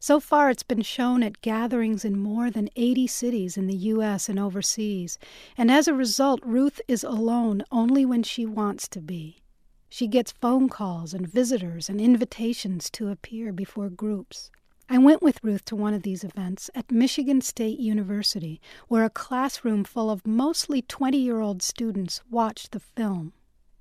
So 0.00 0.20
far, 0.20 0.48
it's 0.48 0.62
been 0.62 0.82
shown 0.82 1.24
at 1.24 1.40
gatherings 1.40 2.04
in 2.04 2.18
more 2.18 2.50
than 2.50 2.70
80 2.76 3.08
cities 3.08 3.56
in 3.56 3.66
the 3.66 3.76
U.S. 3.76 4.28
and 4.28 4.38
overseas. 4.38 5.18
And 5.56 5.70
as 5.70 5.88
a 5.88 5.94
result, 5.94 6.40
Ruth 6.44 6.80
is 6.86 7.02
alone 7.02 7.64
only 7.72 8.04
when 8.04 8.22
she 8.22 8.46
wants 8.46 8.86
to 8.88 9.00
be. 9.00 9.42
She 9.88 10.06
gets 10.06 10.32
phone 10.32 10.68
calls 10.68 11.14
and 11.14 11.26
visitors 11.26 11.88
and 11.88 12.00
invitations 12.00 12.90
to 12.90 13.08
appear 13.08 13.52
before 13.52 13.88
groups. 13.88 14.50
I 14.88 14.98
went 14.98 15.20
with 15.20 15.42
Ruth 15.42 15.64
to 15.66 15.76
one 15.76 15.94
of 15.94 16.02
these 16.02 16.24
events 16.24 16.70
at 16.74 16.90
Michigan 16.92 17.40
State 17.40 17.80
University, 17.80 18.60
where 18.86 19.04
a 19.04 19.10
classroom 19.10 19.84
full 19.84 20.10
of 20.10 20.26
mostly 20.26 20.80
20 20.80 21.18
year 21.18 21.40
old 21.40 21.62
students 21.62 22.22
watched 22.30 22.70
the 22.70 22.80
film. 22.80 23.32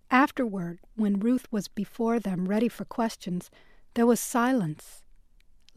Afterward, 0.09 0.79
when 0.95 1.19
Ruth 1.19 1.47
was 1.51 1.67
before 1.67 2.19
them 2.19 2.47
ready 2.47 2.69
for 2.69 2.85
questions, 2.85 3.51
there 3.93 4.05
was 4.05 4.19
silence. 4.19 5.03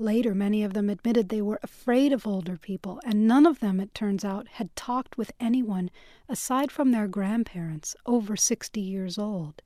Later, 0.01 0.35
many 0.35 0.65
of 0.65 0.73
them 0.73 0.89
admitted 0.89 1.29
they 1.29 1.43
were 1.43 1.61
afraid 1.63 2.11
of 2.15 2.27
older 2.27 2.57
people, 2.57 3.03
and 3.05 3.29
none 3.29 3.45
of 3.45 3.61
them, 3.61 3.79
it 3.81 3.95
turns 3.95 4.25
out, 4.25 4.49
had 4.53 4.75
talked 4.75 5.19
with 5.19 5.31
anyone 5.39 5.91
aside 6.27 6.73
from 6.73 6.91
their 6.91 7.07
grandparents 7.07 7.95
over 8.07 8.35
60 8.35 8.81
years 8.81 9.19
old. 9.19 9.61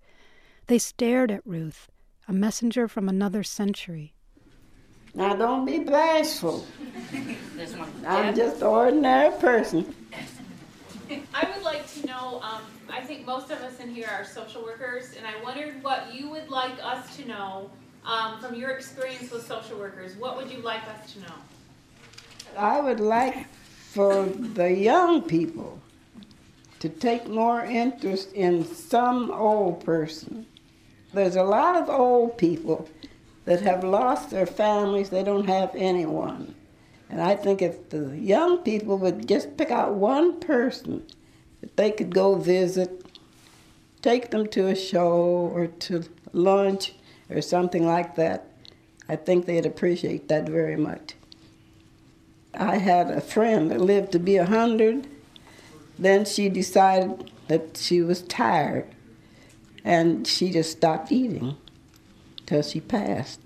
They 0.66 0.78
stared 0.78 1.30
at 1.30 1.46
Ruth, 1.46 1.88
a 2.26 2.32
messenger 2.32 2.88
from 2.88 3.08
another 3.08 3.44
century. 3.44 4.12
Now, 5.14 5.36
don't 5.36 5.66
be 5.66 5.78
bashful. 5.78 6.66
I'm 8.04 8.34
just 8.34 8.56
an 8.56 8.66
ordinary 8.66 9.38
person. 9.38 9.94
I 11.32 11.48
would 11.54 11.62
like 11.62 11.88
to 11.92 12.06
know, 12.08 12.40
um, 12.42 12.62
I 12.90 13.02
think 13.02 13.24
most 13.24 13.52
of 13.52 13.58
us 13.58 13.78
in 13.78 13.94
here 13.94 14.08
are 14.10 14.24
social 14.24 14.64
workers, 14.64 15.14
and 15.16 15.24
I 15.24 15.40
wondered 15.44 15.80
what 15.84 16.12
you 16.12 16.28
would 16.30 16.48
like 16.48 16.74
us 16.82 17.16
to 17.18 17.28
know 17.28 17.70
um, 18.04 18.40
from 18.40 18.54
your 18.54 18.70
experience 18.70 19.30
with 19.30 19.46
social 19.46 19.78
workers. 19.78 20.16
What 20.16 20.36
would 20.36 20.50
you 20.50 20.58
like 20.58 20.82
us 20.88 21.12
to 21.14 21.20
know? 21.20 21.34
I 22.56 22.80
would 22.80 23.00
like 23.00 23.46
for 23.92 24.26
the 24.26 24.70
young 24.70 25.22
people 25.22 25.80
to 26.80 26.88
take 26.88 27.26
more 27.28 27.64
interest 27.64 28.32
in 28.32 28.64
some 28.64 29.30
old 29.30 29.84
person. 29.84 30.46
There's 31.12 31.36
a 31.36 31.42
lot 31.42 31.76
of 31.76 31.88
old 31.88 32.36
people 32.36 32.88
that 33.44 33.60
have 33.62 33.84
lost 33.84 34.30
their 34.30 34.46
families, 34.46 35.10
they 35.10 35.22
don't 35.22 35.46
have 35.46 35.70
anyone. 35.74 36.54
And 37.08 37.20
I 37.20 37.36
think 37.36 37.62
if 37.62 37.90
the 37.90 38.18
young 38.18 38.58
people 38.58 38.98
would 38.98 39.28
just 39.28 39.56
pick 39.56 39.70
out 39.70 39.94
one 39.94 40.40
person 40.40 41.06
that 41.60 41.76
they 41.76 41.90
could 41.90 42.14
go 42.14 42.34
visit, 42.34 43.06
take 44.02 44.30
them 44.30 44.46
to 44.48 44.66
a 44.68 44.74
show 44.74 45.12
or 45.12 45.68
to 45.68 46.04
lunch 46.32 46.94
or 47.30 47.40
something 47.40 47.86
like 47.86 48.16
that, 48.16 48.46
I 49.08 49.16
think 49.16 49.46
they'd 49.46 49.66
appreciate 49.66 50.28
that 50.28 50.48
very 50.48 50.76
much. 50.76 51.14
I 52.54 52.78
had 52.78 53.10
a 53.10 53.20
friend 53.20 53.70
that 53.70 53.80
lived 53.80 54.12
to 54.12 54.18
be 54.18 54.36
a 54.36 54.46
hundred. 54.46 55.08
Then 55.98 56.24
she 56.24 56.48
decided 56.48 57.30
that 57.48 57.76
she 57.76 58.00
was 58.00 58.22
tired, 58.22 58.86
and 59.84 60.26
she 60.26 60.50
just 60.50 60.72
stopped 60.72 61.12
eating 61.12 61.56
till 62.46 62.62
she 62.62 62.80
passed. 62.80 63.40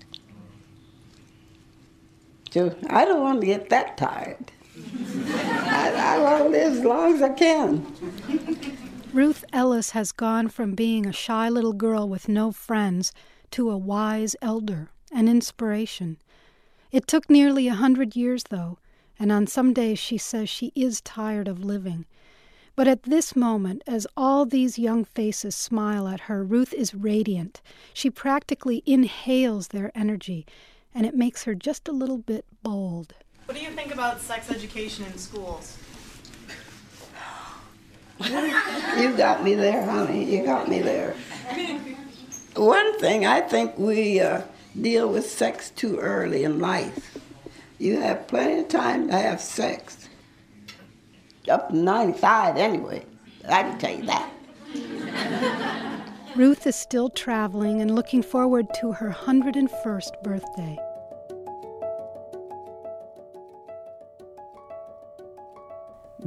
So 2.51 2.75
I 2.89 3.05
don't 3.05 3.21
want 3.21 3.41
to 3.41 3.47
get 3.47 3.69
that 3.69 3.97
tired. 3.97 4.51
I, 5.27 6.15
I 6.15 6.19
want 6.19 6.43
to 6.45 6.49
live 6.49 6.73
as 6.73 6.83
long 6.83 7.15
as 7.15 7.21
I 7.21 7.29
can. 7.29 7.85
Ruth 9.13 9.43
Ellis 9.51 9.91
has 9.91 10.11
gone 10.11 10.47
from 10.49 10.73
being 10.73 11.05
a 11.05 11.11
shy 11.11 11.49
little 11.49 11.73
girl 11.73 12.07
with 12.07 12.29
no 12.29 12.51
friends 12.51 13.11
to 13.51 13.69
a 13.69 13.77
wise 13.77 14.35
elder, 14.41 14.89
an 15.11 15.27
inspiration. 15.27 16.17
It 16.91 17.07
took 17.07 17.29
nearly 17.29 17.67
a 17.67 17.75
hundred 17.75 18.15
years, 18.15 18.43
though, 18.49 18.77
and 19.19 19.31
on 19.31 19.47
some 19.47 19.73
days 19.73 19.99
she 19.99 20.17
says 20.17 20.49
she 20.49 20.71
is 20.75 21.01
tired 21.01 21.47
of 21.47 21.63
living. 21.63 22.05
But 22.75 22.87
at 22.87 23.03
this 23.03 23.35
moment, 23.35 23.83
as 23.85 24.07
all 24.15 24.45
these 24.45 24.79
young 24.79 25.03
faces 25.03 25.53
smile 25.53 26.07
at 26.07 26.21
her, 26.21 26.43
Ruth 26.43 26.73
is 26.73 26.95
radiant. 26.95 27.61
She 27.93 28.09
practically 28.09 28.81
inhales 28.85 29.67
their 29.67 29.91
energy, 29.93 30.45
and 30.95 31.05
it 31.05 31.13
makes 31.13 31.43
her 31.43 31.53
just 31.53 31.87
a 31.89 31.91
little 31.91 32.17
bit 32.17 32.45
bold. 32.63 33.13
What 33.45 33.57
do 33.57 33.63
you 33.63 33.71
think 33.71 33.93
about 33.93 34.21
sex 34.21 34.49
education 34.49 35.05
in 35.05 35.17
schools? 35.17 35.77
You 38.21 39.15
got 39.17 39.43
me 39.43 39.55
there, 39.55 39.83
honey. 39.83 40.23
You 40.23 40.45
got 40.45 40.67
me 40.69 40.81
there. 40.81 41.15
One 42.59 42.99
thing, 42.99 43.25
I 43.25 43.39
think 43.39 43.77
we 43.77 44.19
uh, 44.19 44.41
deal 44.79 45.07
with 45.07 45.29
sex 45.29 45.69
too 45.69 45.97
early 45.97 46.43
in 46.43 46.59
life. 46.59 47.17
You 47.77 48.01
have 48.01 48.27
plenty 48.27 48.59
of 48.59 48.67
time 48.67 49.07
to 49.07 49.13
have 49.13 49.39
sex. 49.39 50.09
Up 51.47 51.69
to 51.69 51.75
95 51.77 52.57
anyway. 52.57 53.05
I 53.47 53.63
can 53.63 53.79
tell 53.79 53.95
you 53.95 54.05
that. 54.07 54.29
Ruth 56.35 56.67
is 56.67 56.75
still 56.75 57.09
traveling 57.09 57.79
and 57.79 57.95
looking 57.95 58.21
forward 58.21 58.67
to 58.81 58.91
her 58.91 59.09
101st 59.09 60.21
birthday. 60.21 60.77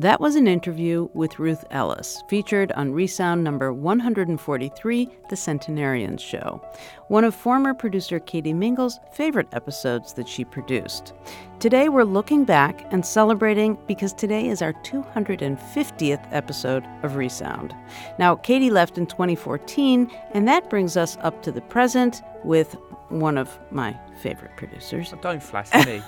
That 0.03 0.20
was 0.20 0.34
an 0.34 0.48
interview 0.48 1.09
with 1.14 1.38
Ruth 1.38 1.64
Ellis, 1.70 2.24
featured 2.26 2.72
on 2.72 2.92
Resound 2.92 3.44
number 3.44 3.72
143, 3.72 5.09
The 5.30 5.36
Centenarians 5.36 6.20
Show, 6.20 6.61
one 7.07 7.22
of 7.22 7.36
former 7.36 7.72
producer 7.72 8.18
Katie 8.18 8.53
Mingle's 8.53 8.98
favorite 9.12 9.46
episodes 9.53 10.12
that 10.14 10.26
she 10.26 10.44
produced. 10.44 11.12
Today 11.61 11.88
we're 11.88 12.03
looking 12.03 12.44
back 12.44 12.84
and 12.92 13.07
celebrating 13.07 13.78
because 13.86 14.12
today 14.12 14.48
is 14.48 14.61
our 14.61 14.72
250th 14.72 16.26
episode 16.32 16.84
of 17.05 17.14
Resound. 17.14 17.72
Now, 18.18 18.34
Katie 18.34 18.70
left 18.70 18.98
in 18.98 19.07
2014, 19.07 20.11
and 20.32 20.48
that 20.48 20.68
brings 20.68 20.96
us 20.96 21.16
up 21.20 21.44
to 21.44 21.53
the 21.53 21.61
present 21.61 22.22
with 22.42 22.76
one 23.09 23.38
of 23.38 23.57
my 23.70 23.96
favorite 24.20 24.57
producers. 24.57 25.14
Don't 25.22 25.40
flatter 25.40 25.88
me. 25.88 26.03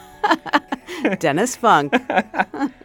Dennis 1.20 1.55
Funk. 1.55 1.95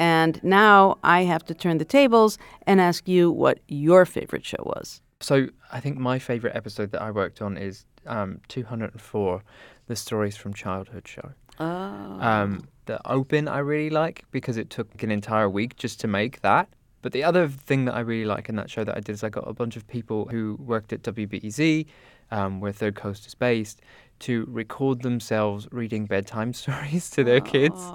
And 0.00 0.42
now 0.42 0.96
I 1.04 1.24
have 1.24 1.44
to 1.44 1.54
turn 1.54 1.76
the 1.76 1.84
tables 1.84 2.38
and 2.66 2.80
ask 2.80 3.06
you 3.06 3.30
what 3.30 3.58
your 3.68 4.06
favorite 4.06 4.46
show 4.46 4.62
was. 4.64 5.02
So 5.20 5.48
I 5.70 5.80
think 5.80 5.98
my 5.98 6.18
favorite 6.18 6.56
episode 6.56 6.90
that 6.92 7.02
I 7.02 7.10
worked 7.10 7.42
on 7.42 7.58
is 7.58 7.84
um, 8.06 8.40
204, 8.48 9.42
the 9.88 9.96
Stories 9.96 10.38
from 10.38 10.54
Childhood 10.54 11.06
show. 11.06 11.32
Oh. 11.58 11.66
Um, 11.66 12.66
the 12.86 12.98
open 13.06 13.46
I 13.46 13.58
really 13.58 13.90
like 13.90 14.24
because 14.30 14.56
it 14.56 14.70
took 14.70 15.02
an 15.02 15.10
entire 15.10 15.50
week 15.50 15.76
just 15.76 16.00
to 16.00 16.08
make 16.08 16.40
that. 16.40 16.70
But 17.02 17.12
the 17.12 17.22
other 17.22 17.46
thing 17.48 17.84
that 17.84 17.94
I 17.94 18.00
really 18.00 18.24
like 18.24 18.48
in 18.48 18.56
that 18.56 18.70
show 18.70 18.84
that 18.84 18.96
I 18.96 19.00
did 19.00 19.12
is 19.12 19.22
I 19.22 19.28
got 19.28 19.46
a 19.46 19.52
bunch 19.52 19.76
of 19.76 19.86
people 19.86 20.28
who 20.30 20.56
worked 20.58 20.94
at 20.94 21.02
WBEZ, 21.02 21.84
um, 22.30 22.60
where 22.60 22.72
Third 22.72 22.94
Coast 22.94 23.26
is 23.26 23.34
based, 23.34 23.82
to 24.20 24.44
record 24.48 25.02
themselves 25.02 25.66
reading 25.72 26.06
bedtime 26.06 26.52
stories 26.62 27.10
to 27.10 27.24
their 27.24 27.40
kids. 27.40 27.92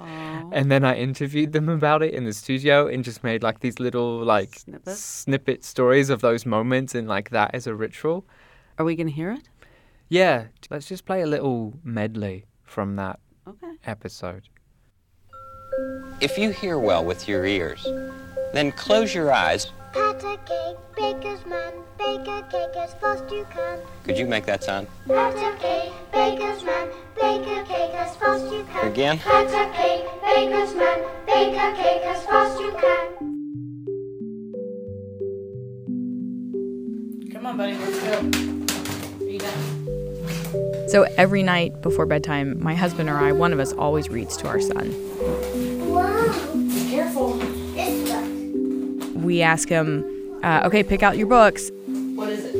And 0.50 0.70
then 0.70 0.84
I 0.84 0.96
interviewed 0.96 1.52
them 1.52 1.68
about 1.68 2.02
it 2.02 2.14
in 2.14 2.24
the 2.24 2.32
studio 2.32 2.86
and 2.86 3.02
just 3.04 3.24
made 3.24 3.42
like 3.42 3.60
these 3.60 3.78
little 3.80 4.22
like 4.24 4.58
Snippets? 4.58 4.98
snippet 5.00 5.64
stories 5.64 6.10
of 6.10 6.20
those 6.20 6.44
moments 6.46 6.94
and 6.94 7.08
like 7.08 7.30
that 7.30 7.54
as 7.54 7.66
a 7.66 7.74
ritual. 7.74 8.26
Are 8.78 8.84
we 8.84 8.94
going 8.96 9.06
to 9.08 9.12
hear 9.12 9.30
it? 9.32 9.48
Yeah, 10.08 10.46
let's 10.70 10.86
just 10.86 11.04
play 11.04 11.22
a 11.22 11.26
little 11.26 11.74
medley 11.82 12.44
from 12.62 12.96
that 12.96 13.18
Okay. 13.48 13.72
episode. 13.84 14.48
If 16.20 16.38
you 16.38 16.50
hear 16.50 16.78
well 16.78 17.04
with 17.04 17.28
your 17.28 17.44
ears, 17.44 17.86
then 18.52 18.72
close 18.72 19.14
your 19.14 19.32
eyes. 19.32 19.66
Pat 20.16 20.24
a 20.24 20.38
cake, 20.46 20.76
baker's 20.96 21.44
man, 21.44 21.72
bake 21.98 22.26
a 22.26 22.42
cake 22.50 22.74
as 22.78 22.94
fast 22.94 23.30
you 23.30 23.46
can. 23.52 23.80
Could 24.04 24.16
you 24.16 24.26
make 24.26 24.46
that 24.46 24.64
sound? 24.64 24.86
Pat 25.06 25.34
cake, 25.60 25.92
baker's 26.10 26.64
man, 26.64 26.88
bake 27.20 27.46
a 27.46 27.62
cake 27.64 27.92
as 27.92 28.16
fast 28.16 28.50
you 28.50 28.64
can. 28.64 28.88
Again? 28.90 29.18
Pat 29.18 29.74
cake, 29.74 30.06
baker's 30.22 30.74
man, 30.74 31.00
bake 31.26 31.54
a 31.54 31.72
cake 31.76 32.02
as 32.06 32.24
fast 32.24 32.58
you 32.58 32.72
can. 32.80 33.08
Come 37.32 37.44
on, 37.44 37.58
buddy, 37.58 37.76
let's 37.76 38.00
go. 38.00 38.12
Are 39.22 39.28
you 39.28 39.38
done? 39.38 40.88
So 40.88 41.02
every 41.18 41.42
night 41.42 41.82
before 41.82 42.06
bedtime, 42.06 42.58
my 42.62 42.74
husband 42.74 43.10
or 43.10 43.18
I, 43.18 43.32
one 43.32 43.52
of 43.52 43.60
us 43.60 43.74
always 43.74 44.08
reads 44.08 44.38
to 44.38 44.48
our 44.48 44.62
son. 44.62 44.94
We 49.26 49.42
ask 49.42 49.68
him, 49.68 50.38
uh, 50.44 50.62
okay, 50.66 50.84
pick 50.84 51.02
out 51.02 51.18
your 51.18 51.26
books. 51.26 51.72
What 52.14 52.28
is 52.28 52.44
it? 52.44 52.52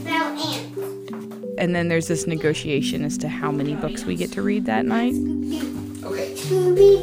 Spell 0.00 0.36
ant. 0.36 1.56
And 1.56 1.72
then 1.72 1.86
there's 1.86 2.08
this 2.08 2.26
negotiation 2.26 3.04
as 3.04 3.16
to 3.18 3.28
how 3.28 3.52
many 3.52 3.76
books 3.76 4.04
we 4.04 4.16
get 4.16 4.32
to 4.32 4.42
read 4.42 4.64
that 4.66 4.84
night. 4.84 5.14
Okay. 6.02 6.34
Scooby 6.34 6.98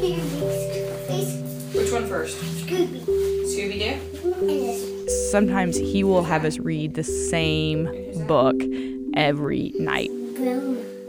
Which 1.74 1.90
one 1.90 2.06
first? 2.06 2.36
Scooby. 2.66 3.00
Scooby 3.46 3.78
Doo? 3.78 5.08
Sometimes 5.30 5.78
he 5.78 6.04
will 6.04 6.24
have 6.24 6.44
us 6.44 6.58
read 6.58 6.92
the 6.94 7.02
same 7.02 7.88
book 8.26 8.60
every 9.14 9.72
night. 9.76 10.10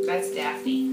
That's 0.05 0.33
Daphne. 0.33 0.90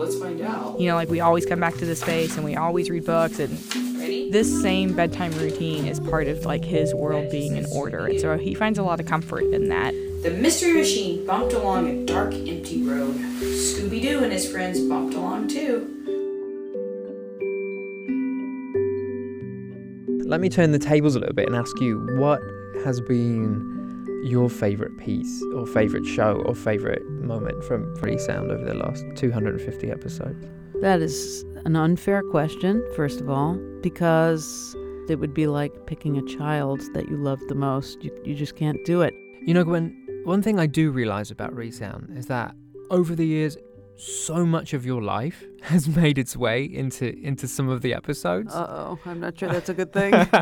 Let's 0.00 0.16
find 0.16 0.40
out. 0.40 0.80
You 0.80 0.88
know, 0.88 0.94
like 0.94 1.10
we 1.10 1.20
always 1.20 1.44
come 1.44 1.60
back 1.60 1.74
to 1.74 1.84
this 1.84 2.00
space 2.00 2.36
and 2.36 2.44
we 2.44 2.56
always 2.56 2.88
read 2.88 3.04
books 3.04 3.38
and 3.38 3.50
Ready? 3.98 4.30
this 4.30 4.62
same 4.62 4.96
bedtime 4.96 5.30
routine 5.32 5.86
is 5.86 6.00
part 6.00 6.26
of 6.26 6.46
like 6.46 6.64
his 6.64 6.94
world 6.94 7.30
being 7.30 7.56
in 7.56 7.66
order. 7.70 8.06
And 8.06 8.18
so 8.18 8.38
he 8.38 8.54
finds 8.54 8.78
a 8.78 8.82
lot 8.82 8.98
of 8.98 9.04
comfort 9.04 9.44
in 9.52 9.68
that. 9.68 9.92
The 10.22 10.30
mystery 10.30 10.72
machine 10.72 11.26
bumped 11.26 11.52
along 11.52 11.86
a 11.88 12.06
dark, 12.06 12.32
empty 12.32 12.82
road. 12.82 13.14
Scooby 13.14 14.00
Doo 14.00 14.24
and 14.24 14.32
his 14.32 14.50
friends 14.50 14.80
bumped 14.80 15.14
along 15.14 15.48
too. 15.48 15.96
Let 20.26 20.40
me 20.40 20.48
turn 20.48 20.72
the 20.72 20.78
tables 20.78 21.14
a 21.14 21.18
little 21.18 21.34
bit 21.34 21.46
and 21.46 21.56
ask 21.56 21.78
you 21.78 21.98
what 22.18 22.40
has 22.84 23.02
been 23.02 23.79
your 24.22 24.48
favorite 24.48 24.96
piece 24.98 25.42
or 25.54 25.66
favorite 25.66 26.06
show 26.06 26.42
or 26.46 26.54
favorite 26.54 27.08
moment 27.10 27.64
from 27.64 27.94
Resound 27.96 28.50
over 28.50 28.64
the 28.64 28.74
last 28.74 29.04
250 29.16 29.90
episodes? 29.90 30.46
That 30.80 31.00
is 31.00 31.44
an 31.64 31.76
unfair 31.76 32.22
question, 32.22 32.84
first 32.96 33.20
of 33.20 33.28
all, 33.28 33.54
because 33.82 34.74
it 35.08 35.18
would 35.18 35.34
be 35.34 35.46
like 35.46 35.86
picking 35.86 36.16
a 36.16 36.22
child 36.22 36.80
that 36.94 37.08
you 37.08 37.16
love 37.16 37.40
the 37.48 37.54
most. 37.54 38.02
You, 38.02 38.10
you 38.24 38.34
just 38.34 38.56
can't 38.56 38.82
do 38.84 39.02
it. 39.02 39.14
You 39.42 39.54
know, 39.54 39.64
Gwen, 39.64 39.96
one 40.24 40.42
thing 40.42 40.58
I 40.58 40.66
do 40.66 40.90
realize 40.90 41.30
about 41.30 41.54
Resound 41.54 42.16
is 42.16 42.26
that 42.26 42.54
over 42.90 43.14
the 43.14 43.26
years, 43.26 43.56
so 44.00 44.46
much 44.46 44.72
of 44.74 44.84
your 44.86 45.02
life 45.02 45.44
has 45.62 45.88
made 45.88 46.18
its 46.18 46.36
way 46.36 46.64
into 46.64 47.06
into 47.22 47.46
some 47.48 47.68
of 47.68 47.82
the 47.82 47.92
episodes. 47.94 48.54
Uh 48.54 48.66
oh, 48.68 48.98
I'm 49.06 49.20
not 49.20 49.38
sure 49.38 49.48
that's 49.48 49.68
a 49.68 49.74
good 49.74 49.92
thing. 49.92 50.14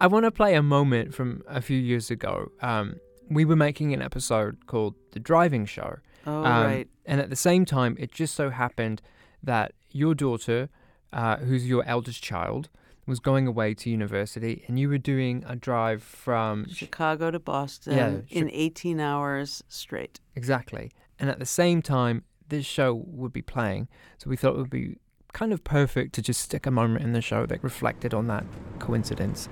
I 0.00 0.06
want 0.06 0.24
to 0.24 0.30
play 0.30 0.54
a 0.54 0.62
moment 0.62 1.14
from 1.14 1.42
a 1.46 1.60
few 1.60 1.78
years 1.78 2.10
ago. 2.10 2.50
Um, 2.60 2.96
we 3.28 3.44
were 3.44 3.56
making 3.56 3.92
an 3.94 4.02
episode 4.02 4.66
called 4.66 4.94
The 5.12 5.20
Driving 5.20 5.66
Show. 5.66 5.98
Oh, 6.26 6.44
Um, 6.44 6.64
right. 6.64 6.88
And 7.06 7.20
at 7.20 7.30
the 7.30 7.36
same 7.36 7.64
time, 7.64 7.96
it 7.98 8.12
just 8.12 8.34
so 8.34 8.50
happened 8.50 9.02
that 9.42 9.72
your 9.90 10.14
daughter, 10.14 10.68
uh, 11.12 11.36
who's 11.38 11.68
your 11.68 11.84
eldest 11.86 12.22
child, 12.22 12.68
was 13.06 13.18
going 13.20 13.46
away 13.46 13.74
to 13.74 13.90
university, 13.90 14.64
and 14.68 14.78
you 14.78 14.88
were 14.88 14.98
doing 14.98 15.44
a 15.46 15.56
drive 15.56 16.02
from 16.02 16.66
Chicago 16.68 17.30
to 17.30 17.38
Boston 17.38 17.96
Yeah, 17.96 18.16
in 18.28 18.46
Chi- 18.46 18.52
18 18.54 19.00
hours 19.00 19.62
straight. 19.68 20.20
Exactly. 20.36 20.90
And 21.18 21.28
at 21.30 21.38
the 21.38 21.46
same 21.46 21.82
time, 21.82 22.24
this 22.50 22.66
show 22.66 22.92
would 23.06 23.32
be 23.32 23.42
playing. 23.42 23.88
So 24.18 24.28
we 24.28 24.36
thought 24.36 24.54
it 24.54 24.58
would 24.58 24.70
be 24.70 24.96
kind 25.32 25.52
of 25.52 25.64
perfect 25.64 26.14
to 26.14 26.22
just 26.22 26.40
stick 26.40 26.66
a 26.66 26.70
moment 26.70 27.04
in 27.04 27.12
the 27.12 27.22
show 27.22 27.46
that 27.46 27.62
reflected 27.62 28.12
on 28.12 28.26
that 28.26 28.44
coincidence. 28.78 29.48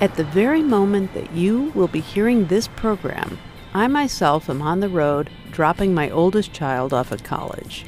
At 0.00 0.14
the 0.14 0.24
very 0.24 0.62
moment 0.62 1.12
that 1.14 1.32
you 1.32 1.72
will 1.74 1.88
be 1.88 2.00
hearing 2.00 2.46
this 2.46 2.68
program, 2.68 3.38
I 3.74 3.88
myself 3.88 4.48
am 4.48 4.62
on 4.62 4.80
the 4.80 4.88
road 4.88 5.28
dropping 5.50 5.92
my 5.92 6.08
oldest 6.10 6.52
child 6.52 6.92
off 6.92 7.10
at 7.10 7.24
college. 7.24 7.84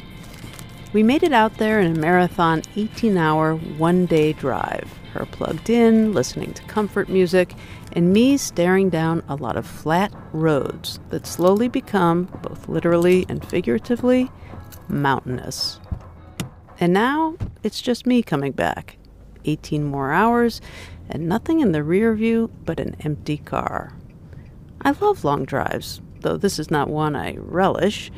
We 0.92 1.04
made 1.04 1.22
it 1.22 1.32
out 1.32 1.58
there 1.58 1.80
in 1.80 1.96
a 1.96 2.00
marathon 2.00 2.62
18 2.74 3.16
hour, 3.16 3.54
one 3.54 4.06
day 4.06 4.32
drive. 4.32 4.99
Her 5.12 5.26
plugged 5.26 5.68
in, 5.68 6.12
listening 6.12 6.54
to 6.54 6.62
comfort 6.64 7.08
music, 7.08 7.54
and 7.92 8.12
me 8.12 8.36
staring 8.36 8.90
down 8.90 9.24
a 9.28 9.34
lot 9.34 9.56
of 9.56 9.66
flat 9.66 10.12
roads 10.32 11.00
that 11.08 11.26
slowly 11.26 11.68
become, 11.68 12.24
both 12.42 12.68
literally 12.68 13.26
and 13.28 13.44
figuratively, 13.44 14.30
mountainous. 14.88 15.80
And 16.78 16.92
now 16.92 17.36
it's 17.62 17.80
just 17.80 18.06
me 18.06 18.22
coming 18.22 18.52
back. 18.52 18.98
18 19.44 19.84
more 19.84 20.12
hours, 20.12 20.60
and 21.08 21.28
nothing 21.28 21.60
in 21.60 21.72
the 21.72 21.82
rear 21.82 22.14
view 22.14 22.50
but 22.64 22.78
an 22.78 22.94
empty 23.00 23.38
car. 23.38 23.92
I 24.82 24.92
love 24.92 25.24
long 25.24 25.44
drives, 25.44 26.00
though 26.20 26.36
this 26.36 26.58
is 26.58 26.70
not 26.70 26.88
one 26.88 27.16
I 27.16 27.36
relish. 27.36 28.12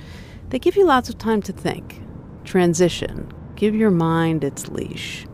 They 0.50 0.58
give 0.58 0.76
you 0.76 0.84
lots 0.84 1.08
of 1.08 1.18
time 1.18 1.40
to 1.42 1.52
think, 1.52 2.02
transition, 2.44 3.32
give 3.56 3.74
your 3.74 3.90
mind 3.90 4.44
its 4.44 4.68
leash. 4.68 5.26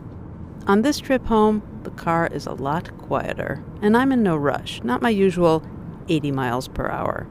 On 0.68 0.82
this 0.82 0.98
trip 0.98 1.24
home, 1.24 1.62
the 1.84 1.90
car 1.90 2.28
is 2.30 2.44
a 2.44 2.52
lot 2.52 2.94
quieter, 2.98 3.64
and 3.80 3.96
I'm 3.96 4.12
in 4.12 4.22
no 4.22 4.36
rush, 4.36 4.82
not 4.84 5.00
my 5.00 5.08
usual 5.08 5.62
80 6.10 6.30
miles 6.32 6.68
per 6.68 6.90
hour. 6.90 7.26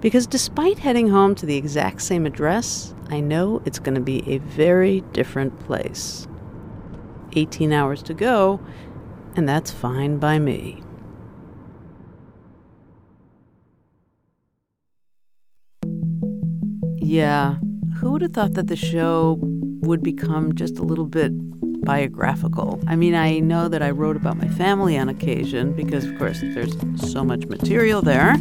Because 0.00 0.26
despite 0.26 0.78
heading 0.78 1.08
home 1.08 1.34
to 1.34 1.44
the 1.44 1.58
exact 1.58 2.00
same 2.00 2.24
address, 2.24 2.94
I 3.10 3.20
know 3.20 3.60
it's 3.66 3.78
going 3.78 3.96
to 3.96 4.00
be 4.00 4.26
a 4.26 4.38
very 4.38 5.02
different 5.12 5.60
place. 5.60 6.26
18 7.36 7.70
hours 7.70 8.02
to 8.04 8.14
go, 8.14 8.60
and 9.36 9.46
that's 9.46 9.70
fine 9.70 10.16
by 10.16 10.38
me. 10.38 10.82
Yeah, 16.96 17.56
who 17.96 18.12
would 18.12 18.22
have 18.22 18.32
thought 18.32 18.54
that 18.54 18.68
the 18.68 18.76
show 18.76 19.38
would 19.82 20.02
become 20.02 20.54
just 20.54 20.78
a 20.78 20.82
little 20.82 21.04
bit 21.04 21.53
biographical? 21.84 22.80
I 22.86 22.96
mean, 22.96 23.14
I 23.14 23.38
know 23.40 23.68
that 23.68 23.82
I 23.82 23.90
wrote 23.90 24.16
about 24.16 24.36
my 24.36 24.48
family 24.48 24.96
on 24.98 25.08
occasion 25.08 25.72
because, 25.72 26.04
of 26.04 26.18
course, 26.18 26.40
there's 26.40 26.74
so 26.96 27.24
much 27.24 27.46
material 27.46 28.02
there. 28.02 28.36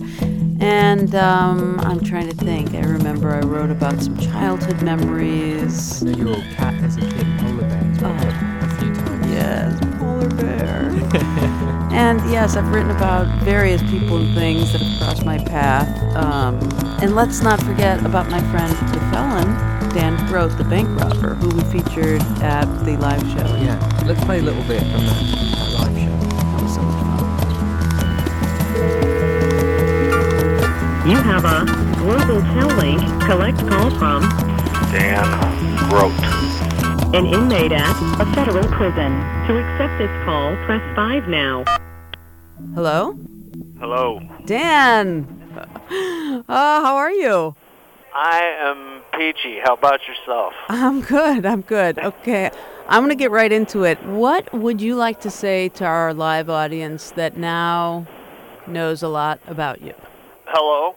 And 0.59 1.13
um, 1.15 1.79
I'm 1.81 1.99
trying 2.01 2.29
to 2.29 2.35
think. 2.35 2.73
I 2.73 2.81
remember 2.81 3.31
I 3.31 3.39
wrote 3.41 3.69
about 3.69 4.01
some 4.01 4.17
childhood 4.17 4.81
memories. 4.81 6.01
I 6.03 6.11
know 6.11 6.17
your 6.31 6.35
cat 6.55 6.73
as 6.83 6.97
a 6.97 7.01
kid, 7.01 7.27
polar 7.39 7.61
bear, 7.67 7.79
Oh. 8.05 8.15
a 8.15 8.79
few 8.79 8.93
times. 8.93 9.27
Yes, 9.27 9.79
polar 9.99 10.29
bear. 10.29 10.89
and 11.93 12.19
yes, 12.31 12.55
I've 12.55 12.67
written 12.73 12.91
about 12.91 13.27
various 13.43 13.81
people 13.83 14.17
and 14.17 14.33
things 14.35 14.71
that 14.71 14.81
have 14.81 14.99
crossed 14.99 15.25
my 15.25 15.37
path. 15.37 16.15
Um, 16.15 16.55
and 17.01 17.15
let's 17.15 17.41
not 17.41 17.61
forget 17.63 18.05
about 18.05 18.29
my 18.29 18.39
friend, 18.51 18.71
the 18.93 18.99
felon, 19.11 19.47
Dan 19.93 20.17
Groth, 20.27 20.57
the 20.57 20.63
bank 20.63 20.89
robber, 20.99 21.35
who 21.35 21.49
we 21.49 21.61
featured 21.71 22.21
at 22.41 22.65
the 22.83 22.97
live 22.97 23.21
show. 23.21 23.55
Yeah, 23.57 23.77
let's 24.07 24.23
play 24.25 24.39
a 24.39 24.41
little 24.41 24.63
bit 24.63 24.81
from 24.81 25.05
that, 25.05 25.23
that 25.53 25.71
live 25.77 25.95
show. 25.97 26.17
That 26.17 26.61
was 26.63 26.73
so 26.73 26.81
much 26.81 26.99
fun. 27.03 27.19
You 31.09 31.17
have 31.17 31.45
a 31.45 31.65
global 31.99 32.41
tel 32.41 32.69
link 32.77 33.01
collect 33.23 33.59
call 33.69 33.91
from 33.99 34.21
Dan 34.91 35.25
Grote. 35.89 36.11
an 37.13 37.25
inmate 37.27 37.71
at 37.71 37.95
a 38.19 38.25
federal 38.33 38.63
prison. 38.69 39.11
To 39.47 39.59
accept 39.59 39.99
this 39.99 40.09
call, 40.25 40.55
press 40.65 40.81
5 40.95 41.27
now. 41.27 41.63
Hello? 42.73 43.15
Hello. 43.79 44.19
Dan! 44.45 45.27
Oh, 45.91 46.43
how 46.47 46.95
are 46.95 47.11
you? 47.11 47.55
I 48.15 48.39
am 48.59 49.02
peachy. 49.17 49.59
How 49.63 49.73
about 49.73 50.01
yourself? 50.07 50.53
I'm 50.69 51.01
good. 51.01 51.45
I'm 51.45 51.61
good. 51.61 51.99
Okay. 51.99 52.51
I'm 52.87 53.03
going 53.03 53.09
to 53.09 53.15
get 53.15 53.31
right 53.31 53.51
into 53.51 53.83
it. 53.83 54.03
What 54.05 54.51
would 54.53 54.81
you 54.81 54.95
like 54.95 55.21
to 55.21 55.29
say 55.29 55.69
to 55.69 55.85
our 55.85 56.13
live 56.13 56.49
audience 56.49 57.11
that 57.11 57.37
now 57.37 58.05
knows 58.67 59.03
a 59.03 59.07
lot 59.07 59.39
about 59.47 59.81
you? 59.81 59.93
Hello. 60.47 60.95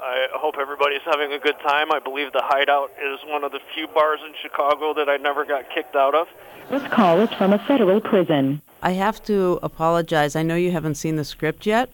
I 0.00 0.28
hope 0.32 0.54
everybody's 0.58 1.02
having 1.04 1.32
a 1.32 1.38
good 1.38 1.58
time. 1.60 1.92
I 1.92 1.98
believe 1.98 2.32
the 2.32 2.42
Hideout 2.42 2.90
is 3.02 3.20
one 3.26 3.44
of 3.44 3.52
the 3.52 3.60
few 3.74 3.86
bars 3.88 4.20
in 4.26 4.32
Chicago 4.40 4.94
that 4.94 5.10
I 5.10 5.18
never 5.18 5.44
got 5.44 5.64
kicked 5.74 5.94
out 5.94 6.14
of. 6.14 6.26
This 6.70 6.82
call 6.84 7.20
is 7.20 7.30
from 7.34 7.52
a 7.52 7.58
federal 7.58 8.00
prison. 8.00 8.62
I 8.82 8.92
have 8.92 9.22
to 9.24 9.58
apologize. 9.62 10.36
I 10.36 10.42
know 10.42 10.54
you 10.54 10.70
haven't 10.70 10.94
seen 10.94 11.16
the 11.16 11.24
script 11.24 11.66
yet, 11.66 11.90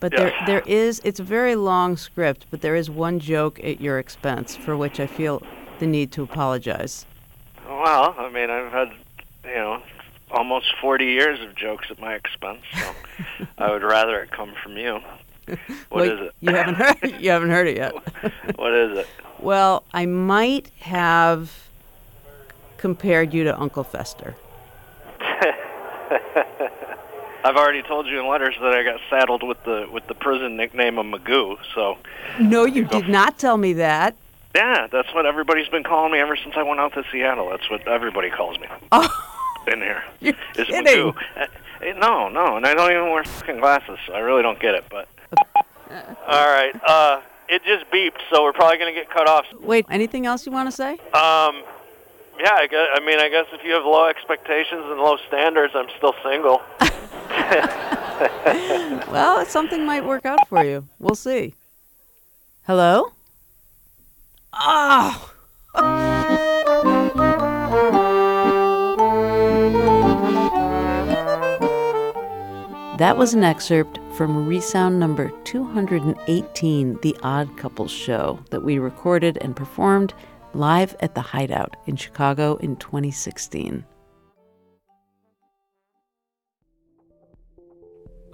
but 0.00 0.12
there 0.12 0.32
there 0.46 0.62
is 0.66 1.00
it's 1.04 1.20
a 1.20 1.24
very 1.24 1.54
long 1.56 1.96
script, 1.96 2.46
but 2.50 2.60
there 2.60 2.76
is 2.76 2.90
one 2.90 3.18
joke 3.18 3.58
at 3.64 3.80
your 3.80 3.98
expense 3.98 4.54
for 4.56 4.76
which 4.76 5.00
I 5.00 5.06
feel 5.06 5.42
the 5.78 5.86
need 5.86 6.12
to 6.12 6.22
apologize. 6.22 7.06
Well, 7.68 8.14
I 8.18 8.30
mean, 8.30 8.48
I've 8.50 8.72
had, 8.72 8.92
you 9.44 9.54
know, 9.54 9.82
almost 10.30 10.66
40 10.80 11.04
years 11.04 11.40
of 11.40 11.54
jokes 11.54 11.86
at 11.90 11.98
my 12.00 12.14
expense, 12.14 12.60
so 12.74 12.90
I 13.58 13.70
would 13.70 13.82
rather 13.82 14.20
it 14.22 14.30
come 14.30 14.54
from 14.62 14.76
you. 14.76 15.00
What 15.46 15.58
Well, 15.90 16.04
is 16.04 16.20
it? 16.28 16.34
You 16.40 16.54
haven't 16.54 16.74
heard 16.74 16.96
you 17.20 17.30
haven't 17.30 17.50
heard 17.50 17.68
it 17.68 17.76
yet. 17.76 17.92
what 18.56 18.72
is 18.74 18.98
it? 18.98 19.06
well, 19.38 19.84
I 19.92 20.06
might 20.06 20.70
have 20.80 21.52
compared 22.78 23.32
you 23.34 23.44
to 23.44 23.58
Uncle 23.60 23.84
Fester. 23.84 24.34
I've 27.46 27.56
already 27.56 27.82
told 27.82 28.06
you 28.08 28.18
in 28.18 28.26
letters 28.26 28.56
that 28.60 28.72
I 28.74 28.82
got 28.82 28.98
saddled 29.08 29.44
with 29.44 29.62
the 29.64 29.88
with 29.92 30.04
the 30.08 30.14
prison 30.14 30.56
nickname 30.56 30.98
of 30.98 31.06
Magoo. 31.06 31.56
So 31.76 31.96
No, 32.40 32.64
you 32.64 32.84
did 32.84 33.08
not 33.08 33.38
tell 33.38 33.56
me 33.56 33.72
that. 33.74 34.16
yeah, 34.54 34.88
that's 34.90 35.12
what 35.14 35.26
everybody's 35.26 35.68
been 35.68 35.84
calling 35.84 36.10
me 36.12 36.18
ever 36.18 36.36
since 36.36 36.54
I 36.56 36.62
went 36.64 36.80
out 36.80 36.94
to 36.94 37.04
Seattle. 37.12 37.48
That's 37.50 37.70
what 37.70 37.86
everybody 37.86 38.30
calls 38.30 38.58
me. 38.58 38.66
Oh, 38.90 39.08
In 39.70 39.78
here 39.80 40.02
You're 40.20 40.34
is. 40.56 40.66
Magoo. 40.66 41.14
Uh, 41.36 41.46
no, 41.98 42.28
no, 42.28 42.56
and 42.56 42.66
I 42.66 42.74
don't 42.74 42.90
even 42.90 43.10
wear 43.10 43.22
fucking 43.22 43.60
glasses, 43.60 43.98
so 44.06 44.14
I 44.14 44.18
really 44.20 44.42
don't 44.42 44.58
get 44.58 44.74
it. 44.74 44.84
But 44.90 45.08
all 46.26 46.46
right, 46.52 46.72
uh, 46.84 47.20
it 47.48 47.62
just 47.64 47.88
beeped, 47.92 48.18
so 48.30 48.42
we're 48.42 48.54
probably 48.54 48.78
gonna 48.78 48.92
get 48.92 49.08
cut 49.08 49.28
off. 49.28 49.44
Wait, 49.60 49.86
anything 49.88 50.26
else 50.26 50.46
you 50.46 50.50
want 50.52 50.68
to 50.68 50.72
say? 50.74 50.92
Um, 51.14 51.62
yeah, 52.40 52.54
I 52.54 52.66
guess. 52.68 52.88
I 52.94 53.00
mean, 53.06 53.18
I 53.20 53.28
guess 53.28 53.46
if 53.52 53.62
you 53.64 53.72
have 53.74 53.84
low 53.84 54.08
expectations 54.08 54.82
and 54.84 54.98
low 54.98 55.16
standards, 55.28 55.74
I'm 55.76 55.86
still 55.96 56.14
single. 56.24 56.60
well, 59.10 59.44
something 59.46 59.84
might 59.86 60.04
work 60.04 60.26
out 60.26 60.48
for 60.48 60.64
you. 60.64 60.86
We'll 60.98 61.14
see. 61.14 61.54
Hello? 62.66 63.12
Oh. 64.52 65.32
That 72.98 73.18
was 73.18 73.34
an 73.34 73.44
excerpt 73.44 74.00
from 74.14 74.46
Resound 74.46 74.98
number 74.98 75.30
218, 75.44 76.98
The 77.02 77.14
Odd 77.22 77.56
Couple 77.58 77.86
Show, 77.86 78.40
that 78.50 78.64
we 78.64 78.78
recorded 78.78 79.36
and 79.42 79.54
performed 79.54 80.14
live 80.54 80.96
at 81.00 81.14
the 81.14 81.20
Hideout 81.20 81.76
in 81.86 81.96
Chicago 81.96 82.56
in 82.56 82.76
2016. 82.76 83.84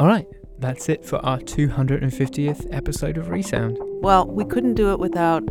All 0.03 0.09
right, 0.09 0.27
that's 0.59 0.89
it 0.89 1.05
for 1.05 1.25
our 1.25 1.39
250th 1.39 2.75
episode 2.75 3.17
of 3.19 3.29
Resound. 3.29 3.79
Well, 3.81 4.27
we 4.27 4.45
couldn't 4.45 4.75
do 4.75 4.91
it 4.91 4.99
without 4.99 5.49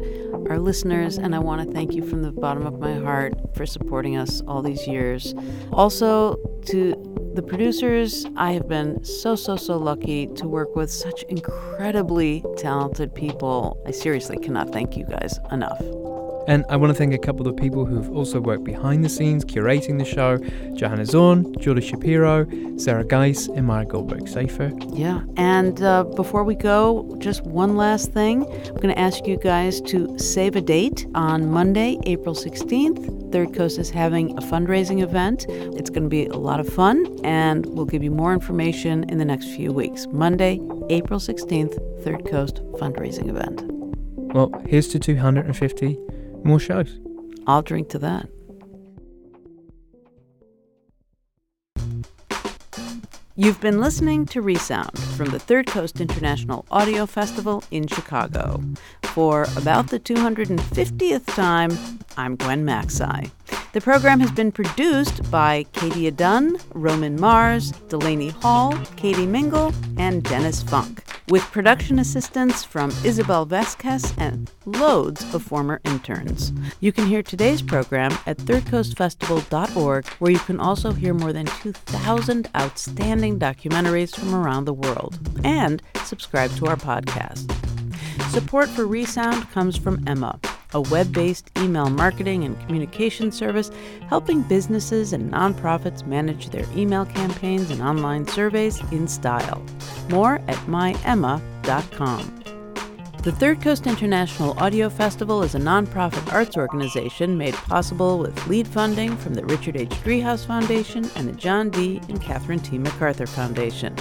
our 0.50 0.60
listeners, 0.60 1.18
and 1.18 1.34
I 1.34 1.40
want 1.40 1.66
to 1.66 1.74
thank 1.74 1.94
you 1.94 2.06
from 2.06 2.22
the 2.22 2.34
bottom 2.34 2.68
of 2.68 2.78
my 2.78 2.96
heart 2.96 3.34
for 3.56 3.66
supporting 3.66 4.18
us 4.18 4.42
all 4.50 4.62
these 4.62 4.86
years. 4.86 5.34
Also, 5.72 6.36
to 6.66 7.32
the 7.34 7.42
producers, 7.42 8.26
I 8.36 8.52
have 8.52 8.68
been 8.68 9.02
so, 9.06 9.38
so, 9.38 9.56
so 9.56 9.78
lucky 9.78 10.28
to 10.28 10.50
work 10.50 10.76
with 10.76 10.92
such 10.92 11.24
incredibly 11.30 12.44
talented 12.58 13.16
people. 13.16 13.82
I 13.88 13.92
seriously 13.92 14.38
cannot 14.38 14.74
thank 14.74 14.98
you 14.98 15.06
guys 15.06 15.40
enough. 15.50 15.82
And 16.48 16.66
I 16.70 16.76
want 16.76 16.92
to 16.92 16.98
thank 16.98 17.14
a 17.14 17.20
couple 17.20 17.48
of 17.48 17.56
the 17.56 17.62
people 17.62 17.86
who've 17.86 18.10
also 18.12 18.40
worked 18.40 18.64
behind 18.64 19.06
the 19.06 19.10
scenes, 19.10 19.46
curating 19.46 20.00
the 20.00 20.06
show 20.06 20.38
Johanna 20.76 21.06
Zorn, 21.06 21.54
Julie 21.60 21.82
Shapiro, 21.82 22.48
Sarah 22.78 23.04
Geiss, 23.04 23.48
and 23.48 23.68
Maya 23.68 23.86
Goldberg 23.86 24.24
Safir. 24.24 24.72
Yeah. 24.98 25.22
And 25.38 25.82
uh, 25.82 26.04
before 26.04 26.44
we 26.44 26.56
go, 26.56 27.16
just 27.20 27.44
one 27.44 27.78
last 27.78 28.12
thing. 28.12 28.44
I'm 28.46 28.76
going 28.76 28.94
to 28.94 29.00
ask 29.00 29.28
you 29.28 29.38
guys 29.38 29.82
to 29.82 30.18
save 30.18 30.56
a 30.56 30.62
date 30.62 31.06
on 31.14 31.52
Monday, 31.52 32.00
April 32.06 32.34
16th. 32.34 33.32
Third 33.32 33.54
Coast 33.54 33.78
is 33.78 33.90
having 33.90 34.38
a 34.38 34.42
fundraising 34.42 35.02
event. 35.02 35.46
It's 35.48 35.90
going 35.90 36.04
to 36.04 36.10
be 36.10 36.26
a 36.26 36.38
lot 36.38 36.60
of 36.60 36.68
fun, 36.68 37.20
and 37.24 37.66
we'll 37.68 37.86
give 37.86 38.04
you 38.04 38.12
more 38.12 38.34
information 38.34 39.06
in 39.10 39.20
the 39.20 39.26
next 39.26 39.46
few 39.46 39.72
weeks. 39.72 40.08
Monday, 40.08 40.60
April 40.90 41.20
16th, 41.20 42.04
Third 42.04 42.26
Coast 42.26 42.56
fundraising 42.74 43.30
event. 43.30 43.62
Well, 44.34 44.52
here's 44.66 44.88
to 44.90 45.00
250 45.00 45.98
more 46.46 46.60
shows. 46.60 47.00
I'll 47.48 47.62
drink 47.62 47.90
to 47.90 48.00
that. 48.00 48.30
You've 53.36 53.62
been 53.62 53.80
listening 53.80 54.26
to 54.28 54.42
Resound 54.42 55.00
from 55.00 55.30
the 55.30 55.40
Third 55.40 55.66
Coast 55.66 56.00
International 56.00 56.66
Audio 56.70 57.06
Festival 57.06 57.64
in 57.72 57.88
Chicago. 57.88 58.62
For 59.04 59.48
about 59.56 59.88
the 59.88 60.00
250th 60.00 61.26
time, 61.34 61.72
I'm 62.18 62.36
Gwen 62.36 62.66
Macsai. 62.66 63.32
The 63.74 63.80
program 63.80 64.20
has 64.20 64.32
been 64.32 64.52
produced 64.52 65.32
by 65.32 65.66
Katia 65.72 66.12
Dunn, 66.12 66.58
Roman 66.74 67.18
Mars, 67.18 67.72
Delaney 67.88 68.28
Hall, 68.28 68.78
Katie 68.98 69.26
Mingle, 69.26 69.74
and 69.98 70.22
Dennis 70.24 70.62
Funk, 70.62 71.06
with 71.30 71.42
production 71.54 71.98
assistance 71.98 72.66
from 72.66 72.90
Isabel 73.06 73.46
Vasquez 73.46 74.14
and 74.18 74.52
loads 74.66 75.34
of 75.34 75.42
former 75.42 75.80
interns. 75.86 76.52
You 76.82 76.92
can 76.92 77.06
hear 77.06 77.24
today's 77.24 77.62
program 77.62 78.12
at 78.26 78.38
thirdcoastfestival.org, 78.40 80.06
where 80.06 80.32
you 80.32 80.40
can 80.40 80.60
also 80.60 80.92
hear 80.92 81.14
more 81.14 81.32
than 81.32 81.46
2,000 81.46 82.50
outstanding 82.58 83.40
documentaries 83.40 84.14
from 84.14 84.36
around 84.36 84.66
the 84.66 84.74
world, 84.74 85.18
and 85.46 85.82
subscribe 86.04 86.52
to 86.58 86.66
our 86.66 86.76
podcast. 86.76 87.50
Support 88.32 88.68
for 88.68 88.86
Resound 88.86 89.50
comes 89.52 89.78
from 89.78 90.04
Emma, 90.06 90.42
a 90.74 90.82
web 90.82 91.12
based 91.14 91.52
email 91.58 91.90
marketing 91.90 92.44
and 92.44 92.60
communication 92.62 93.32
service 93.32 93.72
helping 94.08 94.42
businesses 94.44 95.14
and 95.14 95.32
nonprofits 95.32 96.06
manage 96.06 96.50
their 96.50 96.66
email 96.76 97.06
campaigns 97.06 97.70
and 97.72 97.82
online 97.82 98.28
surveys 98.28 98.80
in 98.92 99.08
style. 99.08 99.64
More 100.10 100.36
at 100.48 100.58
myemma.com. 100.68 102.42
The 103.24 103.32
Third 103.32 103.62
Coast 103.62 103.86
International 103.86 104.58
Audio 104.58 104.90
Festival 104.90 105.44
is 105.44 105.54
a 105.54 105.60
nonprofit 105.60 106.34
arts 106.34 106.58
organization 106.58 107.38
made 107.38 107.54
possible 107.54 108.18
with 108.18 108.48
lead 108.48 108.68
funding 108.68 109.16
from 109.16 109.36
the 109.36 109.46
Richard 109.46 109.78
H. 109.78 109.90
Driehaus 109.90 110.44
Foundation 110.44 111.08
and 111.16 111.28
the 111.28 111.34
John 111.34 111.70
D. 111.70 112.02
and 112.10 112.20
Catherine 112.20 112.60
T. 112.60 112.80
MacArthur 112.80 113.28
Foundation. 113.28 113.96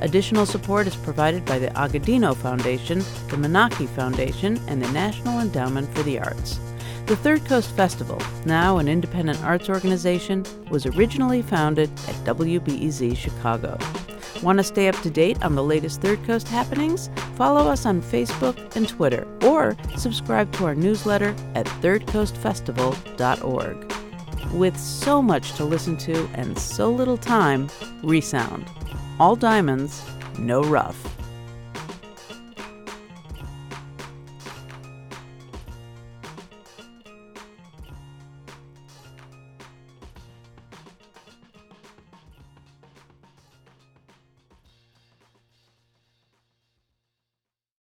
Additional 0.00 0.44
support 0.44 0.86
is 0.86 0.96
provided 0.96 1.44
by 1.44 1.58
the 1.58 1.68
Agudino 1.68 2.36
Foundation, 2.36 2.98
the 3.28 3.36
Menaki 3.36 3.88
Foundation, 3.88 4.60
and 4.68 4.82
the 4.82 4.92
National 4.92 5.40
Endowment 5.40 5.88
for 5.94 6.02
the 6.02 6.18
Arts. 6.18 6.60
The 7.06 7.16
Third 7.16 7.44
Coast 7.44 7.70
Festival, 7.76 8.20
now 8.44 8.78
an 8.78 8.88
independent 8.88 9.40
arts 9.44 9.68
organization, 9.68 10.44
was 10.70 10.86
originally 10.86 11.40
founded 11.40 11.88
at 12.08 12.16
WBEZ 12.24 13.16
Chicago. 13.16 13.78
Want 14.42 14.58
to 14.58 14.64
stay 14.64 14.88
up 14.88 14.96
to 15.02 15.08
date 15.08 15.40
on 15.42 15.54
the 15.54 15.62
latest 15.62 16.02
Third 16.02 16.22
Coast 16.24 16.48
happenings? 16.48 17.08
Follow 17.36 17.70
us 17.70 17.86
on 17.86 18.02
Facebook 18.02 18.74
and 18.76 18.86
Twitter, 18.88 19.26
or 19.42 19.76
subscribe 19.96 20.52
to 20.54 20.66
our 20.66 20.74
newsletter 20.74 21.32
at 21.54 21.66
thirdcoastfestival.org. 21.66 23.92
With 24.52 24.78
so 24.78 25.22
much 25.22 25.54
to 25.54 25.64
listen 25.64 25.96
to 25.98 26.28
and 26.34 26.58
so 26.58 26.90
little 26.90 27.16
time, 27.16 27.70
Resound. 28.02 28.66
All 29.18 29.34
diamonds, 29.34 30.04
no 30.38 30.62
rough. 30.62 31.25